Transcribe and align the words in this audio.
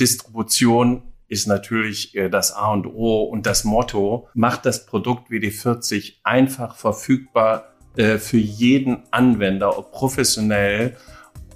Distribution 0.00 1.02
ist 1.28 1.46
natürlich 1.46 2.14
äh, 2.14 2.28
das 2.28 2.52
A 2.52 2.72
und 2.72 2.86
O 2.86 3.24
und 3.24 3.46
das 3.46 3.64
Motto, 3.64 4.28
macht 4.34 4.66
das 4.66 4.86
Produkt 4.86 5.30
WD40 5.30 6.16
einfach 6.22 6.76
verfügbar 6.76 7.74
äh, 7.96 8.18
für 8.18 8.38
jeden 8.38 9.02
Anwender, 9.10 9.78
ob 9.78 9.92
professionell 9.92 10.96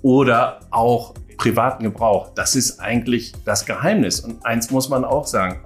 oder 0.03 0.61
auch 0.71 1.15
privaten 1.37 1.85
Gebrauch. 1.85 2.31
Das 2.35 2.55
ist 2.57 2.81
eigentlich 2.81 3.33
das 3.45 3.67
Geheimnis. 3.67 4.21
Und 4.21 4.45
eins 4.45 4.71
muss 4.71 4.89
man 4.89 5.05
auch 5.05 5.27
sagen. 5.27 5.61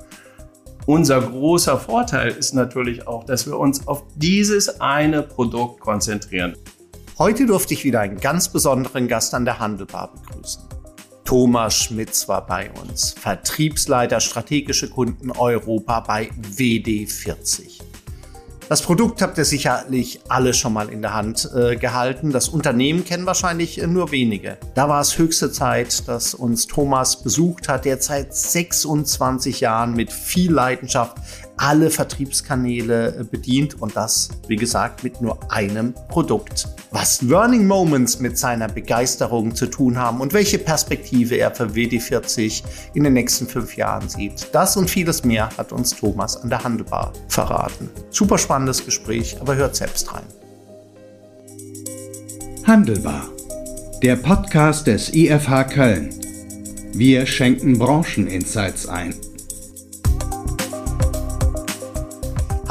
Unser 0.84 1.20
großer 1.20 1.78
Vorteil 1.78 2.32
ist 2.32 2.54
natürlich 2.54 3.06
auch, 3.06 3.24
dass 3.24 3.46
wir 3.46 3.56
uns 3.58 3.86
auf 3.86 4.04
dieses 4.16 4.80
eine 4.80 5.22
Produkt 5.22 5.80
konzentrieren. 5.80 6.56
Heute 7.18 7.46
durfte 7.46 7.74
ich 7.74 7.84
wieder 7.84 8.00
einen 8.00 8.18
ganz 8.18 8.48
besonderen 8.48 9.06
Gast 9.06 9.32
an 9.34 9.44
der 9.44 9.60
Handelbar 9.60 10.12
begrüßen. 10.12 10.81
Thomas 11.32 11.74
Schmitz 11.74 12.28
war 12.28 12.46
bei 12.46 12.70
uns, 12.72 13.14
Vertriebsleiter 13.18 14.20
strategische 14.20 14.90
Kunden 14.90 15.30
Europa 15.30 16.00
bei 16.00 16.28
WD40. 16.28 17.80
Das 18.68 18.82
Produkt 18.82 19.22
habt 19.22 19.38
ihr 19.38 19.44
sicherlich 19.44 20.20
alle 20.28 20.54
schon 20.54 20.72
mal 20.74 20.90
in 20.90 21.02
der 21.02 21.14
Hand 21.14 21.48
äh, 21.54 21.76
gehalten. 21.76 22.32
Das 22.32 22.48
Unternehmen 22.48 23.04
kennen 23.04 23.26
wahrscheinlich 23.26 23.80
äh, 23.80 23.86
nur 23.86 24.10
wenige. 24.12 24.58
Da 24.74 24.88
war 24.88 25.00
es 25.00 25.16
höchste 25.18 25.50
Zeit, 25.50 26.06
dass 26.06 26.34
uns 26.34 26.66
Thomas 26.66 27.22
besucht 27.22 27.68
hat, 27.68 27.86
der 27.86 28.00
seit 28.00 28.34
26 28.34 29.60
Jahren 29.60 29.94
mit 29.94 30.12
viel 30.12 30.52
Leidenschaft 30.52 31.16
alle 31.62 31.90
Vertriebskanäle 31.90 33.20
äh, 33.20 33.24
bedient 33.24 33.80
und 33.80 33.94
das, 33.94 34.30
wie 34.48 34.56
gesagt, 34.56 35.04
mit 35.04 35.20
nur 35.20 35.38
einem 35.50 35.94
Produkt. 36.08 36.66
Was 36.90 37.22
Learning 37.22 37.68
Moments 37.68 38.18
mit 38.18 38.36
seiner 38.36 38.66
Begeisterung 38.66 39.54
zu 39.54 39.66
tun 39.66 39.96
haben 39.96 40.20
und 40.20 40.32
welche 40.32 40.58
Perspektive 40.58 41.36
er 41.36 41.54
für 41.54 41.66
WD40 41.66 42.64
in 42.94 43.04
den 43.04 43.12
nächsten 43.12 43.46
fünf 43.46 43.76
Jahren 43.76 44.08
sieht, 44.08 44.48
das 44.52 44.76
und 44.76 44.90
vieles 44.90 45.24
mehr 45.24 45.50
hat 45.56 45.70
uns 45.72 45.94
Thomas 45.94 46.36
an 46.36 46.50
der 46.50 46.64
Handelbar 46.64 47.12
verraten. 47.28 47.88
Super 48.10 48.38
spannendes 48.38 48.84
Gespräch, 48.84 49.36
aber 49.40 49.54
hört 49.54 49.76
selbst 49.76 50.12
rein. 50.12 50.24
Handelbar, 52.66 53.28
der 54.02 54.16
Podcast 54.16 54.88
des 54.88 55.14
IFH 55.14 55.64
Köln. 55.64 56.10
Wir 56.92 57.24
schenken 57.24 57.78
Brancheninsights 57.78 58.88
ein. 58.88 59.14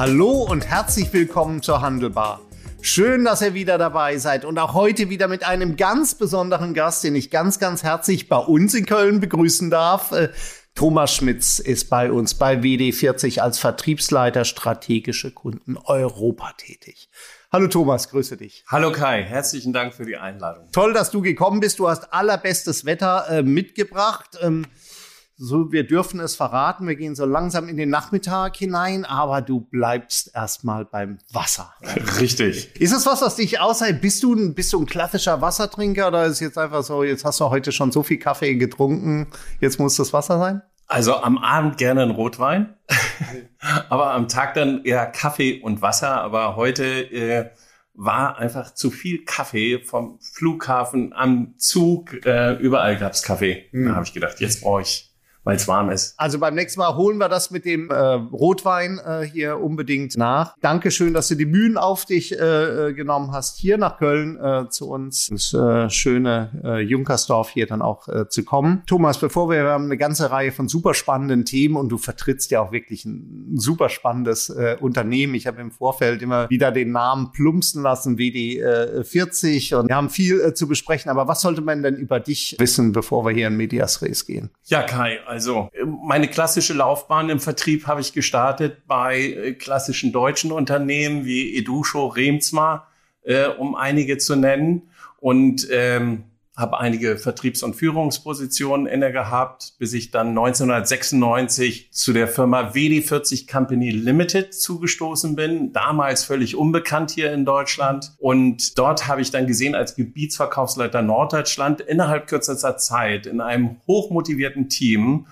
Hallo 0.02 0.48
und 0.50 0.66
herzlich 0.66 1.14
willkommen 1.14 1.62
zur 1.62 1.82
Handelbar. 1.82 2.42
Schön, 2.82 3.24
dass 3.24 3.44
ihr 3.44 3.54
wieder 3.54 3.78
dabei 3.78 4.18
seid 4.18 4.46
und 4.46 4.58
auch 4.58 4.74
heute 4.74 5.12
wieder 5.12 5.28
mit 5.28 5.44
einem 5.44 5.78
ganz 5.78 6.16
besonderen 6.16 6.74
Gast, 6.74 7.04
den 7.04 7.16
ich 7.16 7.30
ganz, 7.30 7.60
ganz 7.60 7.84
herzlich 7.84 8.28
bei 8.28 8.38
uns 8.38 8.74
in 8.74 8.88
Köln 8.88 9.20
begrüßen 9.20 9.70
darf. 9.70 10.12
Äh, 10.12 10.30
Thomas 10.74 11.14
Schmitz 11.14 11.60
ist 11.60 11.92
bei 11.92 12.12
uns 12.12 12.34
bei 12.34 12.56
WD40 12.56 13.42
als 13.42 13.60
Vertriebsleiter 13.60 14.44
strategische 14.44 15.30
Kunden 15.30 15.78
Europa 15.78 16.54
tätig. 16.58 17.08
Hallo 17.52 17.68
Thomas, 17.68 18.10
grüße 18.10 18.38
dich. 18.38 18.64
Hallo 18.70 18.92
Kai, 18.92 19.22
herzlichen 19.22 19.72
Dank 19.72 19.94
für 19.94 20.06
die 20.06 20.18
Einladung. 20.18 20.68
Toll, 20.72 20.94
dass 20.94 21.12
du 21.12 21.22
gekommen 21.22 21.60
bist. 21.60 21.78
Du 21.78 21.88
hast 21.88 22.12
allerbestes 22.12 22.86
Wetter 22.86 23.28
äh, 23.30 23.44
mitgebracht. 23.44 24.40
Ähm, 24.42 24.66
so, 25.44 25.72
wir 25.72 25.88
dürfen 25.88 26.20
es 26.20 26.36
verraten, 26.36 26.88
wir 26.88 26.96
gehen 26.96 27.16
so 27.16 27.26
langsam 27.26 27.68
in 27.68 27.76
den 27.76 27.90
Nachmittag 27.90 28.56
hinein, 28.56 29.06
aber 29.06 29.42
du 29.42 29.60
bleibst 29.60 30.36
erstmal 30.36 30.86
beim 30.86 31.18
Wasser. 31.34 31.74
Richtig. 32.20 32.80
Ist 32.80 32.94
es 32.94 33.08
was, 33.08 33.24
was 33.24 33.38
dich 33.38 33.60
aushält? 33.60 34.02
Bist 34.02 34.22
du, 34.22 34.36
ein, 34.36 34.54
bist 34.54 34.72
du 34.72 34.80
ein 34.80 34.86
klassischer 34.86 35.42
Wassertrinker 35.42 36.10
oder 36.10 36.26
ist 36.26 36.42
jetzt 36.42 36.60
einfach 36.60 36.84
so, 36.84 37.04
jetzt 37.04 37.26
hast 37.26 37.40
du 37.40 37.50
heute 37.50 37.72
schon 37.72 37.92
so 37.92 38.04
viel 38.04 38.20
Kaffee 38.20 38.54
getrunken, 38.54 39.32
jetzt 39.60 39.80
muss 39.80 39.96
das 39.96 40.14
Wasser 40.14 40.38
sein? 40.38 40.62
Also 40.86 41.16
am 41.16 41.40
Abend 41.40 41.78
gerne 41.78 42.04
ein 42.04 42.12
Rotwein, 42.12 42.76
aber 43.90 44.12
am 44.12 44.28
Tag 44.28 44.54
dann 44.54 44.84
eher 44.84 45.08
Kaffee 45.08 45.60
und 45.60 45.82
Wasser. 45.82 46.22
Aber 46.22 46.56
heute 46.56 46.84
äh, 46.86 47.50
war 47.96 48.38
einfach 48.38 48.76
zu 48.76 48.92
viel 48.92 49.26
Kaffee 49.26 49.80
vom 49.80 50.20
Flughafen 50.20 51.14
am 51.14 51.56
Zug. 51.58 52.26
Äh, 52.26 52.58
überall 52.58 52.98
gab's 52.98 53.24
Kaffee. 53.24 53.70
Mhm. 53.72 53.88
Da 53.88 53.96
habe 53.96 54.06
ich 54.06 54.14
gedacht, 54.14 54.40
jetzt 54.40 54.62
brauche 54.62 54.82
ich 54.82 55.11
weil 55.44 55.56
es 55.56 55.68
warm 55.68 55.90
ist. 55.90 56.14
Also 56.18 56.40
beim 56.40 56.56
nächsten 56.56 56.80
Mal 56.80 56.96
holen 56.96 57.18
wir 57.18 57.30
das 57.30 57.52
mit 57.52 57.66
dem 57.66 57.90
äh, 57.90 57.96
Rotwein 57.96 59.00
äh, 59.00 59.24
hier 59.24 59.60
unbedingt 59.60 60.18
nach. 60.18 60.56
Dankeschön, 60.62 61.14
dass 61.14 61.28
du 61.28 61.36
die 61.36 61.46
Mühen 61.46 61.78
auf 61.78 62.06
dich 62.06 62.38
äh, 62.38 62.90
äh, 62.90 62.94
genommen 62.94 63.32
hast, 63.32 63.58
hier 63.58 63.78
nach 63.78 63.98
Köln 63.98 64.40
äh, 64.40 64.70
zu 64.70 64.90
uns, 64.90 65.30
ins 65.30 65.54
äh, 65.54 65.90
schöne 65.90 66.62
äh, 66.64 66.80
Junkersdorf 66.82 67.50
hier 67.50 67.66
dann 67.66 67.82
auch 67.82 68.08
äh, 68.08 68.28
zu 68.30 68.44
kommen. 68.44 68.84
Thomas, 68.86 69.20
bevor 69.20 69.50
wir, 69.50 69.64
wir 69.64 69.72
haben 69.72 69.86
eine 69.86 69.98
ganze 69.98 70.32
Reihe 70.32 70.52
von 70.52 70.68
super 70.68 70.94
spannenden 70.94 71.46
Themen 71.46 71.76
und 71.76 71.90
du 71.90 71.98
vertrittst 71.98 72.52
ja 72.52 72.62
auch 72.62 72.72
wirklich 72.72 73.06
ein 73.06 73.54
super 73.56 73.90
spannendes 73.90 74.50
äh, 74.50 74.78
Unternehmen. 74.80 75.34
Ich 75.34 75.48
habe 75.48 75.62
im 75.62 75.72
Vorfeld 75.72 76.22
immer 76.22 76.50
wieder 76.50 76.72
den 76.72 76.92
Namen 76.92 77.32
plumpsen 77.32 77.82
lassen, 77.84 78.18
WD40 78.18 79.72
äh, 79.72 79.76
und 79.76 79.88
wir 79.90 79.96
haben 79.96 80.10
viel 80.10 80.40
äh, 80.40 80.54
zu 80.54 80.68
besprechen. 80.68 81.10
Aber 81.10 81.28
was 81.28 81.42
sollte 81.42 81.62
man 81.62 81.82
denn 81.84 81.96
über 81.96 82.20
dich 82.20 82.56
wissen, 82.60 82.92
bevor 82.92 83.26
wir 83.26 83.32
hier 83.32 83.48
in 83.48 83.58
Medias 83.58 84.02
Res 84.02 84.26
gehen? 84.26 84.52
Ja, 84.66 84.84
Kai, 84.84 85.20
also 85.32 85.70
meine 86.04 86.28
klassische 86.28 86.74
Laufbahn 86.74 87.30
im 87.30 87.40
Vertrieb 87.40 87.88
habe 87.88 88.02
ich 88.02 88.12
gestartet 88.12 88.86
bei 88.86 89.18
äh, 89.18 89.54
klassischen 89.54 90.12
deutschen 90.12 90.52
Unternehmen 90.52 91.24
wie 91.24 91.58
Edusho, 91.58 92.08
Remsma, 92.08 92.88
äh, 93.24 93.46
um 93.46 93.76
einige 93.76 94.18
zu 94.18 94.36
nennen. 94.36 94.90
Und 95.22 95.66
ähm, 95.72 96.26
habe 96.58 96.80
einige 96.80 97.18
Vertriebs- 97.18 97.64
und 97.64 97.76
Führungspositionen 97.76 98.86
inne 98.86 99.12
gehabt, 99.14 99.74
bis 99.80 99.94
ich 99.94 100.12
dann 100.12 100.30
1996 100.30 101.92
zu 101.92 102.12
der 102.12 102.28
Firma 102.28 102.72
WD40 102.74 103.50
Company 103.50 103.90
Limited 103.90 104.54
zugestoßen 104.54 105.36
bin, 105.36 105.72
damals 105.72 106.26
völlig 106.26 106.58
unbekannt 106.58 107.12
hier 107.12 107.32
in 107.32 107.46
Deutschland. 107.46 108.12
Und 108.18 108.78
dort 108.78 109.08
habe 109.08 109.22
ich 109.22 109.32
dann 109.32 109.48
gesehen 109.48 109.76
als 109.76 109.96
Gebietsverkaufsleiter 109.96 111.02
Norddeutschland 111.02 111.80
innerhalb 111.80 112.28
kürzester 112.28 112.78
Zeit 112.78 113.28
in 113.28 113.40
einem 113.40 113.78
hochmotivierten 113.88 114.68
Team, 114.68 115.28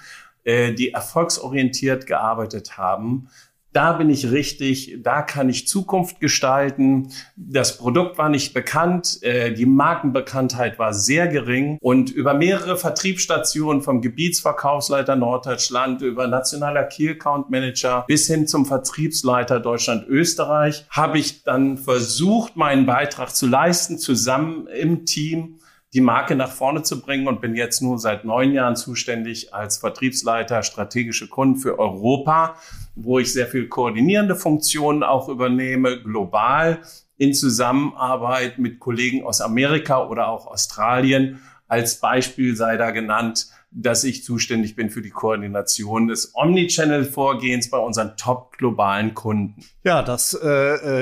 äh, 0.45 0.73
die 0.73 0.93
erfolgsorientiert 0.93 2.05
gearbeitet 2.05 2.77
haben, 2.77 3.27
da 3.71 3.93
bin 3.93 4.09
ich 4.09 4.31
richtig, 4.31 4.97
da 5.03 5.21
kann 5.21 5.49
ich 5.49 5.67
Zukunft 5.67 6.19
gestalten. 6.19 7.09
Das 7.35 7.77
Produkt 7.77 8.17
war 8.17 8.29
nicht 8.29 8.53
bekannt, 8.53 9.21
äh, 9.21 9.53
die 9.53 9.65
Markenbekanntheit 9.65 10.79
war 10.79 10.93
sehr 10.93 11.27
gering 11.27 11.77
und 11.81 12.09
über 12.09 12.33
mehrere 12.33 12.77
Vertriebsstationen 12.77 13.81
vom 13.81 14.01
Gebietsverkaufsleiter 14.01 15.15
Norddeutschland 15.15 16.01
über 16.01 16.27
nationaler 16.27 16.83
Key 16.83 17.09
Account 17.09 17.49
Manager 17.49 18.05
bis 18.07 18.27
hin 18.27 18.47
zum 18.47 18.65
Vertriebsleiter 18.65 19.59
Deutschland 19.59 20.07
Österreich 20.07 20.85
habe 20.89 21.19
ich 21.19 21.43
dann 21.43 21.77
versucht, 21.77 22.55
meinen 22.55 22.85
Beitrag 22.85 23.35
zu 23.35 23.47
leisten, 23.47 23.99
zusammen 23.99 24.67
im 24.67 25.05
Team 25.05 25.59
die 25.93 26.01
Marke 26.01 26.35
nach 26.35 26.51
vorne 26.51 26.83
zu 26.83 27.01
bringen 27.01 27.27
und 27.27 27.41
bin 27.41 27.55
jetzt 27.55 27.81
nur 27.81 27.97
seit 27.97 28.23
neun 28.23 28.53
Jahren 28.53 28.75
zuständig 28.75 29.53
als 29.53 29.77
Vertriebsleiter 29.77 30.61
strategische 30.61 31.27
Kunden 31.27 31.57
für 31.57 31.79
Europa, 31.79 32.55
wo 32.95 33.17
ich 33.19 33.33
sehr 33.33 33.47
viel 33.47 33.67
koordinierende 33.67 34.35
Funktionen 34.35 35.03
auch 35.03 35.29
übernehme, 35.29 36.01
global 36.01 36.79
in 37.17 37.33
Zusammenarbeit 37.33 38.59
mit 38.59 38.79
Kollegen 38.79 39.23
aus 39.23 39.41
Amerika 39.41 40.07
oder 40.07 40.29
auch 40.29 40.47
Australien. 40.47 41.41
Als 41.67 41.99
Beispiel 41.99 42.55
sei 42.55 42.77
da 42.77 42.91
genannt 42.91 43.47
dass 43.71 44.03
ich 44.03 44.23
zuständig 44.23 44.75
bin 44.75 44.89
für 44.89 45.01
die 45.01 45.11
Koordination 45.11 46.07
des 46.07 46.33
Omnichannel-Vorgehens 46.33 47.69
bei 47.69 47.77
unseren 47.77 48.17
top 48.17 48.57
globalen 48.57 49.13
Kunden. 49.13 49.63
Ja, 49.83 50.01
das 50.01 50.33
äh, 50.33 50.47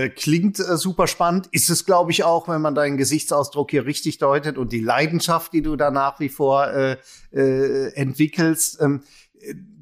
äh, 0.05 0.09
klingt 0.09 0.59
äh, 0.59 0.77
super 0.77 1.07
spannend. 1.07 1.47
Ist 1.51 1.69
es, 1.69 1.85
glaube 1.85 2.11
ich, 2.11 2.23
auch, 2.23 2.47
wenn 2.47 2.61
man 2.61 2.75
deinen 2.75 2.97
Gesichtsausdruck 2.97 3.71
hier 3.71 3.85
richtig 3.85 4.17
deutet 4.17 4.57
und 4.57 4.73
die 4.73 4.81
Leidenschaft, 4.81 5.53
die 5.53 5.61
du 5.61 5.75
da 5.75 5.91
nach 5.91 6.19
wie 6.19 6.29
vor 6.29 6.67
äh, 6.67 6.97
äh, 7.31 7.93
entwickelst. 7.93 8.81
Ähm, 8.81 9.01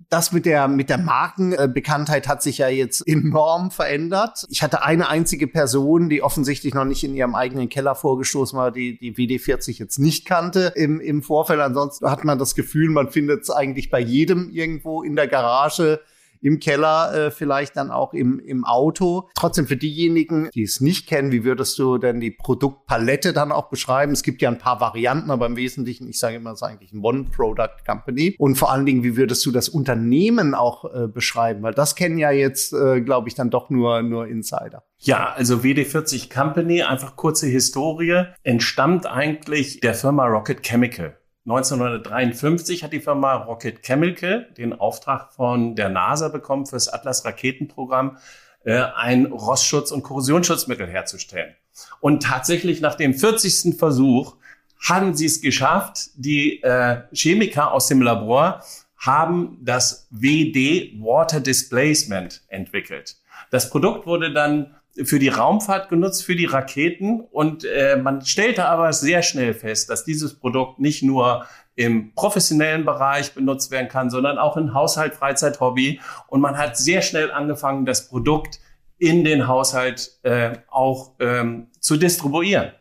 das 0.10 0.32
mit 0.32 0.46
der, 0.46 0.68
mit 0.68 0.90
der 0.90 0.98
Markenbekanntheit 0.98 2.28
hat 2.28 2.44
sich 2.44 2.60
ja 2.60 2.68
jetzt 2.68 3.08
enorm 3.08 3.72
verändert. 3.72 4.46
Ich 4.50 4.64
hatte 4.64 4.84
eine 4.84 5.10
einzige 5.10 5.48
Person, 5.48 6.10
die 6.10 6.22
offensichtlich 6.22 6.74
noch 6.74 6.86
nicht 6.86 7.04
in 7.04 7.16
ihrem 7.16 7.36
eigenen 7.36 7.70
Keller 7.70 7.96
vorgestoßen 7.96 8.58
war, 8.58 8.72
die 8.72 8.98
die 8.98 9.16
WD40 9.16 9.80
jetzt 9.80 10.00
nicht 10.00 10.26
kannte 10.26 10.74
im, 10.76 11.00
im 11.00 11.24
Vorfeld. 11.24 11.60
Ansonsten 11.60 12.10
hat 12.10 12.24
man 12.24 12.40
das 12.40 12.56
Gefühl, 12.56 12.90
man 12.90 13.10
findet 13.10 13.44
es 13.44 13.50
eigentlich 13.50 13.90
bei 13.90 14.00
jedem 14.00 14.50
irgendwo 14.52 15.04
in 15.04 15.16
der 15.16 15.28
Garage 15.28 16.02
im 16.46 16.60
Keller, 16.60 17.14
äh, 17.14 17.32
vielleicht 17.32 17.76
dann 17.76 17.90
auch 17.90 18.14
im, 18.14 18.40
im 18.40 18.66
Auto. 18.66 19.30
Trotzdem 19.36 19.66
für 19.66 19.78
diejenigen, 19.78 20.50
die 20.54 20.62
es 20.62 20.80
nicht 20.80 21.08
kennen, 21.08 21.32
wie 21.32 21.44
würdest 21.44 21.80
du 21.80 21.98
denn 21.98 22.20
die 22.20 22.30
Produktpalette 22.30 23.34
dann 23.34 23.52
auch 23.52 23.70
beschreiben? 23.70 24.14
Es 24.14 24.22
gibt 24.22 24.44
ja 24.44 24.50
ein 24.50 24.60
paar 24.60 24.80
Varianten, 24.80 25.32
aber 25.32 25.48
im 25.48 25.56
Wesentlichen, 25.56 26.08
ich 26.08 26.20
sage 26.20 26.36
immer, 26.36 26.52
es 26.52 26.62
ist 26.62 26.68
eigentlich 26.68 26.94
ein 26.94 27.04
One-Product-Company. 27.04 28.36
Und 28.38 28.58
vor 28.58 28.72
allen 28.72 28.86
Dingen, 28.86 29.04
wie 29.04 29.18
würdest 29.18 29.44
du 29.48 29.52
das 29.52 29.70
Unternehmen 29.70 30.54
auch 30.54 30.86
äh, 30.86 31.08
beschreiben? 31.08 31.64
Weil 31.64 31.74
das 31.74 31.96
kennen 31.96 32.20
ja 32.20 32.30
jetzt, 32.30 32.74
äh, 32.74 33.02
glaube 33.02 33.28
ich, 33.28 33.34
dann 33.34 33.50
doch 33.50 33.72
nur, 33.72 34.04
nur 34.04 34.28
Insider. 34.28 34.84
Ja, 35.00 35.34
also 35.34 35.58
WD40 35.58 36.32
Company, 36.32 36.84
einfach 36.84 37.16
kurze 37.16 37.48
Historie, 37.48 38.26
entstammt 38.44 39.08
eigentlich 39.08 39.80
der 39.80 39.96
Firma 39.96 40.28
Rocket 40.28 40.62
Chemical. 40.62 41.18
1953 41.46 42.84
hat 42.84 42.92
die 42.92 43.00
Firma 43.00 43.36
Rocket 43.36 43.84
Chemical 43.84 44.48
den 44.58 44.74
Auftrag 44.74 45.32
von 45.32 45.76
der 45.76 45.90
NASA 45.90 46.30
bekommen, 46.30 46.66
fürs 46.66 46.88
Atlas-Raketenprogramm 46.88 48.18
äh, 48.64 48.82
ein 48.96 49.28
Rostschutz- 49.28 49.92
und 49.92 50.02
Korrosionsschutzmittel 50.02 50.88
herzustellen. 50.88 51.54
Und 52.00 52.24
tatsächlich 52.24 52.82
nach 52.82 52.96
dem 52.96 53.14
40. 53.14 53.78
Versuch 53.78 54.38
haben 54.80 55.14
sie 55.14 55.28
es 55.28 55.42
geschafft. 55.42 56.10
Die 56.16 56.64
äh, 56.64 57.04
Chemiker 57.14 57.72
aus 57.72 57.88
dem 57.88 58.02
Labor 58.02 58.64
haben 58.98 59.60
das 59.62 60.08
WD 60.10 61.00
Water 61.00 61.42
Displacement 61.42 62.42
entwickelt. 62.48 63.18
Das 63.52 63.70
Produkt 63.70 64.08
wurde 64.08 64.34
dann 64.34 64.76
für 65.04 65.20
die 65.20 65.28
Raumfahrt 65.28 65.90
genutzt, 65.90 66.24
für 66.24 66.36
die 66.36 66.46
Raketen. 66.46 67.22
Und 67.22 67.66
äh, 67.66 67.98
man 67.98 68.26
stellte 68.26 68.66
aber 68.66 68.94
sehr 68.94 69.22
schnell 69.24 69.54
fest, 69.54 69.90
dass 69.90 70.06
dieses 70.06 70.40
Produkt 70.40 70.80
nicht 70.80 71.04
nur 71.04 71.46
im 71.76 72.14
professionellen 72.14 72.86
Bereich 72.86 73.34
benutzt 73.34 73.72
werden 73.72 73.90
kann, 73.90 74.10
sondern 74.10 74.38
auch 74.38 74.56
in 74.56 74.74
Haushalt, 74.74 75.14
Freizeit, 75.14 75.60
Hobby. 75.60 76.00
Und 76.28 76.40
man 76.40 76.58
hat 76.58 76.78
sehr 76.78 77.02
schnell 77.02 77.32
angefangen, 77.32 77.86
das 77.86 78.08
Produkt 78.08 78.60
in 78.98 79.26
den 79.26 79.48
Haushalt 79.48 80.20
äh, 80.24 80.54
auch 80.70 81.12
ähm, 81.20 81.68
zu 81.80 81.98
distribuieren. 81.98 82.72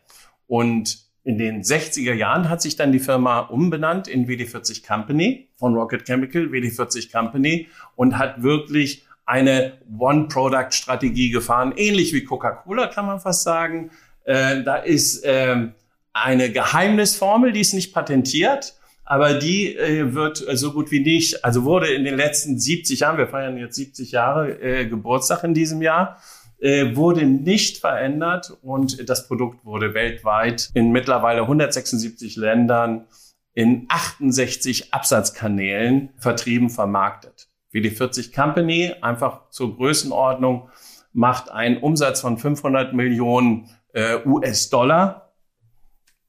Und 0.47 1.05
in 1.25 1.37
den 1.37 1.63
60er 1.63 2.13
Jahren 2.13 2.49
hat 2.49 2.61
sich 2.61 2.75
dann 2.75 2.91
die 2.91 2.99
Firma 2.99 3.39
umbenannt 3.39 4.07
in 4.07 4.27
WD40 4.27 4.85
Company 4.87 5.49
von 5.57 5.73
Rocket 5.75 6.05
Chemical, 6.05 6.43
WD40 6.43 7.11
Company 7.11 7.67
und 7.95 8.17
hat 8.17 8.43
wirklich 8.43 9.05
eine 9.25 9.73
One-Product-Strategie 9.97 11.31
gefahren, 11.31 11.73
ähnlich 11.75 12.13
wie 12.13 12.23
Coca-Cola 12.23 12.87
kann 12.87 13.05
man 13.05 13.19
fast 13.19 13.43
sagen. 13.43 13.91
Äh, 14.23 14.63
da 14.63 14.77
ist 14.77 15.23
äh, 15.23 15.67
eine 16.13 16.51
Geheimnisformel, 16.51 17.51
die 17.51 17.61
ist 17.61 17.73
nicht 17.73 17.93
patentiert, 17.93 18.75
aber 19.03 19.35
die 19.35 19.75
äh, 19.75 20.13
wird 20.13 20.37
so 20.53 20.73
gut 20.73 20.91
wie 20.91 20.99
nicht, 20.99 21.43
also 21.43 21.63
wurde 21.63 21.87
in 21.93 22.03
den 22.03 22.15
letzten 22.15 22.59
70 22.59 23.01
Jahren, 23.01 23.17
wir 23.17 23.27
feiern 23.27 23.57
jetzt 23.57 23.75
70 23.75 24.11
Jahre 24.11 24.59
äh, 24.61 24.87
Geburtstag 24.87 25.43
in 25.43 25.53
diesem 25.53 25.81
Jahr, 25.81 26.17
äh, 26.59 26.95
wurde 26.95 27.25
nicht 27.25 27.77
verändert 27.77 28.57
und 28.61 29.09
das 29.09 29.27
Produkt 29.27 29.65
wurde 29.65 29.93
weltweit 29.93 30.71
in 30.73 30.91
mittlerweile 30.91 31.41
176 31.41 32.35
Ländern 32.35 33.05
in 33.53 33.85
68 33.89 34.93
Absatzkanälen 34.93 36.09
vertrieben, 36.17 36.69
vermarktet. 36.69 37.47
WD40 37.75 38.33
Company, 38.33 38.93
einfach 39.01 39.49
zur 39.49 39.75
Größenordnung, 39.75 40.69
macht 41.13 41.51
einen 41.51 41.77
Umsatz 41.77 42.21
von 42.21 42.37
500 42.37 42.93
Millionen 42.93 43.69
äh, 43.93 44.17
US-Dollar 44.25 45.33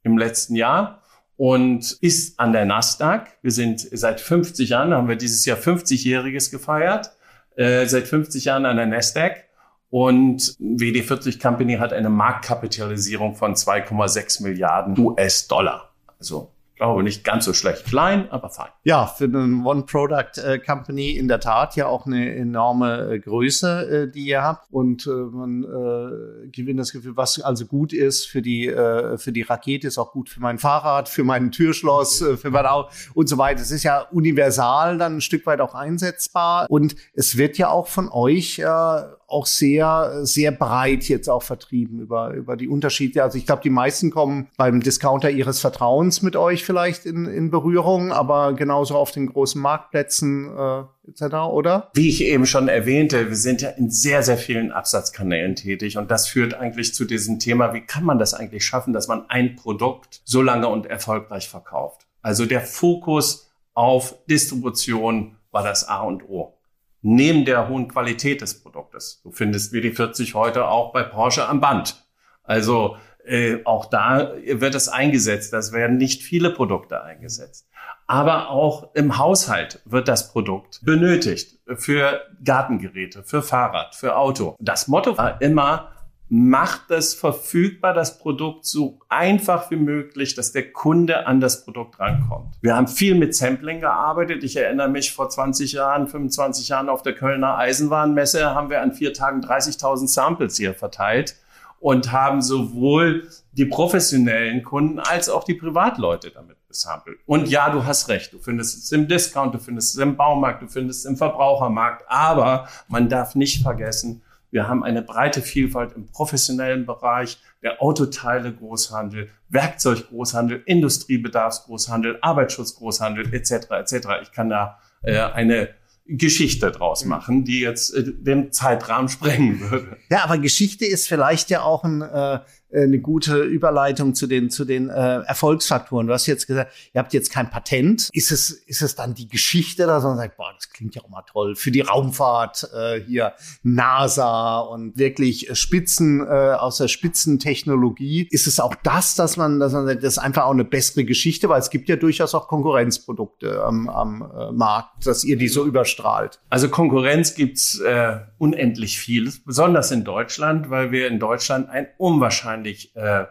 im 0.03 0.19
letzten 0.19 0.57
Jahr 0.57 1.03
und 1.37 1.99
ist 2.01 2.41
an 2.41 2.53
der 2.53 2.65
Nasdaq. 2.65 3.39
Wir 3.43 3.53
sind 3.53 3.81
seit 3.81 4.21
50 4.21 4.71
Jahren, 4.71 4.93
haben 4.93 5.09
wir 5.09 5.17
dieses 5.17 5.45
Jahr 5.45 5.59
50-jähriges 5.59 6.51
gefeiert, 6.51 7.11
äh, 7.57 7.87
seit 7.87 8.09
50 8.09 8.45
Jahren 8.45 8.67
an 8.67 8.77
der 8.77 8.87
Nasdaq. 8.87 9.45
Und 9.89 10.57
WD40 10.61 11.41
Company 11.41 11.77
hat 11.77 11.93
eine 11.93 12.11
Marktkapitalisierung 12.11 13.37
von 13.37 13.55
2,6 13.55 14.43
Milliarden 14.43 14.99
US-Dollar. 14.99 15.91
Also 16.19 16.53
glaube 16.77 17.03
nicht 17.03 17.25
ganz 17.25 17.45
so 17.45 17.53
schlecht. 17.53 17.87
Klein, 17.87 18.31
aber 18.31 18.51
fein. 18.51 18.69
Ja, 18.85 19.07
für 19.07 19.25
eine 19.25 19.65
One-Product-Company 19.65 21.13
in 21.13 21.27
der 21.27 21.41
Tat 21.41 21.75
ja 21.75 21.87
auch 21.87 22.07
eine 22.07 22.35
enorme 22.35 23.15
äh, 23.15 23.19
Größe, 23.19 24.05
äh, 24.05 24.11
die 24.11 24.27
ihr 24.27 24.43
habt. 24.43 24.71
Und 24.71 25.07
äh, 25.07 25.11
man 25.11 25.65
äh, 25.65 26.49
gewinnt 26.49 26.79
das 26.79 26.93
Gefühl, 26.93 27.17
was 27.17 27.41
also 27.41 27.67
gut 27.67 27.93
ist 27.93 28.27
für 28.27 28.43
die, 28.43 28.67
äh, 28.67 29.17
für 29.19 29.33
die 29.33 29.43
Rakete, 29.43 29.87
ist 29.87 29.99
auch 29.99 30.13
gut 30.13 30.29
für 30.29 30.41
mein 30.41 30.59
Fahrrad, 30.59 31.09
für 31.09 31.25
mein 31.25 31.51
Türschloss, 31.51 32.21
äh, 32.21 32.37
für 32.37 32.51
mein 32.51 32.67
Auto 32.67 32.91
und 33.15 33.29
so 33.29 33.39
weiter. 33.39 33.63
Es 33.63 33.71
ist 33.71 33.83
ja 33.83 34.01
universal 34.11 34.99
dann 34.99 35.17
ein 35.17 35.21
Stück 35.21 35.47
weit 35.47 35.61
auch 35.61 35.75
einsetzbar. 35.75 36.67
Und 36.69 36.95
es 37.15 37.39
wird 37.39 37.57
ja 37.59 37.71
auch 37.71 37.89
von 37.89 38.11
euch 38.11 38.59
äh, 38.59 39.03
auch 39.29 39.47
sehr, 39.47 40.25
sehr 40.25 40.53
breit 40.53 41.05
jetzt 41.09 41.29
auch 41.29 41.43
vertrieben 41.43 42.01
über, 42.01 42.33
über 42.35 42.57
die 42.57 42.69
Unterschiede. 42.69 43.23
Also 43.23 43.39
ich 43.39 43.47
glaube, 43.47 43.63
die 43.63 43.71
meisten 43.71 44.11
kommen 44.11 44.49
beim 44.57 44.81
Discounter 44.81 45.31
ihres 45.31 45.61
Vertrauens 45.61 46.23
mit 46.23 46.37
euch 46.37 46.65
vielleicht 46.65 47.07
in, 47.07 47.27
in 47.27 47.51
Berührung, 47.51 48.13
aber 48.13 48.55
genauso 48.55 48.97
auf 48.97 49.11
den 49.11 49.27
großen 49.27 49.61
Marktplätzen 49.61 50.49
äh, 50.57 51.11
etc., 51.11 51.35
oder? 51.51 51.91
Wie 51.95 52.09
ich 52.09 52.23
eben 52.23 52.47
schon 52.47 52.69
erwähnte, 52.69 53.29
wir 53.29 53.37
sind 53.37 53.63
ja 53.63 53.71
in 53.71 53.91
sehr, 53.91 54.23
sehr 54.23 54.39
vielen 54.39 54.71
Absatzkanälen 54.71 55.57
tätig 55.57 55.99
und 55.99 56.11
das 56.11 56.29
führt 56.29 56.55
eigentlich 56.55 56.95
zu 56.95 57.05
diesem 57.05 57.41
Thema, 57.41 57.75
wie 57.75 57.81
kann 57.81 58.05
man 58.05 58.19
das 58.19 58.33
eigentlich 58.33 58.65
schaffen, 58.65 58.93
dass 58.93 59.09
man 59.09 59.29
ein 59.29 59.57
Produkt 59.57 60.21
so 60.25 60.41
lange 60.41 60.69
und 60.69 60.87
erfolgreich 60.87 61.49
verkauft? 61.49 62.07
Also 62.23 62.47
der 62.47 62.61
Fokus 62.61 63.51
auf 63.75 64.15
Distribution 64.27 65.37
war 65.51 65.65
das 65.65 65.89
A 65.89 66.01
und 66.03 66.29
O 66.29 66.56
neben 67.03 67.45
der 67.45 67.69
hohen 67.69 67.89
Qualität 67.89 68.41
des 68.41 68.63
Produktes. 68.63 69.21
Du 69.23 69.31
findest 69.31 69.73
WD40 69.73 70.35
heute 70.35 70.67
auch 70.67 70.93
bei 70.93 71.03
Porsche 71.03 71.49
am 71.49 71.61
Band. 71.61 72.05
Also 72.43 72.97
äh, 73.25 73.59
auch 73.65 73.87
da 73.87 74.33
wird 74.45 74.75
es 74.75 74.89
eingesetzt. 74.89 75.53
Das 75.53 75.73
werden 75.73 75.97
nicht 75.97 76.23
viele 76.23 76.51
Produkte 76.51 77.03
eingesetzt. 77.03 77.69
Aber 78.07 78.51
auch 78.51 78.95
im 78.95 79.19
Haushalt 79.19 79.81
wird 79.85 80.07
das 80.07 80.31
Produkt 80.31 80.81
benötigt 80.85 81.59
für 81.75 82.21
Gartengeräte, 82.45 83.25
für 83.25 83.43
Fahrrad, 83.43 83.97
für 83.97 84.17
Auto. 84.17 84.55
Das 84.61 84.87
Motto 84.87 85.19
war 85.19 85.43
immer, 85.43 85.93
macht 86.29 86.91
es 86.91 87.15
verfügbar, 87.15 87.95
das 87.95 88.19
Produkt 88.19 88.67
so 88.67 88.99
einfach 89.09 89.71
wie 89.71 89.77
möglich, 89.77 90.35
dass 90.35 90.53
der 90.53 90.73
Kunde 90.73 91.27
an 91.27 91.41
das 91.41 91.65
Produkt 91.65 92.01
rankommt. 92.01 92.57
Wir 92.61 92.75
haben 92.75 92.89
viel 92.89 93.15
mit 93.15 93.35
Sampling 93.37 93.81
gearbeitet. 93.81 94.43
Ich 94.43 94.57
erinnere 94.57 94.89
mich 94.89 95.13
vor 95.13 95.29
20 95.29 95.73
Jahren, 95.73 96.09
25 96.09 96.69
Jahren 96.69 96.89
auf 96.89 97.03
der 97.03 97.15
Kölner 97.15 97.57
Eisenbahnmesse 97.59 98.55
haben 98.55 98.71
wir 98.71 98.83
an 98.83 98.93
vier 98.93 99.13
Tagen 99.13 99.41
30.000 99.41 100.09
Samples 100.09 100.57
hier 100.57 100.75
verteilt 100.75 101.37
und 101.79 102.11
haben 102.11 102.43
sowohl 102.43 103.29
die 103.53 103.67
professionellen 103.67 104.65
Kunden 104.65 104.99
als 104.99 105.29
auch 105.29 105.45
die 105.45 105.55
Privatleute 105.55 106.31
damit 106.31 106.57
besampelt. 106.67 107.19
Und 107.27 107.49
ja, 107.49 107.71
du 107.71 107.85
hast 107.85 108.09
recht. 108.09 108.33
Du 108.33 108.39
findest 108.39 108.85
es 108.85 108.93
im 108.93 109.07
Discount, 109.07 109.55
du 109.55 109.59
findest 109.59 109.95
es 109.95 110.01
im 110.01 110.17
Baumarkt, 110.17 110.63
du 110.63 110.69
findest 110.69 111.01
es 111.01 111.05
im 111.05 111.17
Verbrauchermarkt. 111.17 112.05
Aber 112.09 112.69
man 112.89 113.09
darf 113.09 113.35
nicht 113.35 113.63
vergessen, 113.63 114.23
wir 114.51 114.69
haben 114.69 114.85
eine 114.85 115.03
breite 115.03 115.43
Vielfalt 115.43 115.93
im 115.95 116.07
professionellen 116.07 116.87
Bereich, 116.87 117.39
der 117.63 117.83
Autoteile 117.83 118.53
Großhandel, 118.53 119.29
Werkzeuggroßhandel, 119.49 120.63
Industriebedarfsgroßhandel, 120.67 122.19
Arbeitsschutzgroßhandel 122.21 123.35
etc. 123.35 123.71
etc. 123.71 124.09
Ich 124.23 124.33
kann 124.33 124.49
da 124.49 124.79
äh, 125.03 125.19
eine 125.19 125.71
Geschichte 126.09 126.71
draus 126.71 127.05
machen, 127.05 127.45
die 127.45 127.61
jetzt 127.61 127.95
äh, 127.95 128.05
den 128.05 128.53
Zeitrahmen 128.53 129.09
sprengen 129.11 129.61
würde. 129.61 129.97
Ja, 130.11 130.25
aber 130.25 130.39
Geschichte 130.39 130.87
ist 130.87 131.09
vielleicht 131.09 131.51
ja 131.51 131.63
auch 131.63 131.85
ein 131.85 132.03
äh, 132.03 132.41
eine 132.75 132.99
gute 132.99 133.43
Überleitung 133.43 134.15
zu 134.15 134.27
den 134.27 134.51
zu 134.51 134.65
den 134.65 134.91
äh, 134.91 135.21
Erfolgsfaktoren. 135.21 136.07
Du 136.07 136.13
hast 136.13 136.27
jetzt 136.27 136.47
gesagt, 136.47 136.73
ihr 136.93 136.99
habt 136.99 137.13
jetzt 137.13 137.31
kein 137.31 137.51
Patent. 137.51 138.11
Ist 138.13 138.33
es 138.33 138.51
ist 138.51 138.83
es 138.83 138.95
dann 138.95 139.15
die 139.15 139.29
Geschichte, 139.29 139.87
dass 139.87 140.05
man 140.05 140.17
sagt, 140.17 140.37
boah, 140.37 140.53
das 140.55 140.71
klingt 140.71 140.95
ja 140.95 141.03
auch 141.03 141.09
mal 141.09 141.23
toll 141.23 141.55
für 141.55 141.71
die 141.71 141.81
Raumfahrt 141.81 142.69
äh, 142.75 143.01
hier 143.01 143.35
NASA 143.63 144.59
und 144.59 144.99
wirklich 144.99 145.49
Spitzen 145.53 146.21
äh, 146.21 146.25
aus 146.25 146.79
der 146.79 146.89
Spitzentechnologie. 146.89 148.29
Ist 148.31 148.47
es 148.47 148.61
auch 148.61 148.75
das, 148.83 149.15
dass 149.15 149.37
man 149.37 149.61
dass 149.61 149.73
man 149.73 149.87
sagt, 149.87 150.03
das 150.03 150.15
ist 150.15 150.19
einfach 150.19 150.45
auch 150.45 150.53
eine 150.53 150.65
bessere 150.65 151.05
Geschichte, 151.05 151.49
weil 151.49 151.61
es 151.61 151.71
gibt 151.71 151.89
ja 151.89 151.97
durchaus 151.97 152.35
auch 152.35 152.49
Konkurrenzprodukte 152.49 153.63
am, 153.63 153.89
am 153.89 154.23
äh, 154.23 154.53
Markt, 154.53 155.07
dass 155.07 155.25
ihr 155.25 155.37
die 155.37 155.49
so 155.49 155.65
überstrahlt. 155.65 156.41
Also 156.51 156.69
Konkurrenz 156.69 157.35
gibt's 157.35 157.79
äh, 157.81 158.19
unendlich 158.39 158.99
viel, 158.99 159.33
besonders 159.45 159.91
in 159.91 160.05
Deutschland, 160.05 160.71
weil 160.71 160.91
wir 160.91 161.09
in 161.09 161.19
Deutschland 161.19 161.69
ein 161.69 161.87
unwahrscheinlich 161.99 162.56
unwahrscheinlich 162.57 162.95
äh, 162.97 163.27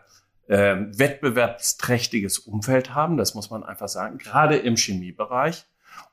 äh, 0.47 0.75
wettbewerbsträchtiges 0.97 2.39
Umfeld 2.39 2.93
haben, 2.93 3.17
das 3.17 3.33
muss 3.33 3.49
man 3.49 3.63
einfach 3.63 3.87
sagen, 3.87 4.17
gerade 4.17 4.57
im 4.57 4.75
Chemiebereich. 4.75 5.65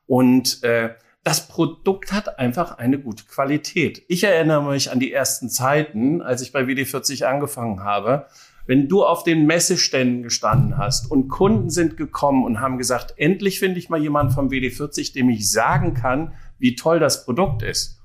Und 0.07 0.63
äh, 0.63 0.95
das 1.25 1.47
Produkt 1.47 2.13
hat 2.13 2.39
einfach 2.39 2.79
eine 2.79 2.99
gute 2.99 3.25
Qualität. 3.25 4.03
Ich 4.09 4.25
erinnere 4.25 4.63
mich 4.63 4.91
an 4.91 4.99
die 4.99 5.13
ersten 5.13 5.49
Zeiten, 5.49 6.21
als 6.21 6.43
ich 6.43 6.53
bei 6.53 6.63
WD40 6.63 7.25
angefangen 7.25 7.85
habe. 7.85 8.27
Wenn 8.67 8.89
du 8.89 9.05
auf 9.05 9.23
den 9.25 9.47
Messeständen 9.47 10.23
gestanden 10.23 10.79
hast 10.79 11.11
und 11.11 11.29
Kunden 11.29 11.71
sind 11.71 11.97
gekommen 11.97 12.45
und 12.45 12.61
haben 12.61 12.79
gesagt, 12.79 13.15
endlich 13.17 13.59
finde 13.59 13.79
ich 13.79 13.89
mal 13.89 14.01
jemanden 14.01 14.33
vom 14.33 14.51
WD40, 14.51 15.13
dem 15.13 15.31
ich 15.31 15.51
sagen 15.51 15.95
kann, 15.95 16.33
wie 16.59 16.77
toll 16.77 17.01
das 17.01 17.25
Produkt 17.25 17.63
ist 17.63 18.02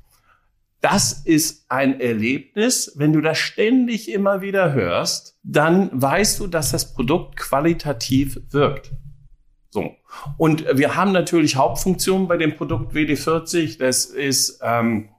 das 0.82 1.14
ist 1.14 1.66
ein 1.70 2.00
Erlebnis. 2.00 2.94
Wenn 2.96 3.14
du 3.14 3.22
das 3.22 3.38
ständig 3.38 4.12
immer 4.12 4.42
wieder 4.42 4.74
hörst, 4.74 5.38
dann 5.44 5.90
weißt 5.94 6.40
du, 6.40 6.48
dass 6.48 6.72
das 6.72 6.94
Produkt 6.94 7.38
qualitativ 7.38 8.40
wirkt. 8.52 8.92
So. 9.70 9.96
Und 10.38 10.66
wir 10.78 10.96
haben 10.96 11.12
natürlich 11.12 11.56
Hauptfunktionen 11.56 12.28
bei 12.28 12.38
dem 12.38 12.56
Produkt 12.56 12.94
WD40. 12.94 13.80
Das 13.80 14.06
ist 14.06 14.60
ähm, 14.64 15.10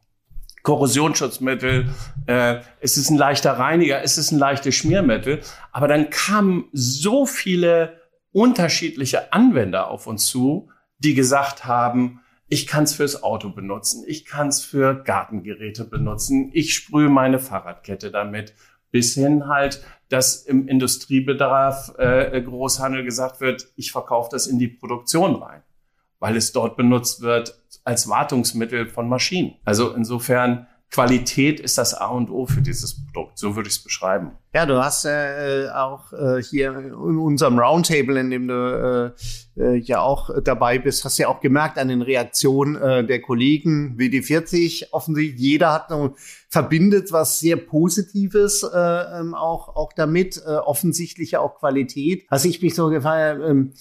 Korrosionsschutzmittel, 0.62 1.88
äh, 2.26 2.60
es 2.80 2.96
ist 2.96 3.10
ein 3.10 3.16
leichter 3.16 3.52
Reiniger, 3.52 4.02
es 4.02 4.18
ist 4.18 4.32
ein 4.32 4.38
leichtes 4.38 4.74
Schmiermittel. 4.74 5.40
Aber 5.72 5.88
dann 5.88 6.10
kamen 6.10 6.66
so 6.72 7.26
viele 7.26 8.00
unterschiedliche 8.32 9.32
Anwender 9.32 9.90
auf 9.90 10.06
uns 10.06 10.26
zu, 10.26 10.68
die 10.98 11.14
gesagt 11.14 11.64
haben, 11.64 12.20
ich 12.48 12.66
kann 12.66 12.84
es 12.84 12.94
fürs 12.94 13.22
Auto 13.22 13.50
benutzen, 13.50 14.04
ich 14.06 14.24
kann 14.24 14.48
es 14.48 14.64
für 14.64 14.94
Gartengeräte 15.02 15.84
benutzen, 15.84 16.50
ich 16.52 16.74
sprühe 16.74 17.08
meine 17.08 17.38
Fahrradkette 17.38 18.10
damit, 18.10 18.54
bis 18.90 19.14
hin 19.14 19.48
halt, 19.48 19.82
dass 20.08 20.44
im 20.44 20.66
Industriebedarf 20.66 21.94
äh, 21.98 22.40
Großhandel 22.40 23.04
gesagt 23.04 23.40
wird, 23.40 23.68
ich 23.76 23.92
verkaufe 23.92 24.30
das 24.32 24.46
in 24.46 24.58
die 24.58 24.68
Produktion 24.68 25.36
rein, 25.36 25.62
weil 26.18 26.36
es 26.36 26.52
dort 26.52 26.76
benutzt 26.76 27.20
wird 27.20 27.60
als 27.84 28.08
Wartungsmittel 28.08 28.88
von 28.88 29.08
Maschinen. 29.08 29.56
Also 29.64 29.94
insofern 29.94 30.67
Qualität 30.90 31.60
ist 31.60 31.76
das 31.76 31.92
A 31.92 32.06
und 32.06 32.30
O 32.30 32.46
für 32.46 32.62
dieses 32.62 33.04
Produkt. 33.04 33.38
So 33.38 33.54
würde 33.54 33.68
ich 33.68 33.76
es 33.76 33.82
beschreiben. 33.82 34.32
Ja, 34.54 34.64
du 34.64 34.82
hast 34.82 35.04
äh, 35.04 35.68
auch 35.74 36.12
äh, 36.14 36.42
hier 36.42 36.74
in 36.78 36.94
unserem 36.94 37.58
Roundtable, 37.58 38.18
in 38.18 38.30
dem 38.30 38.48
du 38.48 39.14
äh, 39.56 39.62
äh, 39.62 39.76
ja 39.76 40.00
auch 40.00 40.30
dabei 40.42 40.78
bist, 40.78 41.04
hast 41.04 41.18
ja 41.18 41.28
auch 41.28 41.40
gemerkt 41.40 41.76
an 41.78 41.88
den 41.88 42.00
Reaktionen 42.00 42.76
äh, 42.76 43.04
der 43.04 43.20
Kollegen 43.20 43.96
WD40. 43.98 44.86
Offensichtlich 44.92 45.38
jeder 45.38 45.74
hat 45.74 45.90
noch, 45.90 46.14
verbindet 46.48 47.12
was 47.12 47.38
sehr 47.38 47.56
Positives 47.56 48.62
äh, 48.62 48.78
ähm, 49.20 49.34
auch 49.34 49.76
auch 49.76 49.92
damit. 49.92 50.42
Äh, 50.46 50.52
offensichtlich 50.52 51.36
auch 51.36 51.58
Qualität. 51.58 52.24
Was 52.30 52.46
ich 52.46 52.62
mich 52.62 52.74
so 52.74 52.88
gefallen. 52.88 53.70
Äh, 53.70 53.78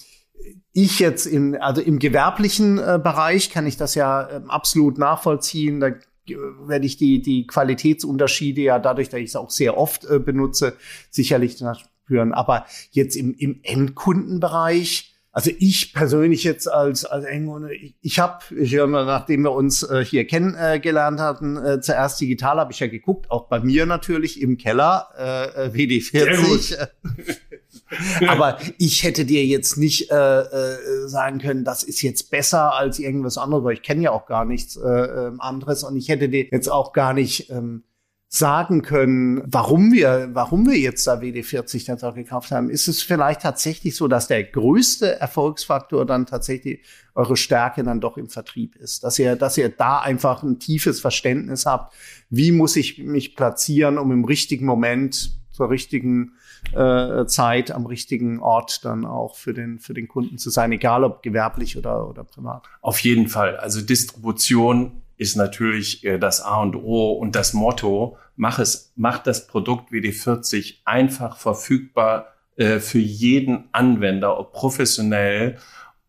ich 0.72 1.00
jetzt 1.00 1.26
in, 1.26 1.56
also 1.56 1.80
im 1.80 1.98
gewerblichen 1.98 2.78
äh, 2.78 3.00
Bereich 3.02 3.50
kann 3.50 3.66
ich 3.66 3.76
das 3.76 3.94
ja 3.94 4.28
äh, 4.28 4.40
absolut 4.46 4.98
nachvollziehen. 4.98 5.80
Da 5.80 5.90
werde 6.30 6.86
ich 6.86 6.96
die, 6.96 7.22
die 7.22 7.46
Qualitätsunterschiede 7.46 8.62
ja 8.62 8.78
dadurch, 8.78 9.08
dass 9.08 9.20
ich 9.20 9.26
es 9.26 9.36
auch 9.36 9.50
sehr 9.50 9.76
oft 9.76 10.04
äh, 10.04 10.18
benutze, 10.18 10.76
sicherlich 11.10 11.56
spüren. 11.74 12.32
Aber 12.32 12.66
jetzt 12.90 13.16
im, 13.16 13.34
im 13.34 13.60
Endkundenbereich, 13.62 15.14
also 15.32 15.50
ich 15.58 15.92
persönlich 15.92 16.42
jetzt 16.42 16.70
als, 16.70 17.04
als 17.04 17.24
Engländer, 17.24 17.70
ich, 17.70 17.94
ich 18.00 18.18
habe, 18.18 18.42
ich, 18.56 18.72
nachdem 18.72 19.42
wir 19.42 19.52
uns 19.52 19.82
äh, 19.82 20.04
hier 20.04 20.26
kennengelernt 20.26 21.20
hatten, 21.20 21.56
äh, 21.56 21.80
zuerst 21.80 22.20
digital 22.20 22.58
habe 22.58 22.72
ich 22.72 22.80
ja 22.80 22.86
geguckt, 22.86 23.30
auch 23.30 23.48
bei 23.48 23.60
mir 23.60 23.86
natürlich 23.86 24.40
im 24.40 24.56
Keller, 24.56 25.08
äh, 25.16 25.66
äh 25.66 25.70
WD40. 25.72 26.88
Aber 28.26 28.58
ich 28.78 29.02
hätte 29.02 29.24
dir 29.24 29.44
jetzt 29.44 29.76
nicht 29.76 30.10
äh, 30.10 30.40
äh, 30.40 31.08
sagen 31.08 31.38
können, 31.38 31.64
das 31.64 31.82
ist 31.82 32.02
jetzt 32.02 32.30
besser 32.30 32.74
als 32.74 32.98
irgendwas 32.98 33.38
anderes, 33.38 33.64
weil 33.64 33.74
ich 33.74 33.82
kenne 33.82 34.02
ja 34.02 34.10
auch 34.10 34.26
gar 34.26 34.44
nichts 34.44 34.76
äh, 34.76 34.88
ähm, 34.88 35.40
anderes 35.40 35.84
und 35.84 35.96
ich 35.96 36.08
hätte 36.08 36.28
dir 36.28 36.46
jetzt 36.50 36.68
auch 36.68 36.92
gar 36.92 37.14
nicht 37.14 37.50
ähm, 37.50 37.84
sagen 38.30 38.82
können, 38.82 39.42
warum 39.46 39.90
wir, 39.90 40.28
warum 40.32 40.66
wir 40.66 40.78
jetzt 40.78 41.06
da 41.06 41.14
WD40 41.14 41.86
dann 41.86 42.02
auch 42.02 42.14
gekauft 42.14 42.50
haben. 42.50 42.68
Ist 42.68 42.86
es 42.86 43.02
vielleicht 43.02 43.40
tatsächlich 43.40 43.96
so, 43.96 44.06
dass 44.06 44.28
der 44.28 44.44
größte 44.44 45.18
Erfolgsfaktor 45.18 46.04
dann 46.04 46.26
tatsächlich 46.26 46.84
eure 47.14 47.38
Stärke 47.38 47.82
dann 47.82 48.02
doch 48.02 48.18
im 48.18 48.28
Vertrieb 48.28 48.76
ist, 48.76 49.02
dass 49.02 49.18
ihr, 49.18 49.34
dass 49.34 49.56
ihr 49.56 49.70
da 49.70 50.00
einfach 50.00 50.42
ein 50.42 50.58
tiefes 50.58 51.00
Verständnis 51.00 51.64
habt, 51.64 51.94
wie 52.28 52.52
muss 52.52 52.76
ich 52.76 52.98
mich 52.98 53.34
platzieren, 53.34 53.96
um 53.96 54.12
im 54.12 54.26
richtigen 54.26 54.66
Moment 54.66 55.32
zur 55.50 55.70
richtigen 55.70 56.32
äh, 56.72 57.24
Zeit 57.24 57.70
am 57.70 57.86
richtigen 57.86 58.40
Ort 58.40 58.84
dann 58.84 59.06
auch 59.06 59.36
für 59.36 59.54
den, 59.54 59.78
für 59.78 59.94
den 59.94 60.06
Kunden 60.06 60.36
zu 60.36 60.50
sein, 60.50 60.70
egal 60.70 61.02
ob 61.02 61.22
gewerblich 61.22 61.78
oder, 61.78 62.08
oder 62.08 62.24
privat. 62.24 62.64
Auf 62.82 63.00
jeden 63.00 63.28
Fall. 63.28 63.56
Also 63.56 63.80
Distribution 63.80 65.02
ist 65.18 65.36
natürlich 65.36 66.04
äh, 66.04 66.18
das 66.18 66.40
A 66.40 66.62
und 66.62 66.76
O 66.76 67.12
und 67.12 67.36
das 67.36 67.52
Motto, 67.52 68.16
mach 68.36 68.58
es, 68.58 68.92
mach 68.96 69.18
das 69.18 69.46
Produkt 69.46 69.92
WD40 69.92 70.76
einfach 70.84 71.36
verfügbar 71.36 72.32
äh, 72.56 72.78
für 72.78 72.98
jeden 72.98 73.68
Anwender, 73.72 74.38
ob 74.38 74.52
professionell 74.52 75.58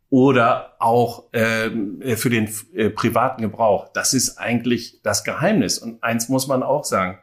oder 0.10 0.76
auch 0.80 1.26
ähm, 1.34 2.02
äh, 2.02 2.16
für 2.16 2.30
den 2.30 2.50
äh, 2.74 2.90
privaten 2.90 3.42
Gebrauch. 3.42 3.90
Das 3.94 4.14
ist 4.14 4.38
eigentlich 4.38 5.02
das 5.04 5.24
Geheimnis. 5.24 5.78
Und 5.78 6.04
eins 6.04 6.30
muss 6.30 6.48
man 6.48 6.64
auch 6.64 6.84
sagen, 6.84 7.20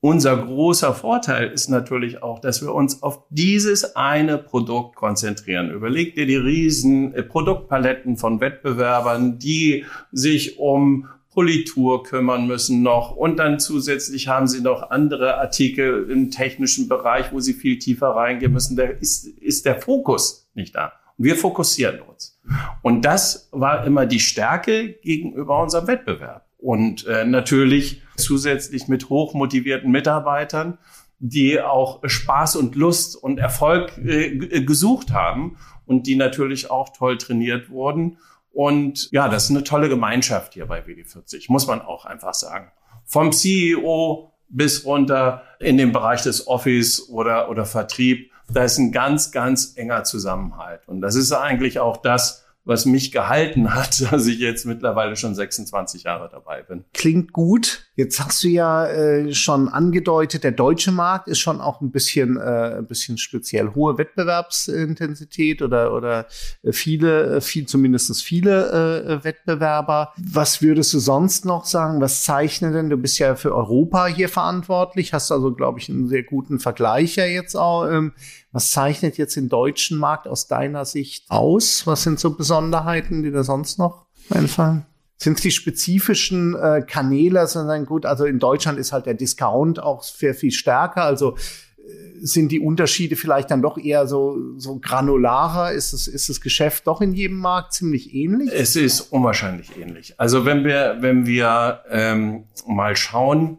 unser 0.00 0.36
großer 0.36 0.94
Vorteil 0.94 1.50
ist 1.50 1.68
natürlich 1.68 2.22
auch, 2.22 2.38
dass 2.38 2.62
wir 2.62 2.74
uns 2.74 3.02
auf 3.02 3.22
dieses 3.28 3.96
eine 3.96 4.38
Produkt 4.38 4.96
konzentrieren. 4.96 5.70
Überleg 5.70 6.14
dir 6.14 6.26
die 6.26 6.36
riesen 6.36 7.14
äh, 7.14 7.22
Produktpaletten 7.22 8.16
von 8.16 8.40
Wettbewerbern, 8.40 9.38
die 9.38 9.84
sich 10.10 10.58
um 10.58 11.06
Politur 11.32 12.02
kümmern 12.02 12.46
müssen 12.46 12.82
noch 12.82 13.14
und 13.14 13.36
dann 13.36 13.60
zusätzlich 13.60 14.26
haben 14.26 14.48
sie 14.48 14.62
noch 14.62 14.90
andere 14.90 15.36
Artikel 15.38 16.10
im 16.10 16.30
technischen 16.30 16.88
Bereich, 16.88 17.32
wo 17.32 17.38
sie 17.38 17.52
viel 17.52 17.78
tiefer 17.78 18.08
reingehen 18.08 18.52
müssen. 18.52 18.76
Da 18.76 18.84
ist, 18.84 19.26
ist 19.26 19.64
der 19.64 19.80
Fokus 19.80 20.50
nicht 20.54 20.74
da. 20.74 20.92
Und 21.18 21.26
wir 21.26 21.36
fokussieren 21.36 22.00
uns. 22.00 22.40
Und 22.82 23.04
das 23.04 23.48
war 23.52 23.86
immer 23.86 24.06
die 24.06 24.18
Stärke 24.18 24.94
gegenüber 25.02 25.62
unserem 25.62 25.86
Wettbewerb. 25.86 26.46
Und 26.58 27.06
äh, 27.06 27.24
natürlich 27.24 28.02
zusätzlich 28.20 28.88
mit 28.88 29.08
hochmotivierten 29.08 29.90
Mitarbeitern, 29.90 30.78
die 31.18 31.60
auch 31.60 32.00
Spaß 32.02 32.56
und 32.56 32.74
Lust 32.76 33.16
und 33.16 33.38
Erfolg 33.38 33.98
äh, 33.98 34.62
gesucht 34.64 35.12
haben 35.12 35.58
und 35.86 36.06
die 36.06 36.16
natürlich 36.16 36.70
auch 36.70 36.90
toll 36.90 37.18
trainiert 37.18 37.68
wurden. 37.70 38.18
Und 38.52 39.10
ja, 39.12 39.28
das 39.28 39.44
ist 39.44 39.50
eine 39.50 39.64
tolle 39.64 39.88
Gemeinschaft 39.88 40.54
hier 40.54 40.66
bei 40.66 40.80
WD40, 40.80 41.46
muss 41.48 41.66
man 41.66 41.82
auch 41.82 42.04
einfach 42.04 42.34
sagen. 42.34 42.70
Vom 43.04 43.32
CEO 43.32 44.32
bis 44.48 44.84
runter 44.84 45.42
in 45.60 45.76
den 45.76 45.92
Bereich 45.92 46.22
des 46.22 46.46
Office 46.46 47.08
oder, 47.08 47.48
oder 47.50 47.64
Vertrieb, 47.64 48.30
da 48.52 48.64
ist 48.64 48.78
ein 48.78 48.92
ganz, 48.92 49.30
ganz 49.30 49.74
enger 49.76 50.04
Zusammenhalt. 50.04 50.88
Und 50.88 51.00
das 51.00 51.14
ist 51.14 51.32
eigentlich 51.32 51.78
auch 51.78 51.98
das, 51.98 52.44
was 52.64 52.84
mich 52.84 53.12
gehalten 53.12 53.74
hat, 53.74 54.00
dass 54.12 54.26
ich 54.26 54.38
jetzt 54.38 54.66
mittlerweile 54.66 55.16
schon 55.16 55.34
26 55.34 56.04
Jahre 56.04 56.28
dabei 56.30 56.62
bin. 56.62 56.84
Klingt 56.92 57.32
gut. 57.32 57.89
Jetzt 58.00 58.18
hast 58.18 58.42
du 58.42 58.48
ja 58.48 58.86
äh, 58.86 59.34
schon 59.34 59.68
angedeutet, 59.68 60.42
der 60.42 60.52
deutsche 60.52 60.90
Markt 60.90 61.28
ist 61.28 61.38
schon 61.38 61.60
auch 61.60 61.82
ein 61.82 61.90
bisschen, 61.90 62.38
äh, 62.38 62.78
ein 62.78 62.86
bisschen 62.86 63.18
speziell. 63.18 63.74
Hohe 63.74 63.98
Wettbewerbsintensität 63.98 65.60
oder, 65.60 65.92
oder 65.92 66.26
äh, 66.62 66.72
viele, 66.72 67.36
äh, 67.36 67.40
viel, 67.42 67.66
zumindest 67.66 68.24
viele 68.24 69.02
äh, 69.02 69.22
Wettbewerber. 69.22 70.14
Was 70.16 70.62
würdest 70.62 70.94
du 70.94 70.98
sonst 70.98 71.44
noch 71.44 71.66
sagen? 71.66 72.00
Was 72.00 72.24
zeichnet 72.24 72.74
denn? 72.74 72.88
Du 72.88 72.96
bist 72.96 73.18
ja 73.18 73.34
für 73.34 73.54
Europa 73.54 74.06
hier 74.06 74.30
verantwortlich, 74.30 75.12
hast 75.12 75.30
also, 75.30 75.52
glaube 75.52 75.78
ich, 75.78 75.90
einen 75.90 76.08
sehr 76.08 76.22
guten 76.22 76.58
Vergleich 76.58 77.16
ja 77.16 77.26
jetzt 77.26 77.54
auch. 77.54 77.86
Ähm, 77.86 78.12
was 78.50 78.70
zeichnet 78.70 79.18
jetzt 79.18 79.36
den 79.36 79.50
deutschen 79.50 79.98
Markt 79.98 80.26
aus 80.26 80.46
deiner 80.46 80.86
Sicht 80.86 81.30
aus? 81.30 81.86
Was 81.86 82.04
sind 82.04 82.18
so 82.18 82.34
Besonderheiten, 82.34 83.22
die 83.22 83.30
da 83.30 83.44
sonst 83.44 83.78
noch 83.78 84.06
einfallen? 84.30 84.86
Sind 85.22 85.36
es 85.36 85.42
die 85.42 85.50
spezifischen 85.50 86.54
äh, 86.54 86.82
Kanäle, 86.86 87.46
sondern 87.46 87.84
gut, 87.84 88.06
also 88.06 88.24
in 88.24 88.38
Deutschland 88.38 88.78
ist 88.78 88.92
halt 88.92 89.06
der 89.06 89.14
Discount 89.14 89.82
auch 89.82 90.02
sehr 90.02 90.34
viel 90.34 90.50
stärker, 90.50 91.04
also 91.04 91.36
äh, 91.76 91.82
sind 92.20 92.50
die 92.52 92.60
Unterschiede 92.60 93.16
vielleicht 93.16 93.50
dann 93.50 93.60
doch 93.60 93.76
eher 93.76 94.06
so, 94.06 94.38
so 94.56 94.78
granularer? 94.78 95.72
Ist 95.72 95.92
es, 95.92 96.06
ist 96.06 96.28
das 96.28 96.40
Geschäft 96.40 96.86
doch 96.86 97.00
in 97.00 97.12
jedem 97.12 97.38
Markt 97.38 97.74
ziemlich 97.74 98.14
ähnlich? 98.14 98.50
Es 98.52 98.76
ist 98.76 99.00
unwahrscheinlich 99.00 99.76
ähnlich. 99.76 100.14
Also 100.18 100.46
wenn 100.46 100.64
wir, 100.64 100.98
wenn 101.00 101.26
wir 101.26 101.80
ähm, 101.90 102.44
mal 102.66 102.96
schauen, 102.96 103.58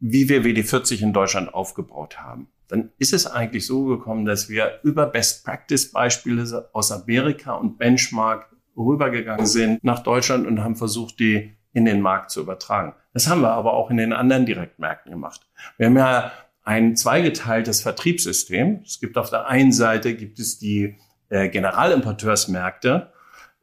wie 0.00 0.28
wir 0.28 0.42
WD40 0.42 1.02
in 1.02 1.12
Deutschland 1.12 1.54
aufgebaut 1.54 2.18
haben 2.18 2.48
dann 2.68 2.90
ist 2.98 3.12
es 3.12 3.26
eigentlich 3.26 3.66
so 3.66 3.84
gekommen, 3.84 4.24
dass 4.24 4.48
wir 4.48 4.80
über 4.82 5.06
Best-Practice-Beispiele 5.06 6.68
aus 6.72 6.90
Amerika 6.90 7.54
und 7.54 7.78
Benchmark 7.78 8.48
rübergegangen 8.76 9.46
sind 9.46 9.82
nach 9.84 10.00
Deutschland 10.00 10.46
und 10.46 10.62
haben 10.62 10.76
versucht, 10.76 11.18
die 11.18 11.56
in 11.72 11.84
den 11.84 12.00
Markt 12.00 12.30
zu 12.30 12.40
übertragen. 12.40 12.94
Das 13.12 13.28
haben 13.28 13.42
wir 13.42 13.52
aber 13.52 13.74
auch 13.74 13.90
in 13.90 13.96
den 13.96 14.12
anderen 14.12 14.46
Direktmärkten 14.46 15.12
gemacht. 15.12 15.46
Wir 15.76 15.86
haben 15.86 15.96
ja 15.96 16.32
ein 16.64 16.96
zweigeteiltes 16.96 17.82
Vertriebssystem. 17.82 18.80
Es 18.84 18.98
gibt 18.98 19.18
auf 19.18 19.30
der 19.30 19.46
einen 19.46 19.72
Seite 19.72 20.14
gibt 20.14 20.38
es 20.38 20.58
die 20.58 20.96
äh, 21.28 21.48
Generalimporteursmärkte, 21.48 23.12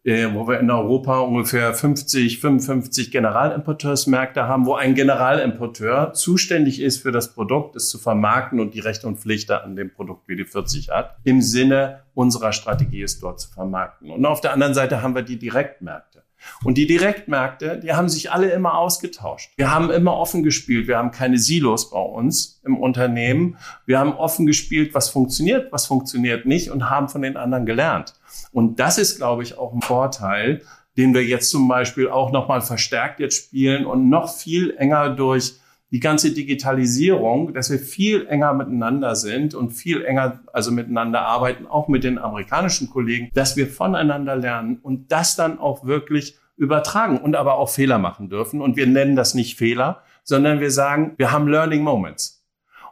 wo 0.05 0.48
wir 0.48 0.60
in 0.60 0.69
Europa 0.69 1.19
ungefähr 1.19 1.74
50, 1.74 2.39
55 2.39 3.12
Generalimporteursmärkte 3.12 4.48
haben, 4.48 4.65
wo 4.65 4.74
ein 4.74 4.95
Generalimporteur 4.95 6.13
zuständig 6.13 6.81
ist 6.81 7.01
für 7.01 7.12
das 7.12 7.33
Produkt, 7.33 7.75
es 7.77 7.89
zu 7.89 7.98
vermarkten 7.98 8.60
und 8.60 8.74
die 8.74 8.81
Rechte 8.81 9.07
und 9.07 9.19
Pflichten 9.19 9.53
an 9.53 9.75
dem 9.75 9.91
Produkt 9.91 10.27
wie 10.27 10.36
die 10.36 10.45
40 10.45 10.89
hat. 10.89 11.15
Im 11.24 11.41
Sinne 11.41 12.01
unserer 12.13 12.51
Strategie 12.51 13.01
ist 13.01 13.24
dort 13.24 13.39
zu 13.39 13.50
vermarkten. 13.50 14.12
Und 14.12 14.25
auf 14.25 14.41
der 14.41 14.53
anderen 14.53 14.74
Seite 14.74 15.01
haben 15.01 15.15
wir 15.15 15.22
die 15.22 15.39
Direktmärkte. 15.39 16.23
Und 16.63 16.77
die 16.77 16.88
Direktmärkte, 16.88 17.79
die 17.79 17.93
haben 17.93 18.09
sich 18.09 18.31
alle 18.31 18.50
immer 18.51 18.77
ausgetauscht. 18.77 19.51
Wir 19.55 19.73
haben 19.73 19.89
immer 19.91 20.15
offen 20.15 20.43
gespielt. 20.43 20.88
Wir 20.88 20.97
haben 20.97 21.12
keine 21.12 21.38
Silos 21.38 21.89
bei 21.89 22.00
uns 22.00 22.62
im 22.63 22.77
Unternehmen. 22.77 23.57
Wir 23.85 24.00
haben 24.00 24.13
offen 24.13 24.45
gespielt, 24.45 24.93
was 24.93 25.09
funktioniert, 25.09 25.71
was 25.71 25.85
funktioniert 25.85 26.45
nicht 26.45 26.69
und 26.71 26.89
haben 26.89 27.09
von 27.09 27.21
den 27.21 27.38
anderen 27.38 27.65
gelernt. 27.65 28.13
Und 28.51 28.79
das 28.79 28.97
ist, 28.97 29.17
glaube 29.17 29.43
ich, 29.43 29.57
auch 29.57 29.73
ein 29.73 29.81
Vorteil, 29.81 30.62
den 30.97 31.13
wir 31.13 31.23
jetzt 31.23 31.50
zum 31.50 31.67
Beispiel 31.67 32.09
auch 32.09 32.31
nochmal 32.31 32.62
verstärkt 32.62 33.19
jetzt 33.19 33.35
spielen 33.35 33.85
und 33.85 34.09
noch 34.09 34.33
viel 34.33 34.75
enger 34.77 35.09
durch 35.09 35.55
die 35.93 36.00
ganze 36.00 36.31
Digitalisierung, 36.31 37.53
dass 37.53 37.69
wir 37.69 37.77
viel 37.77 38.25
enger 38.25 38.53
miteinander 38.53 39.15
sind 39.15 39.53
und 39.53 39.69
viel 39.69 40.03
enger 40.03 40.39
also 40.51 40.71
miteinander 40.71 41.21
arbeiten, 41.21 41.67
auch 41.67 41.88
mit 41.88 42.03
den 42.03 42.17
amerikanischen 42.17 42.89
Kollegen, 42.89 43.29
dass 43.35 43.57
wir 43.57 43.67
voneinander 43.67 44.35
lernen 44.35 44.79
und 44.81 45.12
das 45.12 45.35
dann 45.35 45.59
auch 45.59 45.85
wirklich 45.85 46.35
übertragen 46.57 47.19
und 47.19 47.35
aber 47.35 47.59
auch 47.59 47.69
Fehler 47.69 48.00
machen 48.00 48.27
dürfen. 48.27 48.59
Und 48.59 48.75
wir 48.75 48.88
nennen 48.88 49.15
das 49.15 49.35
nicht 49.35 49.55
Fehler, 49.55 50.01
sondern 50.23 50.59
wir 50.59 50.71
sagen, 50.71 51.13
wir 51.17 51.31
haben 51.31 51.47
Learning 51.47 51.83
Moments. 51.83 52.43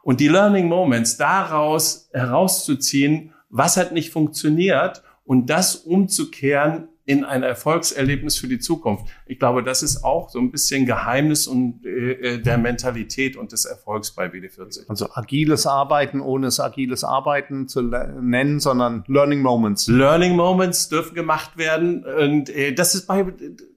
Und 0.03 0.19
die 0.19 0.27
Learning 0.27 0.67
Moments 0.67 1.17
daraus 1.17 2.07
herauszuziehen, 2.13 3.33
was 3.49 3.77
hat 3.77 3.93
nicht 3.93 4.11
funktioniert 4.11 5.01
und 5.25 5.49
das 5.49 5.75
umzukehren 5.75 6.87
in 7.11 7.25
ein 7.25 7.43
Erfolgserlebnis 7.43 8.37
für 8.37 8.47
die 8.47 8.59
Zukunft. 8.59 9.05
Ich 9.25 9.37
glaube, 9.37 9.63
das 9.63 9.83
ist 9.83 10.05
auch 10.05 10.29
so 10.29 10.39
ein 10.39 10.49
bisschen 10.49 10.85
Geheimnis 10.85 11.45
und 11.45 11.85
äh, 11.85 12.35
äh 12.35 12.41
der 12.41 12.57
Mentalität 12.57 13.35
und 13.35 13.51
des 13.51 13.65
Erfolgs 13.65 14.11
bei 14.11 14.27
WD40. 14.27 14.87
Also 14.87 15.09
agiles 15.13 15.67
Arbeiten, 15.67 16.21
ohne 16.21 16.47
es 16.47 16.61
agiles 16.61 17.03
Arbeiten 17.03 17.67
zu 17.67 17.81
nennen, 17.81 18.61
sondern 18.61 19.03
Learning 19.07 19.41
Moments. 19.41 19.87
Learning 19.87 20.37
Moments 20.37 20.87
dürfen 20.87 21.13
gemacht 21.13 21.57
werden 21.57 22.05
und 22.05 22.49
äh, 22.49 22.73
das 22.73 22.95
ist 22.95 23.07
bei 23.07 23.25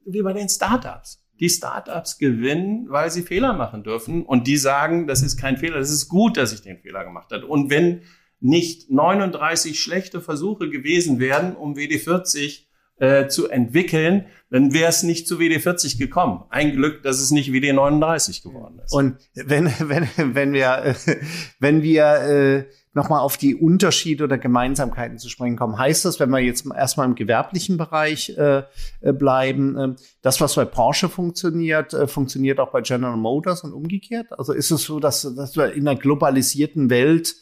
wie 0.07 0.23
bei 0.23 0.33
den 0.33 0.49
Startups. 0.49 1.21
Die 1.41 1.49
Startups 1.49 2.19
gewinnen, 2.19 2.87
weil 2.89 3.11
sie 3.11 3.23
Fehler 3.23 3.53
machen 3.53 3.83
dürfen 3.83 4.25
und 4.25 4.47
die 4.47 4.57
sagen, 4.57 5.09
das 5.09 5.23
ist 5.23 5.37
kein 5.37 5.57
Fehler, 5.57 5.79
das 5.79 5.91
ist 5.91 6.09
gut, 6.09 6.37
dass 6.37 6.53
ich 6.53 6.63
den 6.63 6.79
Fehler 6.79 7.03
gemacht 7.03 7.33
habe. 7.33 7.47
Und 7.47 7.69
wenn 7.69 8.03
nicht 8.39 8.91
39 8.91 9.81
schlechte 9.81 10.21
Versuche 10.21 10.71
gewesen 10.71 11.19
wären, 11.19 11.57
um 11.57 11.75
WD40 11.75 12.67
äh, 12.99 13.27
zu 13.27 13.49
entwickeln, 13.49 14.27
dann 14.51 14.73
wäre 14.73 14.89
es 14.89 15.03
nicht 15.03 15.27
zu 15.27 15.39
WD40 15.39 15.99
gekommen. 15.99 16.45
Ein 16.51 16.73
Glück, 16.73 17.03
dass 17.03 17.21
es 17.21 17.33
nicht 17.33 17.51
WD39 17.51 18.43
geworden 18.43 18.81
ist. 18.85 18.93
Und 18.93 19.17
wenn, 19.35 19.67
wenn, 19.81 20.09
wenn 20.17 20.53
wir, 20.53 20.95
wenn 21.59 21.83
wir 21.83 22.05
äh, 22.05 22.65
nochmal 22.93 23.21
auf 23.21 23.37
die 23.37 23.57
Unterschiede 23.57 24.25
oder 24.25 24.39
Gemeinsamkeiten 24.39 25.19
zu 25.19 25.29
sprechen 25.29 25.57
kommen, 25.57 25.77
heißt 25.77 26.05
das, 26.05 26.21
wenn 26.21 26.31
wir 26.31 26.39
jetzt 26.39 26.67
erstmal 26.67 27.07
im 27.07 27.17
gewerblichen 27.17 27.77
Bereich 27.77 28.31
äh, 28.39 28.63
äh, 29.01 29.13
bleiben, 29.13 29.77
äh, 29.77 29.95
das, 30.23 30.41
was 30.41 30.55
bei 30.55 30.65
Porsche 30.65 31.09
funktioniert, 31.09 31.93
äh, 31.93 32.07
funktioniert 32.07 32.61
auch 32.61 32.71
bei 32.71 32.81
General 32.81 33.17
Motors 33.17 33.65
und 33.65 33.73
umgekehrt? 33.73 34.29
Also 34.39 34.53
ist 34.53 34.71
es 34.71 34.85
so, 34.85 35.01
dass, 35.01 35.23
dass 35.35 35.57
wir 35.57 35.73
in 35.73 35.89
einer 35.89 35.99
globalisierten 35.99 36.91
Welt 36.91 37.35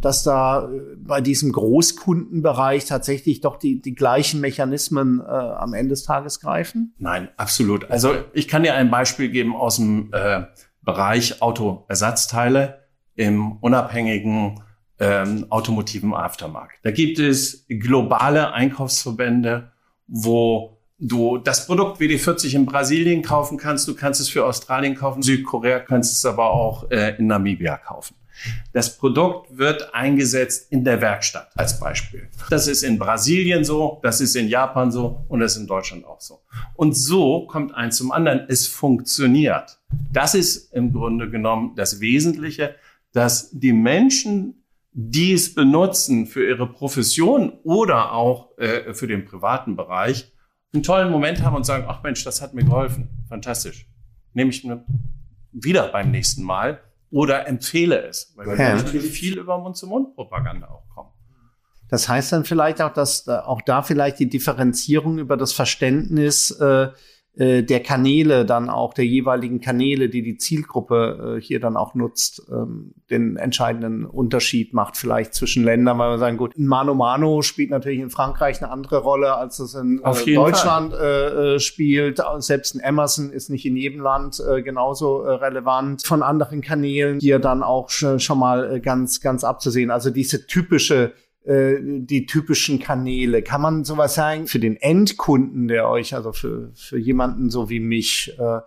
dass 0.00 0.22
da 0.22 0.68
äh, 0.68 0.96
bei 0.96 1.20
diesem 1.20 1.52
Großkundenbereich 1.52 2.86
tatsächlich 2.86 3.40
doch 3.40 3.56
die, 3.56 3.80
die 3.80 3.94
gleichen 3.94 4.40
Mechanismen 4.40 5.20
äh, 5.20 5.24
am 5.24 5.74
Ende 5.74 5.90
des 5.90 6.04
Tages 6.04 6.40
greifen? 6.40 6.94
Nein, 6.98 7.28
absolut. 7.36 7.90
Also 7.90 8.14
ich 8.32 8.48
kann 8.48 8.62
dir 8.62 8.74
ein 8.74 8.90
Beispiel 8.90 9.30
geben 9.30 9.54
aus 9.54 9.76
dem 9.76 10.10
äh, 10.12 10.42
Bereich 10.82 11.42
Autoersatzteile 11.42 12.84
im 13.14 13.52
unabhängigen 13.58 14.60
ähm, 15.00 15.46
automotiven 15.50 16.14
Aftermarkt. 16.14 16.78
Da 16.82 16.90
gibt 16.90 17.18
es 17.18 17.66
globale 17.68 18.52
Einkaufsverbände, 18.52 19.72
wo 20.06 20.78
du 20.98 21.38
das 21.38 21.66
Produkt 21.66 22.00
WD40 22.00 22.54
in 22.54 22.66
Brasilien 22.66 23.22
kaufen 23.22 23.58
kannst, 23.58 23.86
du 23.86 23.94
kannst 23.94 24.20
es 24.20 24.28
für 24.28 24.44
Australien 24.44 24.94
kaufen, 24.94 25.22
Südkorea 25.22 25.80
kannst 25.80 26.12
es 26.12 26.24
aber 26.24 26.50
auch 26.50 26.90
äh, 26.90 27.16
in 27.18 27.28
Namibia 27.28 27.76
kaufen. 27.76 28.16
Das 28.72 28.96
Produkt 28.96 29.56
wird 29.56 29.94
eingesetzt 29.94 30.70
in 30.70 30.84
der 30.84 31.00
Werkstatt 31.00 31.50
als 31.56 31.80
Beispiel. 31.80 32.28
Das 32.50 32.66
ist 32.66 32.82
in 32.82 32.98
Brasilien 32.98 33.64
so, 33.64 34.00
das 34.02 34.20
ist 34.20 34.36
in 34.36 34.48
Japan 34.48 34.90
so 34.90 35.24
und 35.28 35.40
das 35.40 35.52
ist 35.52 35.62
in 35.62 35.66
Deutschland 35.66 36.04
auch 36.04 36.20
so. 36.20 36.42
Und 36.74 36.94
so 36.94 37.46
kommt 37.46 37.74
eins 37.74 37.96
zum 37.96 38.12
anderen. 38.12 38.44
Es 38.48 38.66
funktioniert. 38.66 39.80
Das 40.12 40.34
ist 40.34 40.72
im 40.72 40.92
Grunde 40.92 41.30
genommen 41.30 41.74
das 41.76 42.00
Wesentliche, 42.00 42.74
dass 43.12 43.50
die 43.50 43.72
Menschen, 43.72 44.64
die 44.92 45.32
es 45.32 45.54
benutzen 45.54 46.26
für 46.26 46.46
ihre 46.46 46.70
Profession 46.70 47.58
oder 47.62 48.12
auch 48.12 48.56
äh, 48.58 48.94
für 48.94 49.06
den 49.06 49.24
privaten 49.24 49.76
Bereich, 49.76 50.32
einen 50.72 50.82
tollen 50.82 51.10
Moment 51.10 51.42
haben 51.42 51.56
und 51.56 51.64
sagen, 51.64 51.84
ach 51.88 52.02
Mensch, 52.02 52.24
das 52.24 52.42
hat 52.42 52.54
mir 52.54 52.64
geholfen. 52.64 53.08
Fantastisch. 53.28 53.88
Nehme 54.34 54.50
ich 54.50 54.68
wieder 55.52 55.88
beim 55.88 56.10
nächsten 56.10 56.42
Mal 56.42 56.80
oder 57.10 57.46
empfehle 57.46 58.02
es, 58.06 58.32
weil 58.36 58.46
wir 58.46 58.56
ja. 58.56 58.74
natürlich 58.76 59.10
viel 59.10 59.38
über 59.38 59.58
Mund-zu-Mund-Propaganda 59.58 60.68
auch 60.68 60.88
kommen. 60.94 61.10
Das 61.88 62.08
heißt 62.08 62.32
dann 62.32 62.44
vielleicht 62.44 62.82
auch, 62.82 62.92
dass 62.92 63.26
auch 63.28 63.62
da 63.62 63.82
vielleicht 63.82 64.18
die 64.18 64.28
Differenzierung 64.28 65.18
über 65.18 65.36
das 65.36 65.52
Verständnis 65.52 66.50
äh, 66.50 66.88
äh, 67.38 67.62
der 67.62 67.80
Kanäle 67.80 68.44
dann 68.44 68.68
auch, 68.68 68.94
der 68.94 69.06
jeweiligen 69.06 69.60
Kanäle, 69.60 70.08
die 70.08 70.22
die 70.22 70.38
Zielgruppe 70.38 71.36
äh, 71.36 71.40
hier 71.40 71.60
dann 71.60 71.76
auch 71.76 71.94
nutzt, 71.94 72.42
ähm, 72.50 72.94
den 73.10 73.36
entscheidenden 73.36 74.04
Unterschied 74.04 74.74
macht 74.74 74.96
vielleicht 74.96 75.34
zwischen 75.34 75.62
Ländern, 75.62 75.98
weil 75.98 76.10
wir 76.10 76.18
sagen, 76.18 76.36
gut, 76.36 76.58
ein 76.58 76.66
Mano 76.66 76.94
Mano 76.94 77.42
spielt 77.42 77.70
natürlich 77.70 78.00
in 78.00 78.10
Frankreich 78.10 78.60
eine 78.60 78.72
andere 78.72 78.98
Rolle, 78.98 79.36
als 79.36 79.60
es 79.60 79.74
in 79.74 80.02
äh, 80.02 80.34
Deutschland 80.34 80.92
äh, 80.94 81.54
äh, 81.54 81.60
spielt. 81.60 82.20
Selbst 82.38 82.74
ein 82.74 82.80
Emerson 82.80 83.30
ist 83.30 83.50
nicht 83.50 83.64
in 83.64 83.76
jedem 83.76 84.00
Land 84.00 84.40
äh, 84.40 84.60
genauso 84.62 85.18
relevant. 85.18 86.04
Von 86.04 86.24
anderen 86.24 86.60
Kanälen 86.60 87.20
hier 87.20 87.38
dann 87.38 87.62
auch 87.62 87.88
schon 87.88 88.38
mal 88.38 88.74
äh, 88.74 88.80
ganz, 88.80 89.20
ganz 89.20 89.44
abzusehen. 89.44 89.92
Also 89.92 90.10
diese 90.10 90.46
typische 90.48 91.12
die 91.46 92.26
typischen 92.26 92.78
Kanäle. 92.78 93.42
Kann 93.42 93.62
man 93.62 93.84
sowas 93.84 94.14
sagen 94.14 94.46
für 94.46 94.58
den 94.58 94.76
Endkunden, 94.76 95.68
der 95.68 95.88
euch, 95.88 96.14
also 96.14 96.32
für, 96.32 96.72
für 96.74 96.98
jemanden 96.98 97.48
so 97.48 97.70
wie 97.70 97.80
mich, 97.80 98.34
äh, 98.38 98.60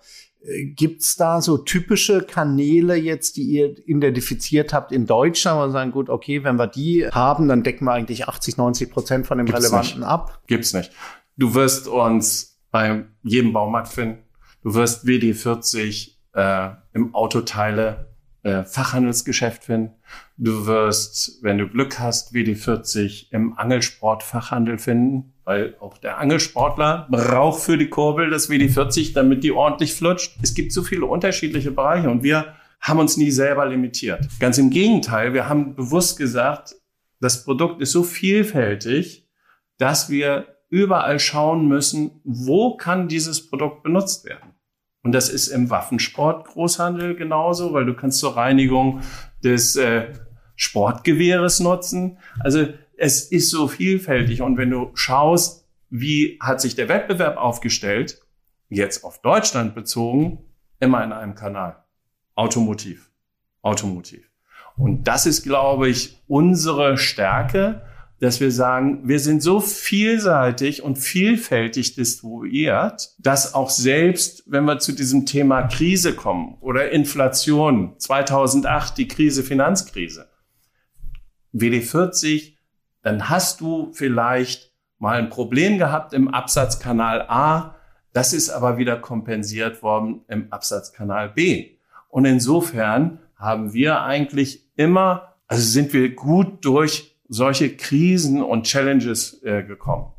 Gibt's 0.44 1.18
da 1.18 1.40
so 1.40 1.60
typische 1.60 2.24
Kanäle 2.24 2.96
jetzt, 2.96 3.38
die 3.38 3.44
ihr 3.44 3.78
identifiziert 3.88 4.74
habt 4.74 4.92
in 4.92 5.06
Deutschland, 5.06 5.58
wo 5.60 5.66
wir 5.66 5.72
sagen, 5.72 5.92
gut, 5.92 6.10
okay, 6.10 6.44
wenn 6.44 6.56
wir 6.56 6.66
die 6.66 7.08
haben, 7.08 7.48
dann 7.48 7.62
decken 7.62 7.86
wir 7.86 7.92
eigentlich 7.92 8.28
80, 8.28 8.58
90 8.58 8.90
Prozent 8.90 9.28
von 9.28 9.38
dem 9.38 9.46
Gibt's 9.46 9.62
Relevanten 9.62 10.00
nicht. 10.00 10.08
ab? 10.08 10.42
Gibt's 10.48 10.74
nicht. 10.74 10.92
Du 11.38 11.54
wirst 11.54 11.88
uns 11.88 12.60
bei 12.72 13.06
jedem 13.22 13.54
Baumarkt 13.54 13.90
finden. 13.90 14.24
Du 14.64 14.74
wirst 14.74 15.06
WD40 15.06 16.14
äh, 16.34 16.70
im 16.94 17.14
Autoteile 17.14 18.11
äh, 18.44 18.64
Fachhandelsgeschäft 18.64 19.66
finden. 19.66 19.94
Du 20.38 20.66
wirst, 20.66 21.44
wenn 21.44 21.58
du 21.58 21.68
Glück 21.68 22.00
hast, 22.00 22.34
WD40 22.34 23.28
im 23.32 23.58
Angelsport-Fachhandel 23.58 24.78
finden, 24.78 25.34
weil 25.44 25.76
auch 25.80 25.98
der 25.98 26.18
Angelsportler 26.18 27.08
braucht 27.12 27.62
für 27.62 27.78
die 27.78 27.90
Kurbel 27.90 28.30
das 28.30 28.50
WD40, 28.50 29.14
damit 29.14 29.44
die 29.44 29.52
ordentlich 29.52 29.94
flutscht. 29.94 30.38
Es 30.42 30.54
gibt 30.54 30.72
so 30.72 30.82
viele 30.82 31.06
unterschiedliche 31.06 31.72
Bereiche 31.72 32.10
und 32.10 32.24
wir 32.24 32.56
haben 32.80 33.00
uns 33.00 33.16
nie 33.16 33.32
selber 33.32 33.68
limitiert. 33.68 34.28
Ganz 34.40 34.58
im 34.58 34.72
Gegenteil, 34.72 35.34
wir 35.34 35.48
haben 35.48 35.76
bewusst 35.76 36.18
gesagt, 36.18 36.76
das 37.20 37.44
Produkt 37.44 37.80
ist 37.82 37.92
so 37.92 38.02
vielfältig, 38.02 39.28
dass 39.78 40.10
wir 40.10 40.48
überall 40.70 41.20
schauen 41.20 41.68
müssen, 41.68 42.22
wo 42.24 42.76
kann 42.78 43.08
dieses 43.08 43.48
Produkt 43.50 43.84
benutzt 43.84 44.26
werden. 44.26 44.51
Und 45.04 45.14
das 45.14 45.30
ist 45.30 45.48
im 45.48 45.70
Waffensport 45.70 46.48
Großhandel 46.48 47.16
genauso, 47.16 47.74
weil 47.74 47.86
du 47.86 47.96
kannst 47.96 48.20
zur 48.20 48.38
Reinigung 48.38 49.02
des 49.44 49.76
äh, 49.76 50.14
Sportgewehres 50.56 51.60
nutzen. 51.60 52.20
Also 52.40 52.68
es 52.98 53.24
ist 53.24 53.50
so 53.50 53.68
vielfältig. 53.68 54.42
Und 54.42 54.58
wenn 54.58 54.70
du 54.70 54.92
schaust, 54.94 55.68
wie 55.90 56.38
hat 56.40 56.62
sich 56.62 56.76
der 56.76 56.88
Wettbewerb 56.88 57.38
aufgestellt, 57.38 58.22
jetzt 58.70 59.04
auf 59.04 59.22
Deutschland 59.22 59.74
bezogen, 59.74 60.40
immer 60.80 61.04
in 61.04 61.12
einem 61.12 61.36
Kanal. 61.36 61.84
Automotiv. 62.36 63.12
Automotiv. 63.62 64.30
Und 64.78 65.08
das 65.08 65.26
ist, 65.26 65.44
glaube 65.44 65.90
ich, 65.90 66.24
unsere 66.28 66.98
Stärke, 66.98 67.82
dass 68.22 68.40
wir 68.40 68.52
sagen, 68.52 69.08
wir 69.08 69.20
sind 69.20 69.42
so 69.42 69.60
vielseitig 69.60 70.84
und 70.84 70.98
vielfältig 70.98 71.96
distribuiert, 71.96 73.16
dass 73.18 73.56
auch 73.56 73.72
selbst, 73.72 74.44
wenn 74.46 74.66
wir 74.66 74.78
zu 74.78 74.92
diesem 74.92 75.26
Thema 75.26 75.64
Krise 75.64 76.14
kommen 76.14 76.56
oder 76.62 76.92
Inflation, 76.92 77.96
2008 77.98 78.96
die 79.00 79.08
Krise, 79.08 79.42
Finanzkrise, 79.42 80.30
WD40, 81.52 82.54
dann 83.02 83.28
hast 83.28 83.60
du 83.60 83.92
vielleicht 83.92 84.72
mal 85.00 85.18
ein 85.18 85.30
Problem 85.30 85.80
gehabt 85.80 86.14
im 86.14 86.28
Absatzkanal 86.28 87.26
A, 87.28 87.76
das 88.14 88.34
ist 88.34 88.52
aber 88.52 88.78
wieder 88.78 88.98
kompensiert 88.98 89.82
worden 89.82 90.22
im 90.28 90.54
Absatzkanal 90.54 91.30
B. 91.30 91.72
Und 92.08 92.26
insofern 92.26 93.18
haben 93.36 93.74
wir 93.74 94.04
eigentlich 94.04 94.70
immer, 94.76 95.34
also 95.48 95.64
sind 95.64 95.92
wir 95.94 96.14
gut 96.14 96.64
durch 96.64 97.11
solche 97.32 97.76
Krisen 97.76 98.44
und 98.44 98.64
Challenges 98.64 99.42
äh, 99.44 99.64
gekommen. 99.64 100.12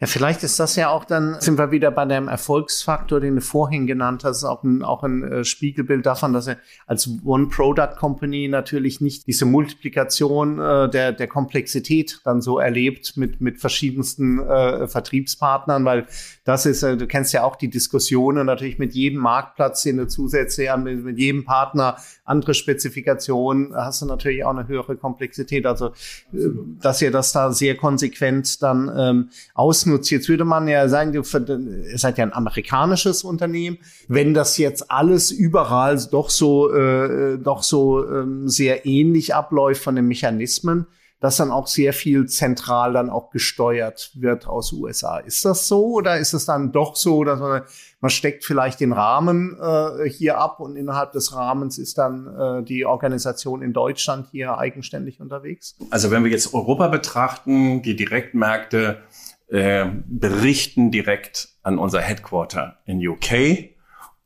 Ja, 0.00 0.08
vielleicht 0.08 0.42
ist 0.42 0.58
das 0.58 0.74
ja 0.74 0.88
auch 0.88 1.04
dann, 1.04 1.40
sind 1.40 1.58
wir 1.58 1.70
wieder 1.70 1.92
bei 1.92 2.04
dem 2.04 2.26
Erfolgsfaktor, 2.26 3.20
den 3.20 3.36
du 3.36 3.40
vorhin 3.40 3.86
genannt 3.86 4.24
hast, 4.24 4.42
auch 4.42 4.64
ein, 4.64 4.82
auch 4.82 5.04
ein 5.04 5.22
äh, 5.22 5.44
Spiegelbild 5.44 6.04
davon, 6.04 6.32
dass 6.32 6.48
er 6.48 6.56
als 6.88 7.08
One-Product-Company 7.24 8.48
natürlich 8.48 9.00
nicht 9.00 9.28
diese 9.28 9.44
Multiplikation 9.44 10.58
äh, 10.58 10.90
der, 10.90 11.12
der 11.12 11.28
Komplexität 11.28 12.20
dann 12.24 12.40
so 12.40 12.58
erlebt 12.58 13.16
mit, 13.16 13.40
mit 13.40 13.60
verschiedensten 13.60 14.40
äh, 14.40 14.88
Vertriebspartnern, 14.88 15.84
weil 15.84 16.06
das 16.44 16.66
ist, 16.66 16.82
äh, 16.82 16.96
du 16.96 17.06
kennst 17.06 17.32
ja 17.32 17.44
auch 17.44 17.56
die 17.56 17.68
Diskussionen 17.68 18.46
natürlich 18.46 18.78
mit 18.78 18.94
jedem 18.94 19.20
Marktplatz, 19.20 19.82
den 19.82 19.98
du 19.98 20.08
zusätzlich 20.08 20.70
an, 20.70 20.82
mit, 20.82 21.04
mit 21.04 21.18
jedem 21.18 21.44
Partner 21.44 21.96
andere 22.24 22.54
Spezifikationen, 22.54 23.74
hast 23.74 24.02
du 24.02 24.06
natürlich 24.06 24.44
auch 24.44 24.50
eine 24.50 24.66
höhere 24.66 24.96
Komplexität. 24.96 25.66
Also, 25.66 25.88
äh, 26.32 26.48
dass 26.80 27.00
ihr 27.00 27.10
das 27.10 27.32
da 27.32 27.52
sehr 27.52 27.76
konsequent 27.76 28.62
dann 28.62 28.90
ähm, 28.96 29.28
ausnutzt. 29.54 30.10
Jetzt 30.10 30.28
würde 30.28 30.44
man 30.44 30.66
ja 30.66 30.88
sagen, 30.88 31.12
du 31.12 31.22
ihr 31.22 31.98
seid 31.98 32.18
ja 32.18 32.24
ein 32.24 32.32
amerikanisches 32.32 33.22
Unternehmen. 33.22 33.78
Wenn 34.08 34.34
das 34.34 34.58
jetzt 34.58 34.90
alles 34.90 35.30
überall 35.30 35.82
doch 36.10 36.30
so, 36.30 36.72
äh, 36.72 37.38
doch 37.38 37.62
so 37.62 38.08
ähm, 38.08 38.48
sehr 38.48 38.86
ähnlich 38.86 39.34
abläuft 39.34 39.82
von 39.82 39.94
den 39.94 40.06
Mechanismen, 40.06 40.86
dass 41.22 41.36
dann 41.36 41.52
auch 41.52 41.68
sehr 41.68 41.92
viel 41.92 42.26
zentral 42.26 42.94
dann 42.94 43.08
auch 43.08 43.30
gesteuert 43.30 44.10
wird 44.14 44.48
aus 44.48 44.72
USA. 44.72 45.18
Ist 45.18 45.44
das 45.44 45.68
so 45.68 45.92
oder 45.92 46.18
ist 46.18 46.32
es 46.32 46.46
dann 46.46 46.72
doch 46.72 46.96
so, 46.96 47.22
dass 47.22 47.38
man, 47.38 47.62
man 48.00 48.10
steckt 48.10 48.44
vielleicht 48.44 48.80
den 48.80 48.92
Rahmen 48.92 49.56
äh, 49.62 50.10
hier 50.10 50.38
ab 50.38 50.58
und 50.58 50.74
innerhalb 50.74 51.12
des 51.12 51.32
Rahmens 51.32 51.78
ist 51.78 51.96
dann 51.96 52.26
äh, 52.26 52.64
die 52.64 52.84
Organisation 52.86 53.62
in 53.62 53.72
Deutschland 53.72 54.26
hier 54.32 54.58
eigenständig 54.58 55.20
unterwegs? 55.20 55.76
Also 55.90 56.10
wenn 56.10 56.24
wir 56.24 56.30
jetzt 56.32 56.54
Europa 56.54 56.88
betrachten, 56.88 57.82
die 57.82 57.94
Direktmärkte 57.94 58.98
äh, 59.46 59.86
berichten 60.06 60.90
direkt 60.90 61.50
an 61.62 61.78
unser 61.78 62.00
Headquarter 62.00 62.78
in 62.84 62.98
UK 63.06 63.70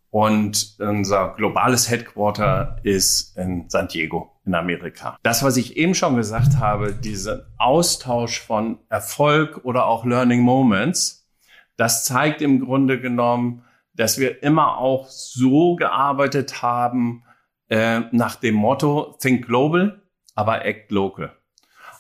und 0.08 0.76
unser 0.78 1.34
globales 1.36 1.90
Headquarter 1.90 2.78
ist 2.84 3.36
in 3.36 3.68
San 3.68 3.88
Diego 3.88 4.35
in 4.46 4.54
Amerika. 4.54 5.18
Das, 5.22 5.42
was 5.42 5.56
ich 5.56 5.76
eben 5.76 5.94
schon 5.94 6.16
gesagt 6.16 6.58
habe, 6.58 6.94
diesen 6.94 7.42
Austausch 7.58 8.40
von 8.40 8.78
Erfolg 8.88 9.64
oder 9.64 9.86
auch 9.86 10.04
Learning 10.04 10.40
Moments, 10.40 11.28
das 11.76 12.04
zeigt 12.04 12.40
im 12.40 12.60
Grunde 12.60 13.00
genommen, 13.00 13.64
dass 13.94 14.18
wir 14.18 14.42
immer 14.42 14.78
auch 14.78 15.08
so 15.08 15.74
gearbeitet 15.74 16.62
haben 16.62 17.24
äh, 17.68 18.00
nach 18.12 18.36
dem 18.36 18.54
Motto 18.54 19.16
Think 19.20 19.46
Global, 19.46 20.00
aber 20.34 20.64
Act 20.64 20.92
Local. 20.92 21.32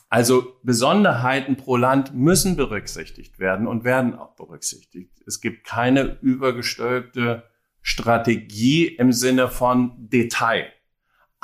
Also 0.08 0.56
Besonderheiten 0.62 1.56
pro 1.56 1.76
Land 1.76 2.14
müssen 2.14 2.56
berücksichtigt 2.56 3.40
werden 3.40 3.66
und 3.66 3.82
werden 3.82 4.14
auch 4.14 4.36
berücksichtigt. 4.36 5.20
Es 5.26 5.40
gibt 5.40 5.66
keine 5.66 6.18
übergestülpte 6.20 7.42
Strategie 7.82 8.86
im 8.86 9.12
Sinne 9.12 9.48
von 9.48 9.92
Detail. 10.08 10.66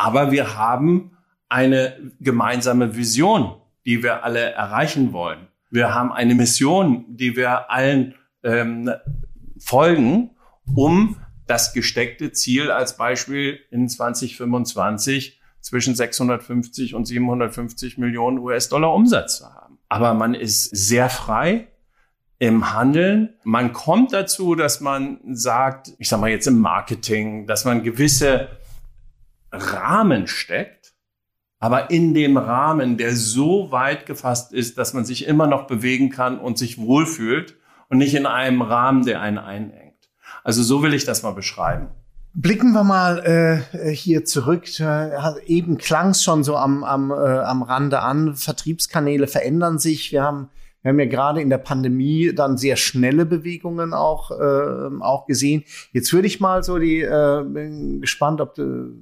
Aber 0.03 0.33
wir 0.33 0.57
haben 0.57 1.13
eine 1.49 1.97
gemeinsame 2.19 2.97
Vision, 2.97 3.55
die 3.87 4.03
wir 4.03 4.25
alle 4.25 4.41
erreichen 4.51 5.13
wollen. 5.13 5.47
Wir 5.71 5.95
haben 5.95 6.11
eine 6.11 6.35
Mission, 6.35 7.05
die 7.09 7.37
wir 7.37 7.71
allen 7.71 8.17
ähm, 8.43 8.91
folgen, 9.61 10.31
um 10.75 11.19
das 11.47 11.73
gesteckte 11.73 12.33
Ziel 12.33 12.73
als 12.73 12.97
Beispiel 12.97 13.61
in 13.71 13.89
2025 13.89 15.41
zwischen 15.61 15.95
650 15.95 16.97
und 16.97 17.07
750 17.07 17.97
Millionen 17.97 18.39
US-Dollar 18.39 18.93
Umsatz 18.93 19.39
zu 19.39 19.55
haben. 19.55 19.79
Aber 19.89 20.15
man 20.15 20.35
ist 20.35 20.65
sehr 20.65 21.09
frei, 21.11 21.69
im 22.41 22.75
Handeln. 22.75 23.35
Man 23.45 23.73
kommt 23.73 24.13
dazu, 24.13 24.57
dass 24.57 24.81
man 24.81 25.21
sagt, 25.33 25.93
ich 25.99 26.09
sag 26.09 26.19
mal 26.19 26.29
jetzt 26.29 26.49
im 26.49 26.59
Marketing, 26.59 27.47
dass 27.47 27.65
man 27.65 27.85
gewisse 27.85 28.49
Rahmen 29.53 30.27
steckt, 30.27 30.95
aber 31.59 31.91
in 31.91 32.15
dem 32.15 32.37
Rahmen, 32.37 32.97
der 32.97 33.15
so 33.15 33.71
weit 33.71 34.07
gefasst 34.07 34.53
ist, 34.53 34.79
dass 34.79 34.95
man 34.95 35.05
sich 35.05 35.27
immer 35.27 35.47
noch 35.47 35.67
bewegen 35.67 36.11
kann 36.11 36.39
und 36.39 36.59
sich 36.59 36.79
wohlfühlt 36.79 37.57
und 37.89 37.99
nicht 37.99 38.15
in 38.15 38.27
einem 38.27 38.63
Rahmen, 38.63 39.05
der 39.05 39.21
einen 39.21 39.39
einengt. 39.39 40.11
Also 40.43 40.63
so 40.63 40.83
will 40.83 40.95
ich 40.95 41.05
das 41.05 41.23
mal 41.23 41.35
beschreiben. 41.35 41.89
Blicken 42.35 42.73
wir 42.73 42.83
mal 42.83 43.63
äh, 43.75 43.95
hier 43.95 44.25
zurück. 44.25 44.65
Eben 45.47 45.77
klang 45.77 46.11
es 46.11 46.23
schon 46.23 46.43
so 46.43 46.57
am, 46.57 46.83
am, 46.83 47.11
äh, 47.11 47.15
am 47.15 47.63
Rande 47.63 48.01
an. 48.01 48.35
Vertriebskanäle 48.35 49.27
verändern 49.27 49.79
sich. 49.79 50.13
Wir 50.13 50.23
haben 50.23 50.49
wir 50.83 50.91
haben 50.91 50.99
ja 50.99 51.07
gerade 51.07 51.41
in 51.41 51.49
der 51.49 51.59
Pandemie 51.59 52.33
dann 52.35 52.59
sehr 52.59 52.77
schnelle 52.77 53.25
Bewegungen 53.25 53.95
auch, 53.95 54.33
äh, 54.33 55.01
auch 55.01 55.27
gesehen. 55.27 55.63
Jetzt 55.93 56.13
würde 56.13 56.27
ich 56.27 56.41
mal 56.41 56.65
so 56.65 56.79
die, 56.79 57.01
äh, 57.01 57.45
bin 57.47 58.01
gespannt, 58.01 58.41
ob 58.41 58.55
du 58.55 58.93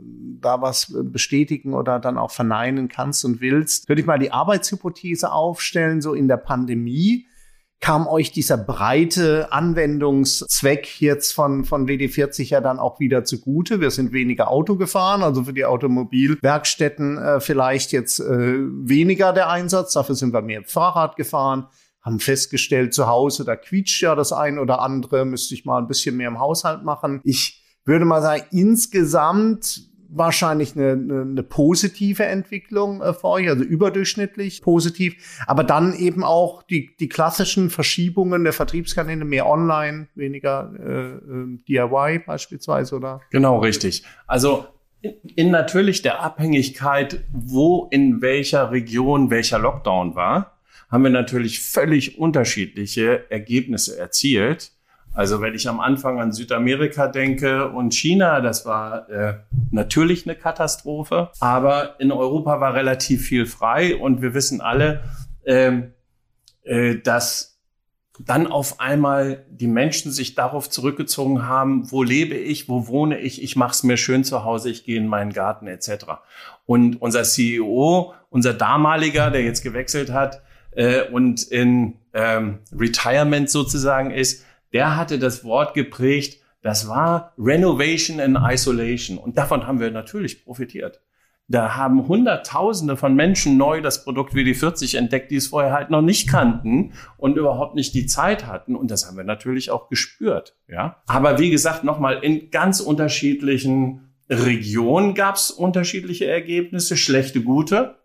da 0.41 0.61
was 0.61 0.95
bestätigen 0.95 1.75
oder 1.75 1.99
dann 1.99 2.19
auch 2.19 2.31
verneinen 2.31 2.89
kannst 2.89 3.25
und 3.25 3.41
willst. 3.41 3.89
Würde 3.89 4.01
ich 4.01 4.07
mal 4.07 4.19
die 4.19 4.33
Arbeitshypothese 4.33 5.33
aufstellen, 5.33 6.03
so 6.03 6.13
in 6.13 6.29
der 6.29 6.37
Pandemie 6.37 7.27
kam 7.81 8.07
euch 8.07 8.31
dieser 8.31 8.59
breite 8.59 9.53
Anwendungszweck 9.53 11.01
jetzt 11.01 11.33
von, 11.33 11.65
von 11.65 11.89
WD40 11.89 12.51
ja 12.51 12.61
dann 12.61 12.79
auch 12.79 13.01
wieder 13.01 13.25
zugute. 13.25 13.81
Wir 13.81 13.91
sind 13.91 14.13
weniger 14.13 14.51
Auto 14.51 14.77
gefahren, 14.77 15.23
also 15.23 15.45
für 15.45 15.55
die 15.55 15.65
Automobilwerkstätten 15.65 17.19
äh, 17.19 17.41
vielleicht 17.41 17.93
jetzt 17.93 18.21
äh, 18.21 18.59
weniger 18.59 19.33
der 19.33 19.49
Einsatz, 19.49 19.95
dafür 19.95 20.15
sind 20.15 20.33
wir 20.33 20.43
mehr 20.43 20.63
Fahrrad 20.65 21.17
gefahren 21.17 21.69
haben 22.03 22.21
festgestellt, 22.21 22.95
zu 22.95 23.07
Hause, 23.07 23.45
da 23.45 23.57
quietscht 23.57 24.03
ja 24.03 24.15
das 24.15 24.33
ein 24.33 24.59
oder 24.59 24.81
andere, 24.81 25.25
müsste 25.25 25.55
ich 25.55 25.65
mal 25.65 25.79
ein 25.79 25.87
bisschen 25.87 26.17
mehr 26.17 26.29
im 26.29 26.41
Haushalt 26.41 26.83
machen. 26.83 27.21
Ich 27.25 27.63
würde 27.85 28.05
mal 28.05 28.23
sagen, 28.23 28.45
insgesamt 28.51 29.90
wahrscheinlich 30.13 30.77
eine, 30.77 30.93
eine, 30.93 31.23
eine 31.23 31.43
positive 31.43 32.25
Entwicklung 32.25 33.01
äh, 33.01 33.13
für 33.13 33.25
euch, 33.25 33.49
also 33.49 33.65
überdurchschnittlich 33.65 34.63
positiv, 34.63 35.43
aber 35.47 35.65
dann 35.65 35.95
eben 35.95 36.25
auch 36.25 36.63
die, 36.63 36.91
die 36.99 37.09
klassischen 37.09 37.71
Verschiebungen 37.71 38.45
der 38.45 38.53
Vertriebskanäle, 38.53 39.25
mehr 39.25 39.47
online, 39.47 40.09
weniger 40.15 40.73
äh, 40.79 41.11
äh 41.13 41.59
DIY 41.69 42.21
beispielsweise, 42.27 42.97
oder? 42.97 43.21
Genau, 43.31 43.59
richtig. 43.59 44.05
Also 44.27 44.67
in, 45.01 45.15
in 45.37 45.51
natürlich 45.51 46.03
der 46.03 46.21
Abhängigkeit, 46.21 47.25
wo 47.33 47.89
in 47.91 48.21
welcher 48.21 48.71
Region 48.71 49.31
welcher 49.31 49.59
Lockdown 49.59 50.15
war, 50.15 50.59
haben 50.91 51.05
wir 51.05 51.11
natürlich 51.11 51.61
völlig 51.61 52.19
unterschiedliche 52.19 53.31
Ergebnisse 53.31 53.99
erzielt. 53.99 54.73
Also 55.13 55.41
wenn 55.41 55.55
ich 55.55 55.69
am 55.69 55.81
Anfang 55.81 56.21
an 56.21 56.33
Südamerika 56.33 57.09
denke 57.09 57.69
und 57.69 57.95
China, 57.95 58.41
das 58.41 58.65
war 58.65 59.09
äh, 59.11 59.35
natürlich 59.71 60.27
eine 60.27 60.37
Katastrophe, 60.37 61.31
aber 61.41 61.99
in 61.99 62.13
Europa 62.13 62.61
war 62.61 62.75
relativ 62.75 63.27
viel 63.27 63.47
frei 63.47 63.97
und 63.97 64.23
wir 64.23 64.35
wissen 64.35 64.61
alle, 64.61 65.03
äh, 65.45 65.83
äh, 66.63 67.01
dass 67.01 67.51
dann 68.27 68.47
auf 68.47 68.81
einmal 68.81 69.45
die 69.51 69.67
Menschen 69.67 70.13
sich 70.13 70.35
darauf 70.35 70.69
zurückgezogen 70.69 71.47
haben, 71.47 71.91
wo 71.91 72.03
lebe 72.03 72.35
ich, 72.35 72.69
wo 72.69 72.87
wohne 72.87 73.19
ich, 73.19 73.43
ich 73.43 73.57
mache 73.57 73.73
es 73.73 73.83
mir 73.83 73.97
schön 73.97 74.25
zu 74.25 74.45
Hause, 74.45 74.71
ich 74.71 74.85
gehe 74.85 74.99
in 74.99 75.07
meinen 75.07 75.33
Garten 75.33 75.67
etc. 75.67 76.05
Und 76.67 77.01
unser 77.01 77.23
CEO, 77.23 78.13
unser 78.29 78.55
damaliger, 78.55 79.31
der 79.31 79.43
jetzt 79.43 79.63
gewechselt 79.63 80.13
hat 80.13 80.43
äh, 80.73 81.03
und 81.09 81.43
in 81.43 81.95
ähm, 82.13 82.59
Retirement 82.77 83.49
sozusagen 83.49 84.11
ist, 84.11 84.45
der 84.73 84.97
hatte 84.97 85.19
das 85.19 85.45
Wort 85.45 85.75
geprägt, 85.75 86.41
das 86.63 86.89
war 86.89 87.33
Renovation 87.39 88.21
and 88.21 88.39
Isolation. 88.43 89.19
Und 89.19 89.39
davon 89.39 89.67
haben 89.67 89.81
wir 89.81 89.91
natürlich 89.91 90.45
profitiert. 90.45 91.01
Da 91.49 91.75
haben 91.75 92.07
Hunderttausende 92.07 92.97
von 92.97 93.17
Menschen 93.17 93.57
neu 93.57 93.81
das 93.81 94.05
Produkt 94.05 94.35
WD40 94.35 94.97
entdeckt, 94.97 95.33
die 95.33 95.37
es 95.37 95.49
vorher 95.49 95.73
halt 95.73 95.91
noch 95.91 96.01
nicht 96.01 96.29
kannten 96.29 96.93
und 97.17 97.37
überhaupt 97.37 97.75
nicht 97.75 97.93
die 97.95 98.07
Zeit 98.07 98.47
hatten. 98.47 98.77
Und 98.77 98.93
das 98.93 99.07
haben 99.07 99.17
wir 99.17 99.25
natürlich 99.25 99.73
auch 99.73 99.89
gespürt. 99.89 100.55
Ja, 100.69 101.03
aber 101.09 101.41
wie 101.41 101.51
gesagt, 101.51 101.83
nochmal 101.83 102.23
in 102.23 102.51
ganz 102.51 102.79
unterschiedlichen 102.79 104.13
Regionen 104.29 105.15
gab 105.15 105.35
es 105.35 105.51
unterschiedliche 105.51 106.27
Ergebnisse, 106.27 106.97
schlechte, 106.97 107.43
gute. 107.43 107.97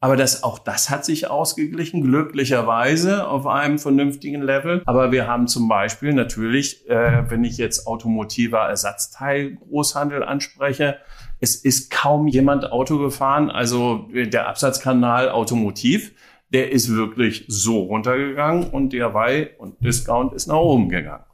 Aber 0.00 0.16
das, 0.16 0.44
auch 0.44 0.60
das 0.60 0.90
hat 0.90 1.04
sich 1.04 1.28
ausgeglichen, 1.28 2.02
glücklicherweise 2.02 3.26
auf 3.26 3.46
einem 3.48 3.78
vernünftigen 3.78 4.42
Level. 4.42 4.82
Aber 4.86 5.10
wir 5.10 5.26
haben 5.26 5.48
zum 5.48 5.68
Beispiel 5.68 6.12
natürlich, 6.12 6.88
äh, 6.88 7.28
wenn 7.28 7.42
ich 7.42 7.56
jetzt 7.56 7.86
automotiver 7.88 8.60
Ersatzteil 8.60 9.56
Großhandel 9.56 10.22
anspreche, 10.22 10.98
es 11.40 11.56
ist 11.56 11.90
kaum 11.90 12.28
jemand 12.28 12.70
Auto 12.70 12.98
gefahren. 12.98 13.50
Also 13.50 14.08
der 14.12 14.48
Absatzkanal 14.48 15.30
Automotiv, 15.30 16.12
der 16.52 16.70
ist 16.70 16.94
wirklich 16.94 17.44
so 17.48 17.82
runtergegangen 17.82 18.70
und 18.70 18.92
DIY 18.92 19.50
und 19.58 19.84
Discount 19.84 20.32
ist 20.32 20.46
nach 20.46 20.56
oben 20.56 20.88
gegangen. 20.88 21.24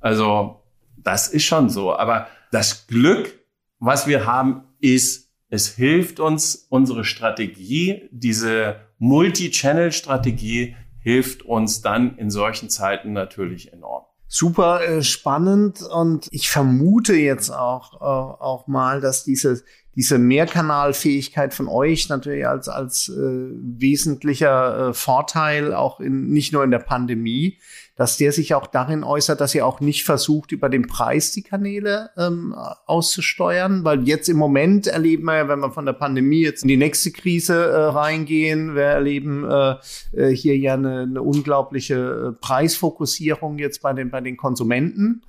Also 0.00 0.62
das 0.98 1.28
ist 1.28 1.44
schon 1.44 1.70
so. 1.70 1.96
Aber 1.96 2.28
das 2.50 2.86
Glück, 2.86 3.40
was 3.78 4.06
wir 4.06 4.26
haben, 4.26 4.64
ist 4.80 5.21
es 5.52 5.68
hilft 5.68 6.18
uns, 6.18 6.66
unsere 6.70 7.04
Strategie, 7.04 8.08
diese 8.10 8.76
Multi-Channel-Strategie 8.98 10.76
hilft 10.98 11.42
uns 11.42 11.82
dann 11.82 12.16
in 12.16 12.30
solchen 12.30 12.70
Zeiten 12.70 13.12
natürlich 13.12 13.70
enorm. 13.70 14.04
Super 14.28 14.82
äh, 14.82 15.02
spannend 15.02 15.82
und 15.82 16.26
ich 16.30 16.48
vermute 16.48 17.12
jetzt 17.12 17.50
auch, 17.50 18.00
äh, 18.00 18.04
auch 18.42 18.66
mal, 18.66 19.02
dass 19.02 19.24
diese, 19.24 19.62
diese 19.94 20.16
Mehrkanalfähigkeit 20.16 21.52
von 21.52 21.68
euch 21.68 22.08
natürlich 22.08 22.46
als, 22.46 22.70
als 22.70 23.10
äh, 23.10 23.12
wesentlicher 23.20 24.88
äh, 24.88 24.94
Vorteil 24.94 25.74
auch 25.74 26.00
in, 26.00 26.30
nicht 26.30 26.54
nur 26.54 26.64
in 26.64 26.70
der 26.70 26.78
Pandemie, 26.78 27.58
dass 27.96 28.16
der 28.16 28.32
sich 28.32 28.54
auch 28.54 28.66
darin 28.66 29.04
äußert, 29.04 29.40
dass 29.40 29.54
ihr 29.54 29.66
auch 29.66 29.80
nicht 29.80 30.04
versucht, 30.04 30.52
über 30.52 30.68
den 30.68 30.86
Preis 30.86 31.32
die 31.32 31.42
Kanäle 31.42 32.10
ähm, 32.16 32.54
auszusteuern, 32.86 33.84
weil 33.84 34.06
jetzt 34.08 34.28
im 34.28 34.38
Moment 34.38 34.86
erleben 34.86 35.24
wir 35.24 35.36
ja, 35.36 35.48
wenn 35.48 35.60
wir 35.60 35.70
von 35.70 35.86
der 35.86 35.92
Pandemie 35.92 36.42
jetzt 36.42 36.62
in 36.62 36.68
die 36.68 36.76
nächste 36.76 37.10
Krise 37.10 37.54
äh, 37.54 37.76
reingehen, 37.76 38.74
wir 38.74 38.82
erleben 38.82 39.48
äh, 39.48 39.76
äh 40.12 40.34
hier 40.34 40.56
ja 40.56 40.74
eine, 40.74 41.02
eine 41.02 41.22
unglaubliche 41.22 42.32
äh, 42.34 42.40
Preisfokussierung 42.40 43.58
jetzt 43.58 43.82
bei 43.82 43.92
den, 43.92 44.10
bei 44.10 44.20
den 44.20 44.36
Konsumenten 44.36 45.22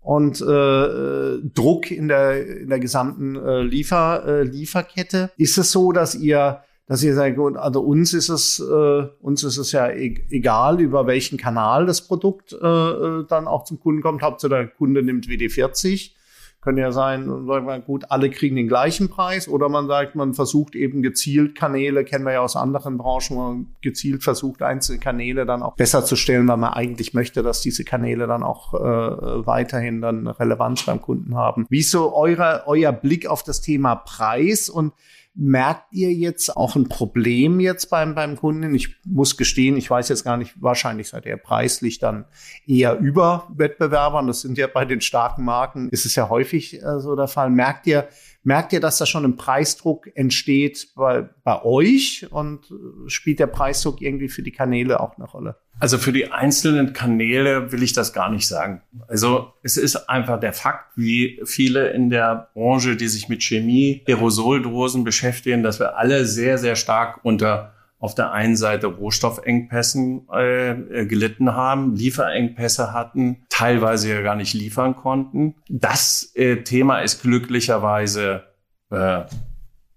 und 0.00 0.40
äh, 0.40 1.38
Druck 1.54 1.90
in 1.90 2.08
der, 2.08 2.60
in 2.60 2.68
der 2.68 2.80
gesamten 2.80 3.36
äh, 3.36 3.62
Liefer, 3.62 4.24
äh, 4.26 4.42
Lieferkette. 4.42 5.30
Ist 5.36 5.58
es 5.58 5.70
so, 5.70 5.92
dass 5.92 6.14
ihr 6.14 6.62
dass 6.88 7.02
ihr 7.02 7.14
sagt, 7.14 7.38
also 7.38 7.82
uns 7.82 8.14
ist 8.14 8.30
es, 8.30 8.60
äh, 8.60 9.06
uns 9.20 9.44
ist 9.44 9.58
es 9.58 9.72
ja 9.72 9.88
e 9.90 10.16
egal, 10.30 10.80
über 10.80 11.06
welchen 11.06 11.36
Kanal 11.36 11.84
das 11.84 12.00
Produkt 12.00 12.54
äh, 12.54 12.56
äh 12.66 13.24
dann 13.28 13.46
auch 13.46 13.64
zum 13.64 13.78
Kunden 13.78 14.00
kommt. 14.00 14.22
Hauptsache 14.22 14.48
der 14.48 14.66
Kunde 14.68 15.02
nimmt 15.02 15.26
WD40. 15.26 16.12
Könnte 16.60 16.82
ja 16.82 16.90
sein, 16.90 17.46
sagt 17.46 17.66
man, 17.66 17.84
gut, 17.84 18.06
alle 18.10 18.30
kriegen 18.30 18.56
den 18.56 18.66
gleichen 18.66 19.08
Preis. 19.10 19.48
Oder 19.48 19.68
man 19.68 19.86
sagt, 19.86 20.16
man 20.16 20.34
versucht 20.34 20.74
eben 20.74 21.02
gezielt 21.02 21.54
Kanäle, 21.54 22.04
kennen 22.04 22.24
wir 22.24 22.32
ja 22.32 22.40
aus 22.40 22.56
anderen 22.56 22.98
Branchen, 22.98 23.36
man 23.36 23.66
gezielt 23.80 24.24
versucht, 24.24 24.62
einzelne 24.62 24.98
Kanäle 24.98 25.46
dann 25.46 25.62
auch 25.62 25.76
besser 25.76 26.04
zu 26.04 26.16
stellen, 26.16 26.48
weil 26.48 26.56
man 26.56 26.72
eigentlich 26.72 27.14
möchte, 27.14 27.42
dass 27.44 27.60
diese 27.60 27.84
Kanäle 27.84 28.26
dann 28.26 28.42
auch 28.42 28.74
äh, 28.74 29.46
weiterhin 29.46 30.00
dann 30.00 30.26
Relevanz 30.26 30.84
beim 30.84 31.00
Kunden 31.00 31.36
haben. 31.36 31.64
Wie 31.68 31.78
ist 31.78 31.92
so 31.92 32.16
eure, 32.16 32.64
euer 32.66 32.92
Blick 32.92 33.28
auf 33.28 33.44
das 33.44 33.60
Thema 33.60 33.94
Preis 33.94 34.68
und 34.68 34.94
Merkt 35.40 35.92
ihr 35.92 36.12
jetzt 36.12 36.56
auch 36.56 36.74
ein 36.74 36.88
Problem 36.88 37.60
jetzt 37.60 37.90
beim, 37.90 38.16
beim 38.16 38.34
Kunden? 38.34 38.74
Ich 38.74 38.96
muss 39.04 39.36
gestehen, 39.36 39.76
ich 39.76 39.88
weiß 39.88 40.08
jetzt 40.08 40.24
gar 40.24 40.36
nicht, 40.36 40.60
wahrscheinlich 40.60 41.08
seid 41.08 41.26
ihr 41.26 41.36
preislich 41.36 42.00
dann 42.00 42.24
eher 42.66 42.98
über 42.98 43.46
Wettbewerbern. 43.54 44.26
Das 44.26 44.40
sind 44.40 44.58
ja 44.58 44.66
bei 44.66 44.84
den 44.84 45.00
starken 45.00 45.44
Marken, 45.44 45.90
ist 45.90 46.06
es 46.06 46.16
ja 46.16 46.28
häufig 46.28 46.82
äh, 46.82 46.98
so 46.98 47.14
der 47.14 47.28
Fall. 47.28 47.50
Merkt 47.50 47.86
ihr, 47.86 48.08
merkt 48.42 48.72
ihr, 48.72 48.80
dass 48.80 48.98
da 48.98 49.06
schon 49.06 49.24
ein 49.24 49.36
Preisdruck 49.36 50.08
entsteht 50.14 50.88
bei, 50.94 51.28
bei 51.44 51.62
euch 51.64 52.26
und 52.30 52.70
äh, 52.70 53.08
spielt 53.08 53.38
der 53.38 53.46
Preisdruck 53.46 54.00
irgendwie 54.00 54.28
für 54.28 54.42
die 54.42 54.52
Kanäle 54.52 55.00
auch 55.00 55.16
eine 55.16 55.26
Rolle? 55.26 55.56
Also 55.80 55.98
für 55.98 56.12
die 56.12 56.32
einzelnen 56.32 56.92
Kanäle 56.92 57.70
will 57.70 57.82
ich 57.82 57.92
das 57.92 58.12
gar 58.12 58.30
nicht 58.30 58.48
sagen. 58.48 58.82
Also 59.06 59.52
es 59.62 59.76
ist 59.76 60.08
einfach 60.08 60.40
der 60.40 60.52
Fakt, 60.52 60.96
wie 60.96 61.40
viele 61.44 61.90
in 61.90 62.10
der 62.10 62.48
Branche, 62.54 62.96
die 62.96 63.06
sich 63.06 63.28
mit 63.28 63.42
Chemie, 63.42 64.02
Aerosoldosen 64.08 65.04
beschäftigen, 65.04 65.62
dass 65.62 65.78
wir 65.78 65.96
alle 65.96 66.26
sehr, 66.26 66.58
sehr 66.58 66.74
stark 66.74 67.20
unter 67.22 67.74
auf 68.00 68.14
der 68.14 68.32
einen 68.32 68.56
Seite 68.56 68.86
Rohstoffengpässen 68.86 70.28
äh, 70.32 71.06
gelitten 71.06 71.54
haben, 71.54 71.96
Lieferengpässe 71.96 72.92
hatten, 72.92 73.44
teilweise 73.58 74.14
ja 74.14 74.22
gar 74.22 74.36
nicht 74.36 74.54
liefern 74.54 74.96
konnten. 74.96 75.56
Das 75.68 76.32
äh, 76.34 76.62
Thema 76.62 77.00
ist 77.00 77.22
glücklicherweise 77.22 78.44
äh, 78.90 79.22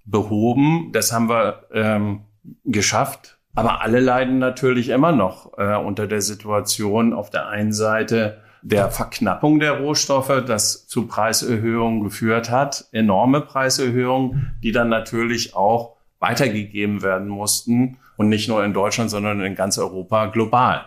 behoben. 0.05 0.91
Das 0.93 1.11
haben 1.11 1.29
wir 1.29 1.67
ähm, 1.71 2.21
geschafft 2.65 3.37
aber 3.53 3.81
alle 3.81 3.99
leiden 3.99 4.39
natürlich 4.39 4.89
immer 4.89 5.11
noch 5.11 5.57
äh, 5.57 5.75
unter 5.75 6.07
der 6.07 6.21
Situation 6.21 7.13
auf 7.13 7.29
der 7.29 7.47
einen 7.47 7.73
Seite 7.73 8.41
der 8.61 8.91
Verknappung 8.91 9.59
der 9.59 9.79
Rohstoffe, 9.79 10.43
das 10.45 10.87
zu 10.87 11.07
Preiserhöhungen 11.07 12.03
geführt 12.03 12.49
hat, 12.51 12.85
enorme 12.91 13.41
Preiserhöhungen, 13.41 14.55
die 14.63 14.71
dann 14.71 14.89
natürlich 14.89 15.55
auch 15.55 15.97
weitergegeben 16.19 17.01
werden 17.01 17.27
mussten 17.27 17.97
und 18.17 18.29
nicht 18.29 18.47
nur 18.47 18.63
in 18.63 18.73
Deutschland, 18.73 19.09
sondern 19.09 19.41
in 19.41 19.55
ganz 19.55 19.79
Europa 19.79 20.27
global. 20.27 20.85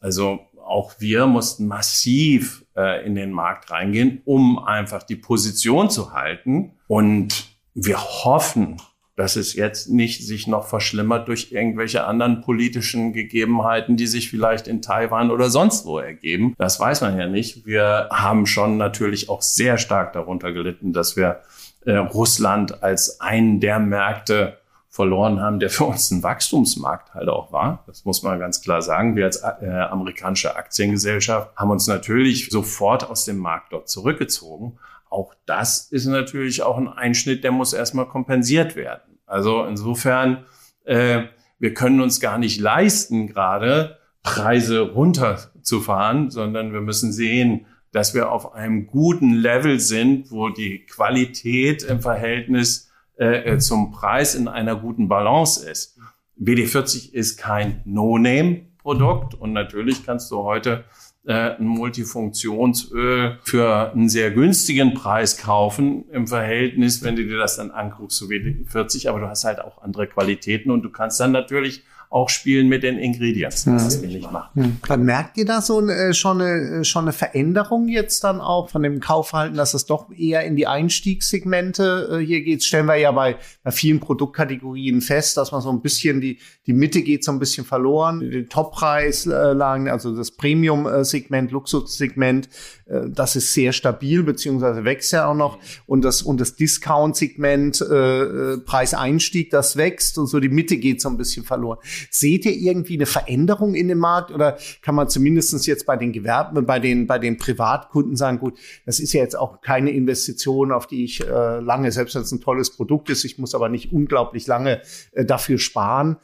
Also 0.00 0.40
auch 0.62 0.94
wir 0.98 1.26
mussten 1.26 1.66
massiv 1.66 2.64
äh, 2.76 3.04
in 3.06 3.14
den 3.14 3.32
Markt 3.32 3.70
reingehen, 3.70 4.22
um 4.24 4.58
einfach 4.58 5.02
die 5.02 5.16
Position 5.16 5.90
zu 5.90 6.12
halten. 6.12 6.72
Und 6.86 7.56
wir 7.74 7.98
hoffen, 7.98 8.78
dass 9.16 9.36
es 9.36 9.54
jetzt 9.54 9.90
nicht 9.90 10.26
sich 10.26 10.46
noch 10.46 10.66
verschlimmert 10.66 11.28
durch 11.28 11.52
irgendwelche 11.52 12.04
anderen 12.04 12.40
politischen 12.40 13.12
Gegebenheiten, 13.12 13.96
die 13.96 14.06
sich 14.06 14.30
vielleicht 14.30 14.66
in 14.66 14.80
Taiwan 14.80 15.30
oder 15.30 15.50
sonst 15.50 15.84
wo 15.84 15.98
ergeben. 15.98 16.54
Das 16.58 16.80
weiß 16.80 17.02
man 17.02 17.18
ja 17.18 17.26
nicht. 17.26 17.66
Wir 17.66 18.08
haben 18.10 18.46
schon 18.46 18.78
natürlich 18.78 19.28
auch 19.28 19.42
sehr 19.42 19.76
stark 19.76 20.14
darunter 20.14 20.52
gelitten, 20.52 20.92
dass 20.92 21.16
wir 21.16 21.42
äh, 21.84 21.96
Russland 21.96 22.82
als 22.82 23.20
einen 23.20 23.60
der 23.60 23.78
Märkte 23.78 24.58
verloren 24.92 25.40
haben, 25.40 25.58
der 25.58 25.70
für 25.70 25.84
uns 25.84 26.10
ein 26.10 26.22
Wachstumsmarkt 26.22 27.14
halt 27.14 27.30
auch 27.30 27.50
war. 27.50 27.82
Das 27.86 28.04
muss 28.04 28.22
man 28.22 28.38
ganz 28.38 28.60
klar 28.60 28.82
sagen. 28.82 29.16
Wir 29.16 29.24
als 29.24 29.38
äh, 29.38 29.66
amerikanische 29.90 30.54
Aktiengesellschaft 30.54 31.56
haben 31.56 31.70
uns 31.70 31.86
natürlich 31.86 32.50
sofort 32.50 33.08
aus 33.08 33.24
dem 33.24 33.38
Markt 33.38 33.72
dort 33.72 33.88
zurückgezogen. 33.88 34.78
Auch 35.08 35.32
das 35.46 35.90
ist 35.90 36.04
natürlich 36.04 36.62
auch 36.62 36.76
ein 36.76 36.88
Einschnitt, 36.88 37.42
der 37.42 37.52
muss 37.52 37.72
erstmal 37.72 38.06
kompensiert 38.06 38.76
werden. 38.76 39.18
Also 39.24 39.64
insofern, 39.64 40.44
äh, 40.84 41.22
wir 41.58 41.72
können 41.72 42.02
uns 42.02 42.20
gar 42.20 42.36
nicht 42.36 42.60
leisten, 42.60 43.28
gerade 43.28 43.96
Preise 44.22 44.80
runterzufahren, 44.80 46.30
sondern 46.30 46.74
wir 46.74 46.82
müssen 46.82 47.12
sehen, 47.12 47.64
dass 47.92 48.12
wir 48.12 48.30
auf 48.30 48.52
einem 48.52 48.86
guten 48.86 49.32
Level 49.32 49.80
sind, 49.80 50.30
wo 50.30 50.50
die 50.50 50.84
Qualität 50.84 51.82
im 51.82 52.00
Verhältnis 52.00 52.91
äh, 53.22 53.58
zum 53.58 53.92
Preis 53.92 54.34
in 54.34 54.48
einer 54.48 54.76
guten 54.76 55.08
Balance 55.08 55.68
ist. 55.68 55.98
WD40 56.40 57.12
ist 57.12 57.36
kein 57.36 57.82
No-Name-Produkt 57.84 59.34
und 59.34 59.52
natürlich 59.52 60.04
kannst 60.04 60.30
du 60.30 60.38
heute 60.38 60.84
äh, 61.24 61.56
ein 61.56 61.66
Multifunktionsöl 61.66 63.38
für 63.44 63.92
einen 63.92 64.08
sehr 64.08 64.32
günstigen 64.32 64.94
Preis 64.94 65.38
kaufen 65.38 66.08
im 66.10 66.26
Verhältnis, 66.26 67.04
wenn 67.04 67.14
du 67.14 67.24
dir 67.24 67.38
das 67.38 67.56
dann 67.56 67.70
anguckst, 67.70 68.18
so 68.18 68.28
wie 68.28 68.64
40, 68.66 69.08
aber 69.08 69.20
du 69.20 69.28
hast 69.28 69.44
halt 69.44 69.60
auch 69.60 69.82
andere 69.82 70.08
Qualitäten 70.08 70.70
und 70.70 70.82
du 70.82 70.90
kannst 70.90 71.20
dann 71.20 71.30
natürlich 71.30 71.84
auch 72.12 72.28
spielen 72.28 72.68
mit 72.68 72.82
den 72.82 72.98
Ingredients, 72.98 73.66
was 73.66 74.02
wir 74.02 74.08
nicht 74.08 74.30
machen. 74.30 74.78
Dann 74.86 75.02
merkt 75.04 75.38
ihr 75.38 75.46
da 75.46 75.62
so 75.62 75.80
äh, 75.88 76.12
schon, 76.12 76.42
eine, 76.42 76.80
äh, 76.80 76.84
schon 76.84 77.04
eine 77.04 77.12
Veränderung 77.12 77.88
jetzt 77.88 78.22
dann 78.22 78.40
auch 78.40 78.68
von 78.68 78.82
dem 78.82 79.00
Kaufverhalten, 79.00 79.56
dass 79.56 79.72
es 79.72 79.86
doch 79.86 80.10
eher 80.12 80.44
in 80.44 80.54
die 80.54 80.66
Einstiegssegmente 80.66 82.20
äh, 82.20 82.24
hier 82.24 82.42
geht? 82.42 82.64
Stellen 82.64 82.84
wir 82.84 82.96
ja 82.96 83.12
bei, 83.12 83.36
bei 83.62 83.70
vielen 83.70 83.98
Produktkategorien 83.98 85.00
fest, 85.00 85.38
dass 85.38 85.52
man 85.52 85.62
so 85.62 85.70
ein 85.70 85.80
bisschen 85.80 86.20
die, 86.20 86.38
die 86.66 86.74
Mitte 86.74 87.00
geht 87.00 87.24
so 87.24 87.32
ein 87.32 87.38
bisschen 87.38 87.64
verloren. 87.64 88.20
Die 88.20 88.44
Toppreislagen, 88.44 89.88
also 89.88 90.14
das 90.14 90.32
Premium-Segment, 90.32 91.50
Luxussegment, 91.50 92.46
äh, 92.46 92.81
das 93.08 93.36
ist 93.36 93.52
sehr 93.52 93.72
stabil, 93.72 94.22
beziehungsweise 94.22 94.84
wächst 94.84 95.12
ja 95.12 95.26
auch 95.26 95.34
noch. 95.34 95.58
Und 95.86 96.04
das, 96.04 96.22
und 96.22 96.40
das 96.40 96.56
Discount-Segment, 96.56 97.80
äh, 97.80 98.22
äh, 98.22 98.58
Preiseinstieg, 98.58 99.50
das 99.50 99.76
wächst 99.76 100.18
und 100.18 100.26
so 100.26 100.40
die 100.40 100.48
Mitte 100.48 100.76
geht 100.76 101.00
so 101.00 101.08
ein 101.08 101.16
bisschen 101.16 101.44
verloren. 101.44 101.78
Seht 102.10 102.44
ihr 102.44 102.52
irgendwie 102.52 102.94
eine 102.94 103.06
Veränderung 103.06 103.74
in 103.74 103.88
dem 103.88 103.98
Markt 103.98 104.30
oder 104.30 104.58
kann 104.82 104.94
man 104.94 105.08
zumindestens 105.08 105.66
jetzt 105.66 105.86
bei 105.86 105.96
den 105.96 106.12
Gewerben, 106.12 106.66
bei 106.66 106.78
den, 106.78 107.06
bei 107.06 107.18
den 107.18 107.38
Privatkunden 107.38 108.16
sagen, 108.16 108.38
gut, 108.38 108.58
das 108.84 109.00
ist 109.00 109.12
ja 109.12 109.22
jetzt 109.22 109.38
auch 109.38 109.60
keine 109.60 109.90
Investition, 109.90 110.72
auf 110.72 110.86
die 110.86 111.04
ich 111.04 111.20
äh, 111.20 111.60
lange, 111.60 111.92
selbst 111.92 112.14
wenn 112.14 112.22
es 112.22 112.32
ein 112.32 112.40
tolles 112.40 112.70
Produkt 112.76 113.10
ist, 113.10 113.24
ich 113.24 113.38
muss 113.38 113.54
aber 113.54 113.68
nicht 113.68 113.92
unglaublich 113.92 114.46
lange 114.46 114.82
äh, 115.12 115.24
dafür 115.24 115.58
sparen 115.58 116.18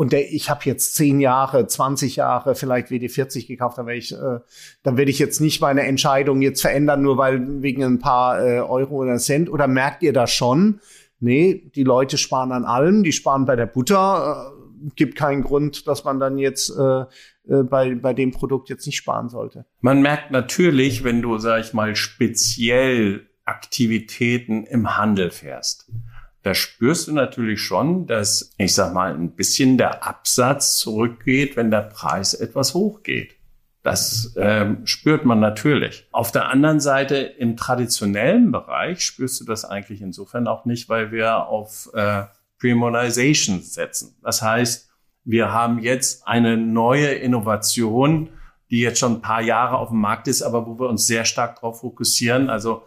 und 0.00 0.14
der, 0.14 0.32
ich 0.32 0.48
habe 0.48 0.62
jetzt 0.64 0.94
zehn 0.94 1.20
Jahre, 1.20 1.66
20 1.66 2.16
Jahre 2.16 2.54
vielleicht 2.54 2.88
WD40 2.88 3.46
gekauft, 3.46 3.76
dann 3.76 3.84
werde 3.84 3.98
ich, 3.98 4.12
äh, 4.12 4.38
dann 4.82 4.96
werde 4.96 5.10
ich 5.10 5.18
jetzt 5.18 5.42
nicht 5.42 5.60
meine 5.60 5.82
Entscheidung 5.82 6.40
jetzt 6.40 6.62
verändern, 6.62 7.02
nur 7.02 7.18
weil 7.18 7.62
wegen 7.62 7.84
ein 7.84 7.98
paar 7.98 8.42
äh, 8.42 8.60
Euro 8.60 8.94
oder 8.94 9.18
Cent. 9.18 9.50
Oder 9.50 9.66
merkt 9.66 10.02
ihr 10.02 10.14
das 10.14 10.32
schon? 10.32 10.80
Nee, 11.18 11.70
die 11.74 11.84
Leute 11.84 12.16
sparen 12.16 12.50
an 12.50 12.64
allem, 12.64 13.02
die 13.02 13.12
sparen 13.12 13.44
bei 13.44 13.56
der 13.56 13.66
Butter. 13.66 14.54
Äh, 14.56 14.88
gibt 14.96 15.18
keinen 15.18 15.42
Grund, 15.42 15.86
dass 15.86 16.02
man 16.02 16.18
dann 16.18 16.38
jetzt 16.38 16.70
äh, 16.70 17.00
äh, 17.02 17.62
bei, 17.64 17.94
bei 17.94 18.14
dem 18.14 18.30
Produkt 18.30 18.70
jetzt 18.70 18.86
nicht 18.86 18.96
sparen 18.96 19.28
sollte. 19.28 19.66
Man 19.82 20.00
merkt 20.00 20.30
natürlich, 20.30 21.04
wenn 21.04 21.20
du, 21.20 21.36
sag 21.36 21.60
ich 21.60 21.74
mal, 21.74 21.94
speziell 21.94 23.28
Aktivitäten 23.44 24.64
im 24.64 24.96
Handel 24.96 25.30
fährst 25.30 25.90
da 26.42 26.54
spürst 26.54 27.08
du 27.08 27.12
natürlich 27.12 27.60
schon, 27.60 28.06
dass, 28.06 28.52
ich 28.56 28.74
sag 28.74 28.94
mal, 28.94 29.14
ein 29.14 29.32
bisschen 29.32 29.76
der 29.76 30.06
Absatz 30.06 30.78
zurückgeht, 30.78 31.56
wenn 31.56 31.70
der 31.70 31.82
Preis 31.82 32.32
etwas 32.34 32.74
hochgeht. 32.74 33.36
Das 33.82 34.34
ähm, 34.36 34.86
spürt 34.86 35.24
man 35.24 35.40
natürlich. 35.40 36.06
Auf 36.12 36.32
der 36.32 36.48
anderen 36.48 36.80
Seite 36.80 37.16
im 37.16 37.56
traditionellen 37.56 38.52
Bereich 38.52 39.02
spürst 39.02 39.40
du 39.40 39.44
das 39.44 39.64
eigentlich 39.64 40.02
insofern 40.02 40.46
auch 40.46 40.66
nicht, 40.66 40.88
weil 40.88 41.12
wir 41.12 41.46
auf 41.46 41.90
äh, 41.94 42.24
Premiumization 42.58 43.62
setzen. 43.62 44.16
Das 44.22 44.42
heißt, 44.42 44.90
wir 45.24 45.52
haben 45.52 45.78
jetzt 45.78 46.26
eine 46.26 46.56
neue 46.56 47.08
Innovation, 47.08 48.30
die 48.70 48.80
jetzt 48.80 48.98
schon 48.98 49.14
ein 49.14 49.22
paar 49.22 49.42
Jahre 49.42 49.78
auf 49.78 49.88
dem 49.88 49.98
Markt 50.00 50.28
ist, 50.28 50.42
aber 50.42 50.66
wo 50.66 50.78
wir 50.78 50.88
uns 50.88 51.06
sehr 51.06 51.24
stark 51.24 51.56
darauf 51.56 51.80
fokussieren. 51.80 52.50
Also 52.50 52.82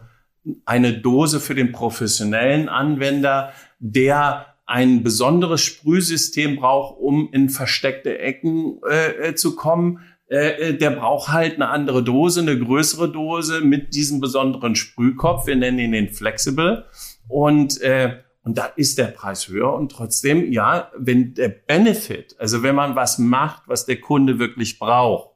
eine 0.65 0.93
Dose 0.93 1.39
für 1.39 1.55
den 1.55 1.71
professionellen 1.71 2.69
Anwender, 2.69 3.53
der 3.79 4.47
ein 4.65 5.03
besonderes 5.03 5.61
Sprühsystem 5.61 6.55
braucht, 6.55 6.99
um 6.99 7.29
in 7.31 7.49
versteckte 7.49 8.19
Ecken 8.19 8.79
äh, 8.89 9.29
äh 9.29 9.35
zu 9.35 9.55
kommen. 9.55 9.99
Äh, 10.27 10.69
äh, 10.69 10.77
der 10.77 10.91
braucht 10.91 11.31
halt 11.31 11.55
eine 11.55 11.69
andere 11.69 12.03
Dose, 12.03 12.41
eine 12.41 12.57
größere 12.57 13.11
Dose 13.11 13.61
mit 13.61 13.93
diesem 13.93 14.19
besonderen 14.19 14.75
Sprühkopf. 14.75 15.47
Wir 15.47 15.55
nennen 15.55 15.79
ihn 15.79 15.91
den 15.91 16.09
Flexible. 16.09 16.85
Und, 17.27 17.81
äh, 17.81 18.17
und 18.43 18.57
da 18.57 18.65
ist 18.65 18.97
der 18.97 19.07
Preis 19.07 19.47
höher. 19.47 19.73
Und 19.73 19.91
trotzdem, 19.91 20.51
ja, 20.51 20.91
wenn 20.97 21.33
der 21.33 21.49
Benefit, 21.49 22.35
also 22.39 22.63
wenn 22.63 22.75
man 22.75 22.95
was 22.95 23.19
macht, 23.19 23.63
was 23.67 23.85
der 23.85 23.99
Kunde 23.99 24.39
wirklich 24.39 24.79
braucht, 24.79 25.35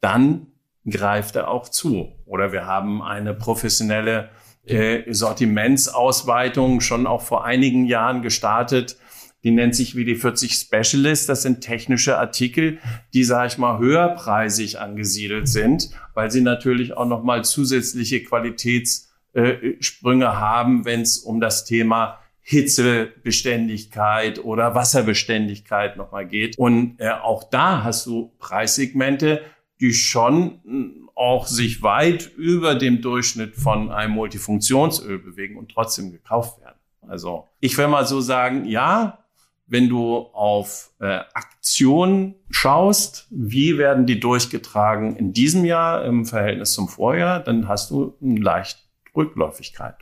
dann 0.00 0.49
greift 0.88 1.36
er 1.36 1.48
auch 1.48 1.68
zu. 1.68 2.12
Oder 2.26 2.52
wir 2.52 2.66
haben 2.66 3.02
eine 3.02 3.34
professionelle 3.34 4.30
äh, 4.64 5.12
Sortimentsausweitung 5.12 6.80
schon 6.80 7.06
auch 7.06 7.22
vor 7.22 7.44
einigen 7.44 7.86
Jahren 7.86 8.22
gestartet. 8.22 8.96
Die 9.42 9.50
nennt 9.50 9.74
sich 9.74 9.94
WD40 9.94 10.66
Specialist. 10.66 11.28
Das 11.28 11.42
sind 11.42 11.62
technische 11.62 12.18
Artikel, 12.18 12.78
die, 13.14 13.24
sage 13.24 13.48
ich 13.48 13.58
mal, 13.58 13.78
höherpreisig 13.78 14.78
angesiedelt 14.78 15.48
sind, 15.48 15.90
weil 16.14 16.30
sie 16.30 16.42
natürlich 16.42 16.96
auch 16.96 17.06
nochmal 17.06 17.44
zusätzliche 17.44 18.22
Qualitätssprünge 18.22 20.24
äh, 20.24 20.28
haben, 20.28 20.84
wenn 20.84 21.00
es 21.00 21.18
um 21.18 21.40
das 21.40 21.64
Thema 21.64 22.18
Hitzebeständigkeit 22.42 24.44
oder 24.44 24.74
Wasserbeständigkeit 24.74 25.96
nochmal 25.96 26.26
geht. 26.26 26.58
Und 26.58 26.96
äh, 26.98 27.10
auch 27.10 27.44
da 27.44 27.84
hast 27.84 28.06
du 28.06 28.32
Preissegmente, 28.38 29.42
die 29.80 29.94
schon 29.94 30.60
hm, 30.64 31.10
auch 31.14 31.46
sich 31.46 31.82
weit 31.82 32.30
über 32.36 32.74
dem 32.74 33.02
Durchschnitt 33.02 33.56
von 33.56 33.90
einem 33.90 34.14
Multifunktionsöl 34.14 35.18
bewegen 35.18 35.56
und 35.56 35.70
trotzdem 35.70 36.12
gekauft 36.12 36.60
werden. 36.60 36.78
Also 37.06 37.48
ich 37.60 37.76
will 37.76 37.88
mal 37.88 38.06
so 38.06 38.20
sagen, 38.20 38.66
ja, 38.66 39.24
wenn 39.66 39.88
du 39.88 40.16
auf 40.16 40.90
äh, 40.98 41.20
Aktionen 41.32 42.34
schaust, 42.50 43.28
wie 43.30 43.78
werden 43.78 44.04
die 44.04 44.18
durchgetragen 44.18 45.16
in 45.16 45.32
diesem 45.32 45.64
Jahr 45.64 46.04
im 46.04 46.26
Verhältnis 46.26 46.72
zum 46.72 46.88
Vorjahr, 46.88 47.40
dann 47.40 47.68
hast 47.68 47.90
du 47.90 48.16
eine 48.20 48.40
leichte 48.40 48.80
Rückläufigkeit. 49.14 49.94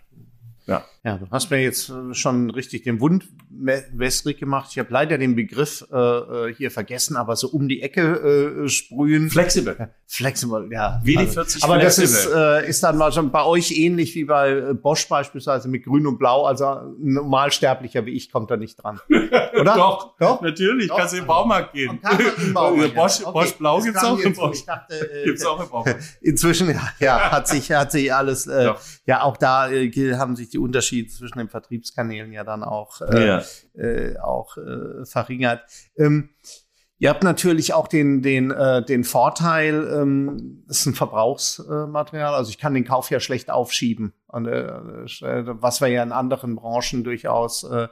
Ja. 0.66 0.84
ja, 1.02 1.16
du 1.16 1.30
hast 1.30 1.50
mir 1.50 1.62
jetzt 1.62 1.88
äh, 1.88 2.14
schon 2.14 2.50
richtig 2.50 2.82
den 2.82 3.00
Wund 3.00 3.28
wässrig 3.60 4.38
gemacht. 4.38 4.68
Ich 4.70 4.78
habe 4.78 4.92
leider 4.92 5.18
den 5.18 5.34
Begriff 5.34 5.84
äh, 5.92 5.96
äh, 5.96 6.54
hier 6.54 6.70
vergessen, 6.70 7.16
aber 7.16 7.36
so 7.36 7.48
um 7.48 7.68
die 7.68 7.82
Ecke 7.82 8.64
äh, 8.64 8.68
sprühen. 8.68 9.30
Flexibel. 9.30 9.90
Flexibel, 10.06 10.68
ja. 10.72 11.00
Wie 11.04 11.16
die 11.16 11.26
40 11.26 11.62
also, 11.62 11.66
Aber 11.66 11.82
das 11.82 11.98
ist, 11.98 12.26
äh, 12.26 12.68
ist 12.68 12.82
dann 12.82 12.96
mal 12.96 13.12
schon 13.12 13.30
bei 13.30 13.44
euch 13.44 13.72
ähnlich 13.72 14.14
wie 14.14 14.24
bei 14.24 14.52
äh, 14.52 14.74
Bosch 14.74 15.06
beispielsweise 15.08 15.68
mit 15.68 15.84
Grün 15.84 16.06
und 16.06 16.18
Blau. 16.18 16.44
Also 16.44 16.66
ein 16.66 17.12
Normalsterblicher 17.12 18.06
wie 18.06 18.12
ich 18.12 18.30
kommt 18.30 18.50
da 18.50 18.56
nicht 18.56 18.82
dran. 18.82 19.00
Oder? 19.08 19.74
Doch, 19.74 20.16
Doch, 20.18 20.40
natürlich. 20.40 20.88
Doch. 20.88 20.98
Kannst 20.98 21.12
du 21.12 21.18
in 21.18 21.22
den 21.24 21.28
Baumarkt 21.28 21.72
gehen. 21.72 22.00
Baumarkt, 22.54 22.94
Bosch, 22.94 23.20
okay. 23.22 23.32
Bosch 23.32 23.52
Blau 23.54 23.80
gibt's 23.80 24.02
auch 24.02 24.18
im 24.18 24.32
Bosch. 24.32 24.64
Dachte, 24.64 24.94
äh, 24.94 25.24
gibt's 25.24 25.44
auch 25.44 25.60
im 25.60 25.68
Baumarkt. 25.68 26.02
Inzwischen, 26.20 26.70
ja, 26.70 26.88
ja, 27.00 27.30
hat 27.30 27.48
sich, 27.48 27.70
hat 27.70 27.92
sich 27.92 28.12
alles, 28.12 28.46
äh, 28.46 28.72
ja, 29.06 29.22
auch 29.22 29.36
da 29.36 29.70
äh, 29.70 30.14
haben 30.14 30.36
sich 30.36 30.48
die 30.48 30.58
Unterschiede 30.58 31.08
zwischen 31.08 31.38
den 31.38 31.48
Vertriebskanälen 31.48 32.32
ja 32.32 32.44
dann 32.44 32.62
auch, 32.62 33.00
äh, 33.02 33.26
ja. 33.26 33.42
Äh, 33.74 34.18
auch 34.18 34.56
äh, 34.56 35.04
verringert. 35.04 35.62
Ähm, 35.96 36.30
Ihr 37.00 37.10
habt 37.10 37.22
natürlich 37.22 37.74
auch 37.74 37.86
den, 37.86 38.22
den, 38.22 38.50
äh, 38.50 38.84
den 38.84 39.04
Vorteil, 39.04 39.88
ähm, 39.92 40.64
es 40.68 40.80
ist 40.80 40.86
ein 40.86 40.94
Verbrauchsmaterial, 40.94 42.34
also 42.34 42.50
ich 42.50 42.58
kann 42.58 42.74
den 42.74 42.84
Kauf 42.84 43.08
ja 43.10 43.20
schlecht 43.20 43.50
aufschieben, 43.50 44.14
an 44.26 44.42
der, 44.42 44.82
äh, 45.20 45.44
was 45.46 45.80
wir 45.80 45.86
ja 45.88 46.02
in 46.02 46.10
anderen 46.10 46.56
Branchen 46.56 47.04
durchaus 47.04 47.62
äh, 47.62 47.86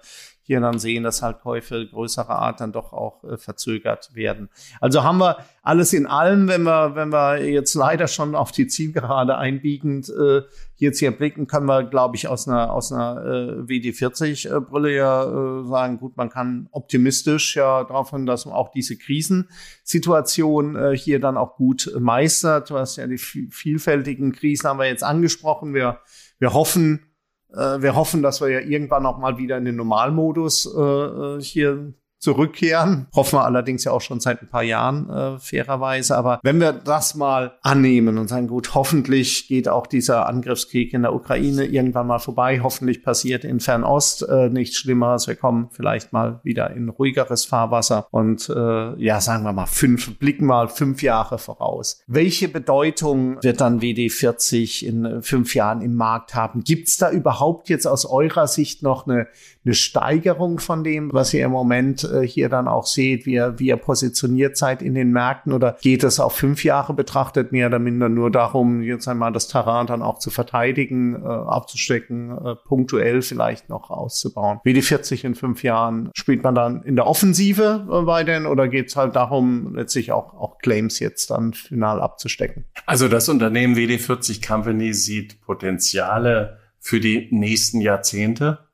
hier 0.47 0.61
dann 0.61 0.79
sehen, 0.79 1.03
dass 1.03 1.23
halt 1.23 1.41
Käufe 1.41 1.87
größerer 1.87 2.39
Art 2.39 2.61
dann 2.61 2.71
doch 2.71 2.93
auch 2.93 3.25
äh, 3.25 3.37
verzögert 3.37 4.15
werden. 4.15 4.49
Also 4.81 5.03
haben 5.03 5.19
wir 5.19 5.39
alles 5.63 5.93
in 5.93 6.07
allem, 6.07 6.47
wenn 6.47 6.63
wir, 6.63 6.95
wenn 6.95 7.09
wir 7.09 7.45
jetzt 7.45 7.75
leider 7.75 8.07
schon 8.07 8.37
auf 8.37 8.53
die 8.53 8.69
Zielgerade 8.69 9.37
einbiegend 9.37 10.09
äh, 10.09 10.43
jetzt 10.77 11.01
hier 11.01 11.11
blicken, 11.11 11.49
können 11.49 11.67
wir, 11.67 11.83
glaube 11.83 12.15
ich, 12.15 12.29
aus 12.29 12.47
einer, 12.47 12.73
aus 12.73 12.93
einer 12.93 13.25
äh, 13.25 13.63
WD40-Brille 13.63 14.95
ja 14.95 15.25
äh, 15.25 15.67
sagen, 15.67 15.99
gut, 15.99 16.17
man 16.17 16.31
kann 16.31 16.69
optimistisch 16.71 17.57
ja 17.57 17.83
davon, 17.83 18.25
dass 18.25 18.47
man 18.47 18.55
auch 18.55 18.71
diese 18.71 18.97
Krisensituation 18.97 20.77
äh, 20.77 20.97
hier 20.97 21.19
dann 21.19 21.37
auch 21.37 21.57
gut 21.57 21.93
meistert. 21.99 22.71
Du 22.71 22.79
hast 22.79 22.97
ja 22.97 23.09
die 23.09 23.19
vielfältigen 23.19 24.31
Krisen 24.31 24.69
haben 24.69 24.79
wir 24.79 24.87
jetzt 24.87 25.03
angesprochen. 25.03 25.75
Wir, 25.75 25.99
wir 26.39 26.53
hoffen, 26.53 27.01
äh, 27.01 27.16
wir 27.49 27.95
hoffen, 27.95 28.23
dass 28.23 28.41
wir 28.41 28.49
ja 28.49 28.61
irgendwann 28.61 29.07
auch 29.07 29.19
mal 29.19 29.39
wieder 29.39 29.57
in 29.57 29.65
den 29.65 29.77
Normalmodus 29.77 30.67
äh, 30.67 30.81
äh 30.81 31.41
hier 31.41 31.95
zurückkehren. 32.19 33.07
Hoffen 33.15 33.39
wir 33.39 33.45
allerdings 33.45 33.85
ja 33.85 33.93
auch 33.93 34.01
schon 34.01 34.21
seit 34.21 34.43
ein 34.43 34.49
paar 34.49 34.63
Jahren, 34.63 35.11
äh, 35.11 35.39
fairerweise. 35.39 36.17
Aber 36.17 36.41
wenn 36.43 36.61
wir 36.61 36.73
das 36.73 37.15
mal 37.15 37.59
annehmen 37.63 38.19
und 38.19 38.29
sagen, 38.29 38.49
gut, 38.49 38.75
hoffentlich 38.75 39.49
geht 39.49 39.69
auch 39.69 39.87
dieser 39.87 40.27
Angriffskrieg 40.27 40.95
in 40.95 41.03
der 41.03 41.15
Ukraine 41.15 41.65
irgendwann 41.65 42.07
mal 42.07 42.19
vorbei. 42.19 42.61
Hoffentlich 42.63 43.03
passiert 43.03 43.45
in 43.45 43.61
Fernost 43.61 44.27
äh, 44.29 44.49
nichts 44.49 44.79
Schlimmeres. 44.79 45.29
Wir 45.29 45.37
kommen 45.37 45.69
vielleicht 45.73 46.13
mal 46.13 46.41
wieder 46.43 46.71
in 46.71 46.89
ruhigeres 46.89 47.45
Fahrwasser 47.45 48.07
und 48.11 48.49
äh, 48.49 49.03
ja, 49.03 49.21
sagen 49.21 49.45
wir 49.45 49.53
mal 49.53 49.67
fünf, 49.67 50.19
blicken 50.19 50.47
mal 50.47 50.69
fünf 50.69 51.03
Jahre 51.03 51.39
voraus. 51.39 52.03
Welche 52.07 52.49
Bedeutung 52.49 53.43
wird 53.43 53.61
dann 53.61 53.81
WD40 53.81 54.85
in 54.85 55.05
äh, 55.05 55.23
fünf 55.23 55.55
Jahren 55.55 55.83
im 55.83 55.95
Markt 55.95 56.35
haben? 56.35 56.63
Gibt 56.65 56.89
es 56.89 56.97
da 56.97 57.11
überhaupt 57.11 57.69
jetzt 57.69 57.87
aus 57.87 58.07
eurer 58.07 58.47
Sicht 58.47 58.83
noch 58.83 59.07
eine, 59.07 59.27
eine 59.65 59.75
Steigerung 59.75 60.59
von 60.59 60.83
dem, 60.83 61.13
was 61.13 61.35
ihr 61.35 61.45
im 61.45 61.53
Moment 61.53 62.06
äh, 62.07 62.27
hier 62.27 62.49
dann 62.49 62.69
auch 62.69 62.87
seht, 62.87 63.27
wie 63.27 63.35
ihr, 63.35 63.59
wie 63.59 63.69
ihr 63.69 63.77
positioniert 63.77 64.57
seid 64.57 64.83
in 64.83 64.95
den 64.95 65.11
Märkten? 65.11 65.53
Oder 65.53 65.77
geht 65.81 66.05
es 66.05 66.21
auf 66.21 66.35
fünf 66.35 66.65
Jahre 66.65 66.95
betrachtet 66.95 67.53
mehr 67.53 67.67
oder 67.69 67.79
minder 67.79 68.09
nur 68.09 68.31
darum, 68.31 68.83
jetzt 68.83 69.09
einmal 69.09 69.33
das 69.33 69.49
Terrain 69.49 69.87
dann 69.87 70.03
auch 70.03 70.19
zu 70.19 70.31
verteidigen, 70.31 71.15
äh, 71.15 71.27
abzustecken, 71.27 72.31
äh, 72.31 72.55
punktuell 72.57 73.23
vielleicht 73.23 73.69
noch 73.69 73.91
auszubauen? 73.91 74.61
Wie 74.65 74.73
die 74.73 74.83
40 74.83 75.25
in 75.25 75.35
fünf 75.35 75.63
Jahren 75.63 76.11
spielt 76.15 76.43
man 76.43 76.55
dann 76.55 76.83
in 76.83 76.97
der 76.97 77.07
Offensive 77.07 77.87
äh, 77.87 78.07
weiterhin 78.07 78.47
oder 78.47 78.69
geht 78.69 78.89
es 78.89 78.97
halt 78.97 79.17
darum, 79.17 79.75
letztlich 79.75 80.13
auch, 80.13 80.35
auch 80.35 80.59
Claims 80.59 80.99
jetzt 80.99 81.31
dann 81.31 81.53
final 81.53 82.01
abzustecken? 82.01 82.65
Also 82.87 83.09
das 83.09 83.29
Unternehmen 83.29 83.77
WD40 83.77 84.47
Company 84.47 84.95
sieht 84.95 85.41
Potenziale 85.41 86.59
für 86.79 87.01
die 87.01 87.29
nächsten 87.33 87.81
Jahrzehnte. 87.81 88.67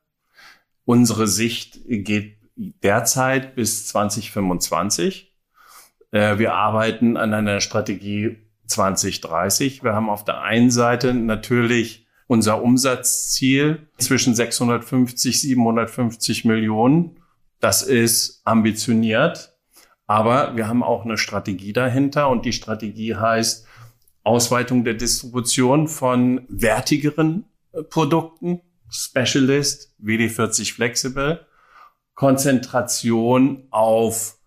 Unsere 0.85 1.27
Sicht 1.27 1.79
geht 1.87 2.37
derzeit 2.83 3.55
bis 3.55 3.87
2025. 3.87 5.33
Äh, 6.11 6.37
wir 6.37 6.53
arbeiten 6.53 7.17
an 7.17 7.33
einer 7.33 7.59
Strategie 7.61 8.37
2030. 8.67 9.83
Wir 9.83 9.93
haben 9.93 10.09
auf 10.09 10.23
der 10.23 10.41
einen 10.41 10.71
Seite 10.71 11.13
natürlich 11.13 12.07
unser 12.27 12.61
Umsatzziel 12.63 13.87
zwischen 13.97 14.33
650, 14.33 15.41
750 15.41 16.45
Millionen. 16.45 17.19
Das 17.59 17.81
ist 17.81 18.41
ambitioniert, 18.45 19.55
aber 20.07 20.55
wir 20.55 20.67
haben 20.67 20.83
auch 20.83 21.05
eine 21.05 21.17
Strategie 21.17 21.73
dahinter 21.73 22.29
und 22.29 22.45
die 22.45 22.53
Strategie 22.53 23.15
heißt 23.15 23.67
Ausweitung 24.23 24.83
der 24.83 24.93
Distribution 24.93 25.87
von 25.87 26.45
wertigeren 26.47 27.45
äh, 27.73 27.83
Produkten, 27.83 28.61
Specialist, 28.89 29.93
WD40 30.01 30.73
Flexible 30.73 31.45
Konzentration 32.15 33.63
auf 33.71 34.37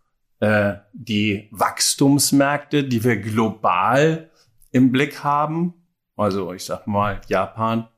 äh, 0.40 0.74
die 0.92 1.48
Wachstumsmärkte, 1.50 2.84
die 2.84 3.02
wir 3.02 3.16
global 3.16 4.30
im 4.70 4.92
Blick 4.92 5.24
haben. 5.24 5.74
Also 6.16 6.52
ich 6.52 6.64
sag 6.64 6.86
mal 6.86 7.20
Japan, 7.28 7.88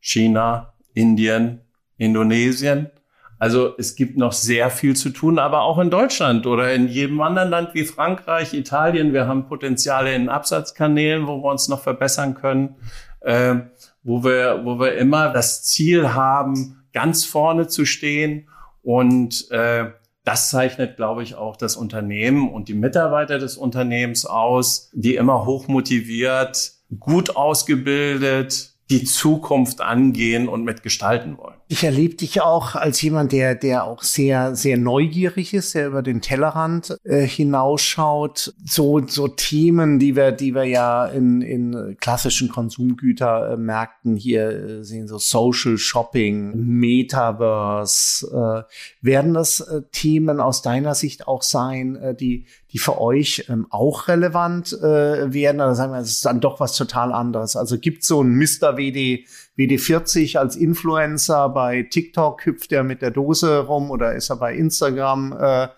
China, 0.00 0.72
Indien, 0.94 1.60
Indonesien. 1.96 2.90
Also 3.40 3.74
es 3.78 3.94
gibt 3.94 4.16
noch 4.16 4.32
sehr 4.32 4.68
viel 4.70 4.96
zu 4.96 5.10
tun, 5.10 5.38
aber 5.38 5.62
auch 5.62 5.78
in 5.78 5.90
Deutschland 5.90 6.46
oder 6.46 6.72
in 6.74 6.88
jedem 6.88 7.20
anderen 7.20 7.50
Land 7.50 7.74
wie 7.74 7.84
Frankreich, 7.84 8.52
Italien. 8.52 9.12
Wir 9.12 9.28
haben 9.28 9.46
Potenziale 9.46 10.14
in 10.14 10.28
Absatzkanälen, 10.28 11.26
wo 11.26 11.42
wir 11.42 11.50
uns 11.50 11.68
noch 11.68 11.80
verbessern 11.80 12.34
können, 12.34 12.76
äh, 13.20 13.56
wo 14.02 14.24
wir, 14.24 14.62
wo 14.64 14.80
wir 14.80 14.96
immer 14.96 15.32
das 15.32 15.62
Ziel 15.62 16.14
haben, 16.14 16.84
ganz 16.92 17.24
vorne 17.24 17.68
zu 17.68 17.84
stehen 17.84 18.48
und 18.88 19.50
äh, 19.50 19.90
das 20.24 20.48
zeichnet, 20.48 20.96
glaube 20.96 21.22
ich, 21.22 21.34
auch 21.34 21.58
das 21.58 21.76
Unternehmen 21.76 22.50
und 22.50 22.68
die 22.68 22.74
Mitarbeiter 22.74 23.38
des 23.38 23.58
Unternehmens 23.58 24.24
aus, 24.24 24.88
die 24.94 25.14
immer 25.14 25.44
hoch 25.44 25.68
motiviert, 25.68 26.72
gut 26.98 27.36
ausgebildet, 27.36 28.72
die 28.88 29.04
Zukunft 29.04 29.82
angehen 29.82 30.48
und 30.48 30.64
mitgestalten 30.64 31.36
wollen. 31.36 31.58
Ich 31.70 31.84
erlebe 31.84 32.14
dich 32.14 32.40
auch 32.40 32.76
als 32.76 33.02
jemand, 33.02 33.30
der, 33.32 33.54
der 33.54 33.84
auch 33.84 34.02
sehr, 34.02 34.56
sehr 34.56 34.78
neugierig 34.78 35.52
ist, 35.52 35.74
der 35.74 35.88
über 35.88 36.00
den 36.00 36.22
Tellerrand 36.22 36.96
äh, 37.04 37.26
hinausschaut. 37.26 38.54
So, 38.64 39.06
so 39.06 39.28
Themen, 39.28 39.98
die 39.98 40.16
wir, 40.16 40.32
die 40.32 40.54
wir 40.54 40.64
ja 40.64 41.04
in, 41.04 41.42
in 41.42 41.96
klassischen 42.00 42.48
Konsumgütermärkten 42.48 44.16
hier 44.16 44.48
äh, 44.48 44.82
sehen, 44.82 45.08
so 45.08 45.18
Social 45.18 45.76
Shopping, 45.76 46.52
Metaverse. 46.56 48.26
Äh, 48.26 49.06
werden 49.06 49.34
das 49.34 49.60
äh, 49.60 49.82
Themen 49.92 50.40
aus 50.40 50.62
deiner 50.62 50.94
Sicht 50.94 51.28
auch 51.28 51.42
sein, 51.42 51.96
äh, 51.96 52.14
die, 52.14 52.46
die 52.72 52.78
für 52.78 52.98
euch 52.98 53.44
ähm, 53.50 53.66
auch 53.68 54.08
relevant 54.08 54.72
äh, 54.72 55.34
werden? 55.34 55.60
Oder 55.60 55.74
sagen 55.74 55.92
wir, 55.92 56.00
es 56.00 56.12
ist 56.12 56.24
dann 56.24 56.40
doch 56.40 56.60
was 56.60 56.74
total 56.76 57.12
anderes? 57.12 57.56
Also 57.56 57.78
gibt 57.78 58.04
so 58.04 58.22
ein 58.22 58.36
Mr. 58.36 58.78
WD, 58.78 59.26
WD40 59.58 60.38
als 60.38 60.56
Influencer 60.56 61.48
bei 61.48 61.82
TikTok, 61.82 62.46
hüpft 62.46 62.72
er 62.72 62.84
mit 62.84 63.02
der 63.02 63.10
Dose 63.10 63.58
rum 63.58 63.90
oder 63.90 64.14
ist 64.14 64.30
er 64.30 64.36
bei 64.36 64.54
Instagram? 64.54 65.36
Äh, 65.38 65.68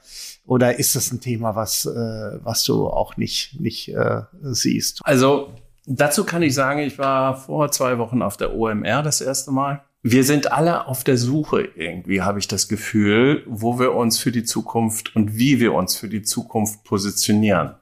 oder 0.46 0.78
ist 0.78 0.96
das 0.96 1.12
ein 1.12 1.20
Thema, 1.20 1.54
was, 1.54 1.86
äh, 1.86 2.38
was 2.42 2.64
du 2.64 2.88
auch 2.88 3.16
nicht, 3.16 3.60
nicht 3.60 3.88
äh, 3.88 4.22
siehst? 4.42 5.00
Also 5.04 5.52
dazu 5.86 6.24
kann 6.24 6.42
ich 6.42 6.54
sagen, 6.54 6.80
ich 6.80 6.98
war 6.98 7.36
vor 7.36 7.70
zwei 7.70 7.98
Wochen 7.98 8.22
auf 8.22 8.36
der 8.36 8.54
OMR 8.54 9.02
das 9.02 9.20
erste 9.20 9.50
Mal 9.50 9.82
wir 10.02 10.24
sind 10.24 10.50
alle 10.50 10.86
auf 10.86 11.04
der 11.04 11.18
Suche 11.18 11.68
irgendwie, 11.76 12.22
habe 12.22 12.38
ich 12.38 12.48
das 12.48 12.68
Gefühl, 12.68 13.44
wo 13.46 13.78
wir 13.78 13.92
uns 13.92 14.18
für 14.18 14.32
die 14.32 14.44
Zukunft 14.44 15.14
und 15.14 15.36
wie 15.36 15.60
wir 15.60 15.74
uns 15.74 15.96
für 15.96 16.08
die 16.08 16.22
Zukunft 16.22 16.84
positionieren. 16.84 17.74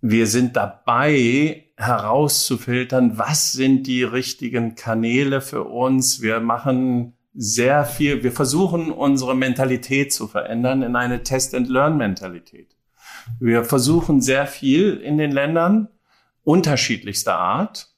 Wir 0.00 0.28
sind 0.28 0.54
dabei 0.54 1.64
herauszufiltern, 1.76 3.18
was 3.18 3.52
sind 3.52 3.86
die 3.86 4.02
richtigen 4.02 4.74
Kanäle 4.74 5.40
für 5.40 5.64
uns. 5.64 6.22
Wir 6.22 6.40
machen 6.40 7.14
sehr 7.34 7.84
viel, 7.84 8.22
wir 8.22 8.32
versuchen 8.32 8.90
unsere 8.90 9.36
Mentalität 9.36 10.12
zu 10.12 10.26
verändern 10.26 10.82
in 10.82 10.96
eine 10.96 11.22
Test-and-Learn-Mentalität. 11.22 12.76
Wir 13.40 13.64
versuchen 13.64 14.20
sehr 14.20 14.46
viel 14.46 14.96
in 14.96 15.18
den 15.18 15.32
Ländern 15.32 15.88
unterschiedlichster 16.44 17.36
Art 17.36 17.96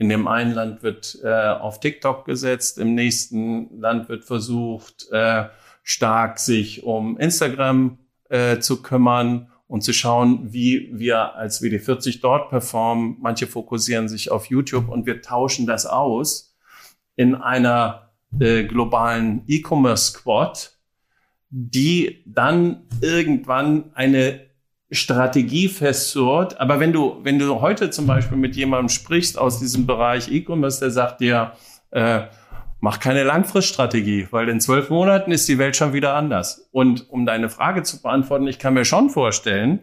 in 0.00 0.08
dem 0.08 0.26
einen 0.26 0.52
Land 0.52 0.82
wird 0.82 1.18
äh, 1.22 1.28
auf 1.28 1.78
TikTok 1.78 2.24
gesetzt, 2.24 2.78
im 2.78 2.94
nächsten 2.94 3.78
Land 3.78 4.08
wird 4.08 4.24
versucht, 4.24 5.08
äh, 5.12 5.44
stark 5.82 6.38
sich 6.38 6.84
um 6.84 7.18
Instagram 7.18 7.98
äh, 8.30 8.60
zu 8.60 8.80
kümmern 8.80 9.52
und 9.70 9.82
zu 9.82 9.92
schauen, 9.92 10.52
wie 10.52 10.90
wir 10.92 11.36
als 11.36 11.62
WD40 11.62 12.20
dort 12.20 12.50
performen. 12.50 13.16
Manche 13.20 13.46
fokussieren 13.46 14.08
sich 14.08 14.32
auf 14.32 14.46
YouTube 14.46 14.88
und 14.88 15.06
wir 15.06 15.22
tauschen 15.22 15.64
das 15.64 15.86
aus 15.86 16.56
in 17.14 17.36
einer 17.36 18.10
äh, 18.40 18.64
globalen 18.64 19.42
E-Commerce 19.46 20.10
Squad, 20.10 20.72
die 21.50 22.24
dann 22.26 22.82
irgendwann 23.00 23.92
eine 23.94 24.40
Strategie 24.90 25.68
festzurrt. 25.68 26.60
Aber 26.60 26.80
wenn 26.80 26.92
du, 26.92 27.20
wenn 27.22 27.38
du 27.38 27.60
heute 27.60 27.90
zum 27.90 28.08
Beispiel 28.08 28.38
mit 28.38 28.56
jemandem 28.56 28.88
sprichst 28.88 29.38
aus 29.38 29.60
diesem 29.60 29.86
Bereich 29.86 30.32
E-Commerce, 30.32 30.80
der 30.80 30.90
sagt 30.90 31.20
dir, 31.20 31.52
äh, 31.92 32.22
mach 32.80 33.00
keine 33.00 33.24
Langfriststrategie, 33.24 34.28
weil 34.30 34.48
in 34.48 34.60
zwölf 34.60 34.90
Monaten 34.90 35.30
ist 35.32 35.48
die 35.48 35.58
Welt 35.58 35.76
schon 35.76 35.92
wieder 35.92 36.14
anders. 36.14 36.68
Und 36.72 37.08
um 37.10 37.26
deine 37.26 37.48
Frage 37.48 37.82
zu 37.82 38.02
beantworten, 38.02 38.46
ich 38.46 38.58
kann 38.58 38.74
mir 38.74 38.84
schon 38.84 39.10
vorstellen, 39.10 39.80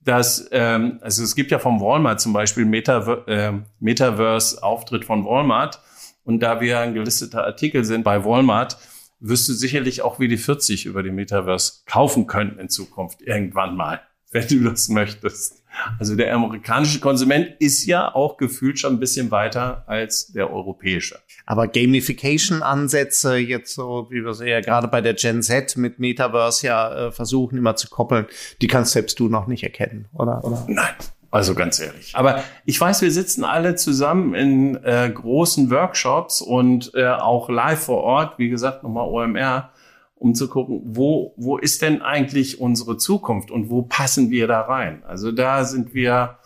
dass, 0.00 0.48
ähm, 0.52 0.98
also 1.02 1.22
es 1.22 1.34
gibt 1.34 1.50
ja 1.50 1.58
vom 1.58 1.80
Walmart 1.80 2.20
zum 2.20 2.32
Beispiel 2.32 2.64
Metaver 2.64 3.28
äh, 3.28 3.52
Metaverse-Auftritt 3.80 5.04
von 5.04 5.24
Walmart. 5.24 5.80
Und 6.24 6.40
da 6.40 6.60
wir 6.60 6.80
ein 6.80 6.94
gelisteter 6.94 7.44
Artikel 7.44 7.84
sind 7.84 8.04
bei 8.04 8.24
Walmart, 8.24 8.78
wirst 9.20 9.48
du 9.48 9.52
sicherlich 9.52 10.02
auch 10.02 10.20
wie 10.20 10.28
die 10.28 10.36
40 10.36 10.86
über 10.86 11.02
die 11.02 11.10
Metaverse 11.10 11.82
kaufen 11.86 12.26
können 12.26 12.58
in 12.58 12.68
Zukunft 12.68 13.20
irgendwann 13.22 13.76
mal 13.76 14.00
wenn 14.32 14.46
du 14.48 14.60
das 14.70 14.88
möchtest. 14.88 15.62
Also 15.98 16.16
der 16.16 16.34
amerikanische 16.34 17.00
Konsument 17.00 17.48
ist 17.58 17.86
ja 17.86 18.14
auch 18.14 18.36
gefühlt 18.36 18.78
schon 18.78 18.94
ein 18.94 19.00
bisschen 19.00 19.30
weiter 19.30 19.84
als 19.86 20.32
der 20.32 20.52
europäische. 20.52 21.18
Aber 21.46 21.66
Gamification-Ansätze 21.66 23.36
jetzt 23.36 23.74
so, 23.74 24.06
wie 24.10 24.24
wir 24.24 24.34
sie 24.34 24.48
ja 24.48 24.60
gerade 24.60 24.88
bei 24.88 25.00
der 25.00 25.14
Gen 25.14 25.42
Z 25.42 25.76
mit 25.76 25.98
Metaverse 25.98 26.66
ja 26.66 27.06
äh, 27.06 27.12
versuchen 27.12 27.56
immer 27.56 27.76
zu 27.76 27.88
koppeln, 27.88 28.26
die 28.60 28.66
kannst 28.66 28.92
selbst 28.92 29.18
du 29.18 29.28
noch 29.28 29.46
nicht 29.46 29.62
erkennen, 29.62 30.08
oder? 30.12 30.44
oder? 30.44 30.64
Nein. 30.68 30.94
Also 31.30 31.54
ganz 31.54 31.78
ehrlich. 31.78 32.12
Aber 32.14 32.42
ich 32.64 32.80
weiß, 32.80 33.02
wir 33.02 33.10
sitzen 33.10 33.44
alle 33.44 33.74
zusammen 33.74 34.34
in 34.34 34.82
äh, 34.82 35.10
großen 35.12 35.70
Workshops 35.70 36.40
und 36.40 36.92
äh, 36.94 37.06
auch 37.06 37.50
live 37.50 37.80
vor 37.80 38.02
Ort, 38.02 38.38
wie 38.38 38.48
gesagt, 38.48 38.82
nochmal 38.82 39.06
OMR 39.06 39.70
um 40.18 40.34
zu 40.34 40.48
gucken, 40.48 40.82
wo, 40.84 41.34
wo 41.36 41.58
ist 41.58 41.82
denn 41.82 42.02
eigentlich 42.02 42.60
unsere 42.60 42.96
Zukunft 42.96 43.50
und 43.50 43.70
wo 43.70 43.82
passen 43.82 44.30
wir 44.30 44.46
da 44.46 44.62
rein? 44.62 45.02
Also 45.04 45.32
da 45.32 45.64
sind 45.64 45.94
wir 45.94 46.38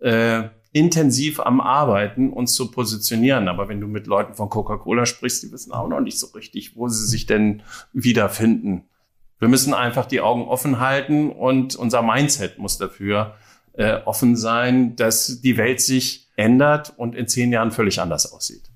äh, 0.00 0.44
intensiv 0.72 1.40
am 1.40 1.60
Arbeiten, 1.60 2.32
uns 2.32 2.54
zu 2.54 2.70
positionieren. 2.70 3.48
Aber 3.48 3.68
wenn 3.68 3.80
du 3.80 3.86
mit 3.86 4.06
Leuten 4.06 4.34
von 4.34 4.48
Coca-Cola 4.48 5.06
sprichst, 5.06 5.42
die 5.42 5.52
wissen 5.52 5.72
auch 5.72 5.88
noch 5.88 6.00
nicht 6.00 6.18
so 6.18 6.28
richtig, 6.28 6.76
wo 6.76 6.88
sie 6.88 7.06
sich 7.06 7.26
denn 7.26 7.62
wiederfinden. 7.92 8.84
Wir 9.38 9.48
müssen 9.48 9.74
einfach 9.74 10.06
die 10.06 10.20
Augen 10.20 10.42
offen 10.42 10.80
halten 10.80 11.30
und 11.30 11.76
unser 11.76 12.02
Mindset 12.02 12.58
muss 12.58 12.76
dafür 12.76 13.34
äh, 13.74 14.00
offen 14.04 14.36
sein, 14.36 14.96
dass 14.96 15.40
die 15.40 15.56
Welt 15.56 15.80
sich 15.80 16.28
ändert 16.36 16.92
und 16.96 17.14
in 17.14 17.28
zehn 17.28 17.52
Jahren 17.52 17.70
völlig 17.70 18.00
anders 18.00 18.32
aussieht. 18.32 18.70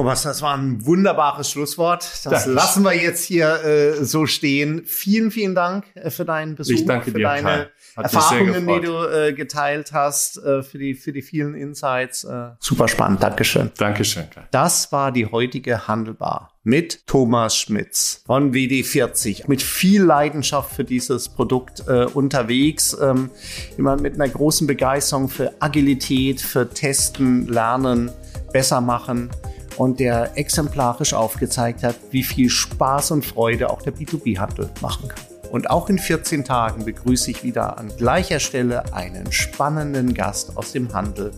Thomas, 0.00 0.22
das 0.22 0.40
war 0.40 0.56
ein 0.56 0.86
wunderbares 0.86 1.50
Schlusswort. 1.50 2.10
Das 2.24 2.44
danke. 2.44 2.50
lassen 2.52 2.84
wir 2.84 2.94
jetzt 2.94 3.22
hier 3.22 3.62
äh, 3.62 4.02
so 4.02 4.24
stehen. 4.24 4.82
Vielen, 4.86 5.30
vielen 5.30 5.54
Dank 5.54 5.84
äh, 5.94 6.08
für 6.08 6.24
deinen 6.24 6.54
Besuch, 6.54 6.72
ich 6.72 6.86
danke 6.86 7.10
für 7.10 7.18
dir, 7.18 7.24
deine 7.24 7.68
Erfahrungen, 7.96 8.66
die 8.66 8.80
du 8.80 9.04
äh, 9.04 9.34
geteilt 9.34 9.92
hast, 9.92 10.38
äh, 10.38 10.62
für 10.62 10.78
die 10.78 10.94
für 10.94 11.12
die 11.12 11.20
vielen 11.20 11.54
Insights. 11.54 12.24
Äh, 12.24 12.52
super 12.60 12.88
spannend. 12.88 13.22
Dankeschön. 13.22 13.72
Dankeschön. 13.76 14.30
Kai. 14.30 14.44
Das 14.50 14.90
war 14.90 15.12
die 15.12 15.26
heutige 15.26 15.86
Handelbar 15.86 16.54
mit 16.62 17.06
Thomas 17.06 17.54
Schmitz 17.54 18.22
von 18.24 18.54
WD40. 18.54 19.48
Mit 19.48 19.60
viel 19.60 20.02
Leidenschaft 20.02 20.74
für 20.74 20.84
dieses 20.84 21.28
Produkt 21.28 21.84
äh, 21.88 22.06
unterwegs. 22.06 22.96
Ähm, 22.98 23.28
jemand 23.76 24.00
mit 24.00 24.14
einer 24.14 24.30
großen 24.30 24.66
Begeisterung 24.66 25.28
für 25.28 25.52
Agilität, 25.60 26.40
für 26.40 26.70
Testen, 26.70 27.48
Lernen, 27.48 28.10
besser 28.50 28.80
machen 28.80 29.28
und 29.76 30.00
der 30.00 30.36
exemplarisch 30.36 31.14
aufgezeigt 31.14 31.82
hat, 31.82 31.96
wie 32.10 32.22
viel 32.22 32.50
Spaß 32.50 33.12
und 33.12 33.24
Freude 33.24 33.70
auch 33.70 33.82
der 33.82 33.94
B2B-Handel 33.94 34.70
machen 34.80 35.08
kann. 35.08 35.20
Und 35.50 35.68
auch 35.68 35.88
in 35.88 35.98
14 35.98 36.44
Tagen 36.44 36.84
begrüße 36.84 37.32
ich 37.32 37.42
wieder 37.42 37.76
an 37.78 37.90
gleicher 37.96 38.38
Stelle 38.38 38.94
einen 38.94 39.32
spannenden 39.32 40.14
Gast 40.14 40.56
aus 40.56 40.72
dem 40.72 40.92
Handel. 40.92 41.32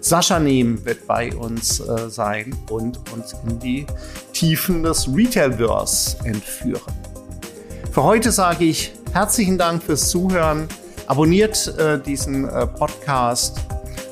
Sascha 0.00 0.38
Nehm 0.38 0.84
wird 0.84 1.06
bei 1.08 1.34
uns 1.34 1.80
äh, 1.80 2.08
sein 2.08 2.54
und 2.70 3.00
uns 3.12 3.34
in 3.46 3.58
die 3.58 3.84
Tiefen 4.32 4.84
des 4.84 5.08
Retailverse 5.12 6.18
entführen. 6.24 6.92
Für 7.90 8.04
heute 8.04 8.30
sage 8.30 8.64
ich 8.64 8.92
herzlichen 9.12 9.58
Dank 9.58 9.82
fürs 9.82 10.08
Zuhören. 10.08 10.68
Abonniert 11.08 11.66
äh, 11.78 12.00
diesen 12.00 12.48
äh, 12.48 12.66
Podcast 12.66 13.60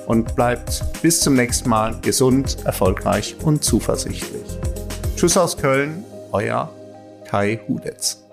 und 0.07 0.35
bleibt 0.35 0.83
bis 1.03 1.21
zum 1.21 1.35
nächsten 1.35 1.69
Mal 1.69 1.99
gesund, 2.01 2.59
erfolgreich 2.65 3.37
und 3.43 3.65
zuversichtlich. 3.65 4.47
Tschüss 5.17 5.37
aus 5.37 5.57
Köln, 5.57 6.05
euer 6.33 6.71
Kai 7.27 7.61
Hudetz. 7.69 8.26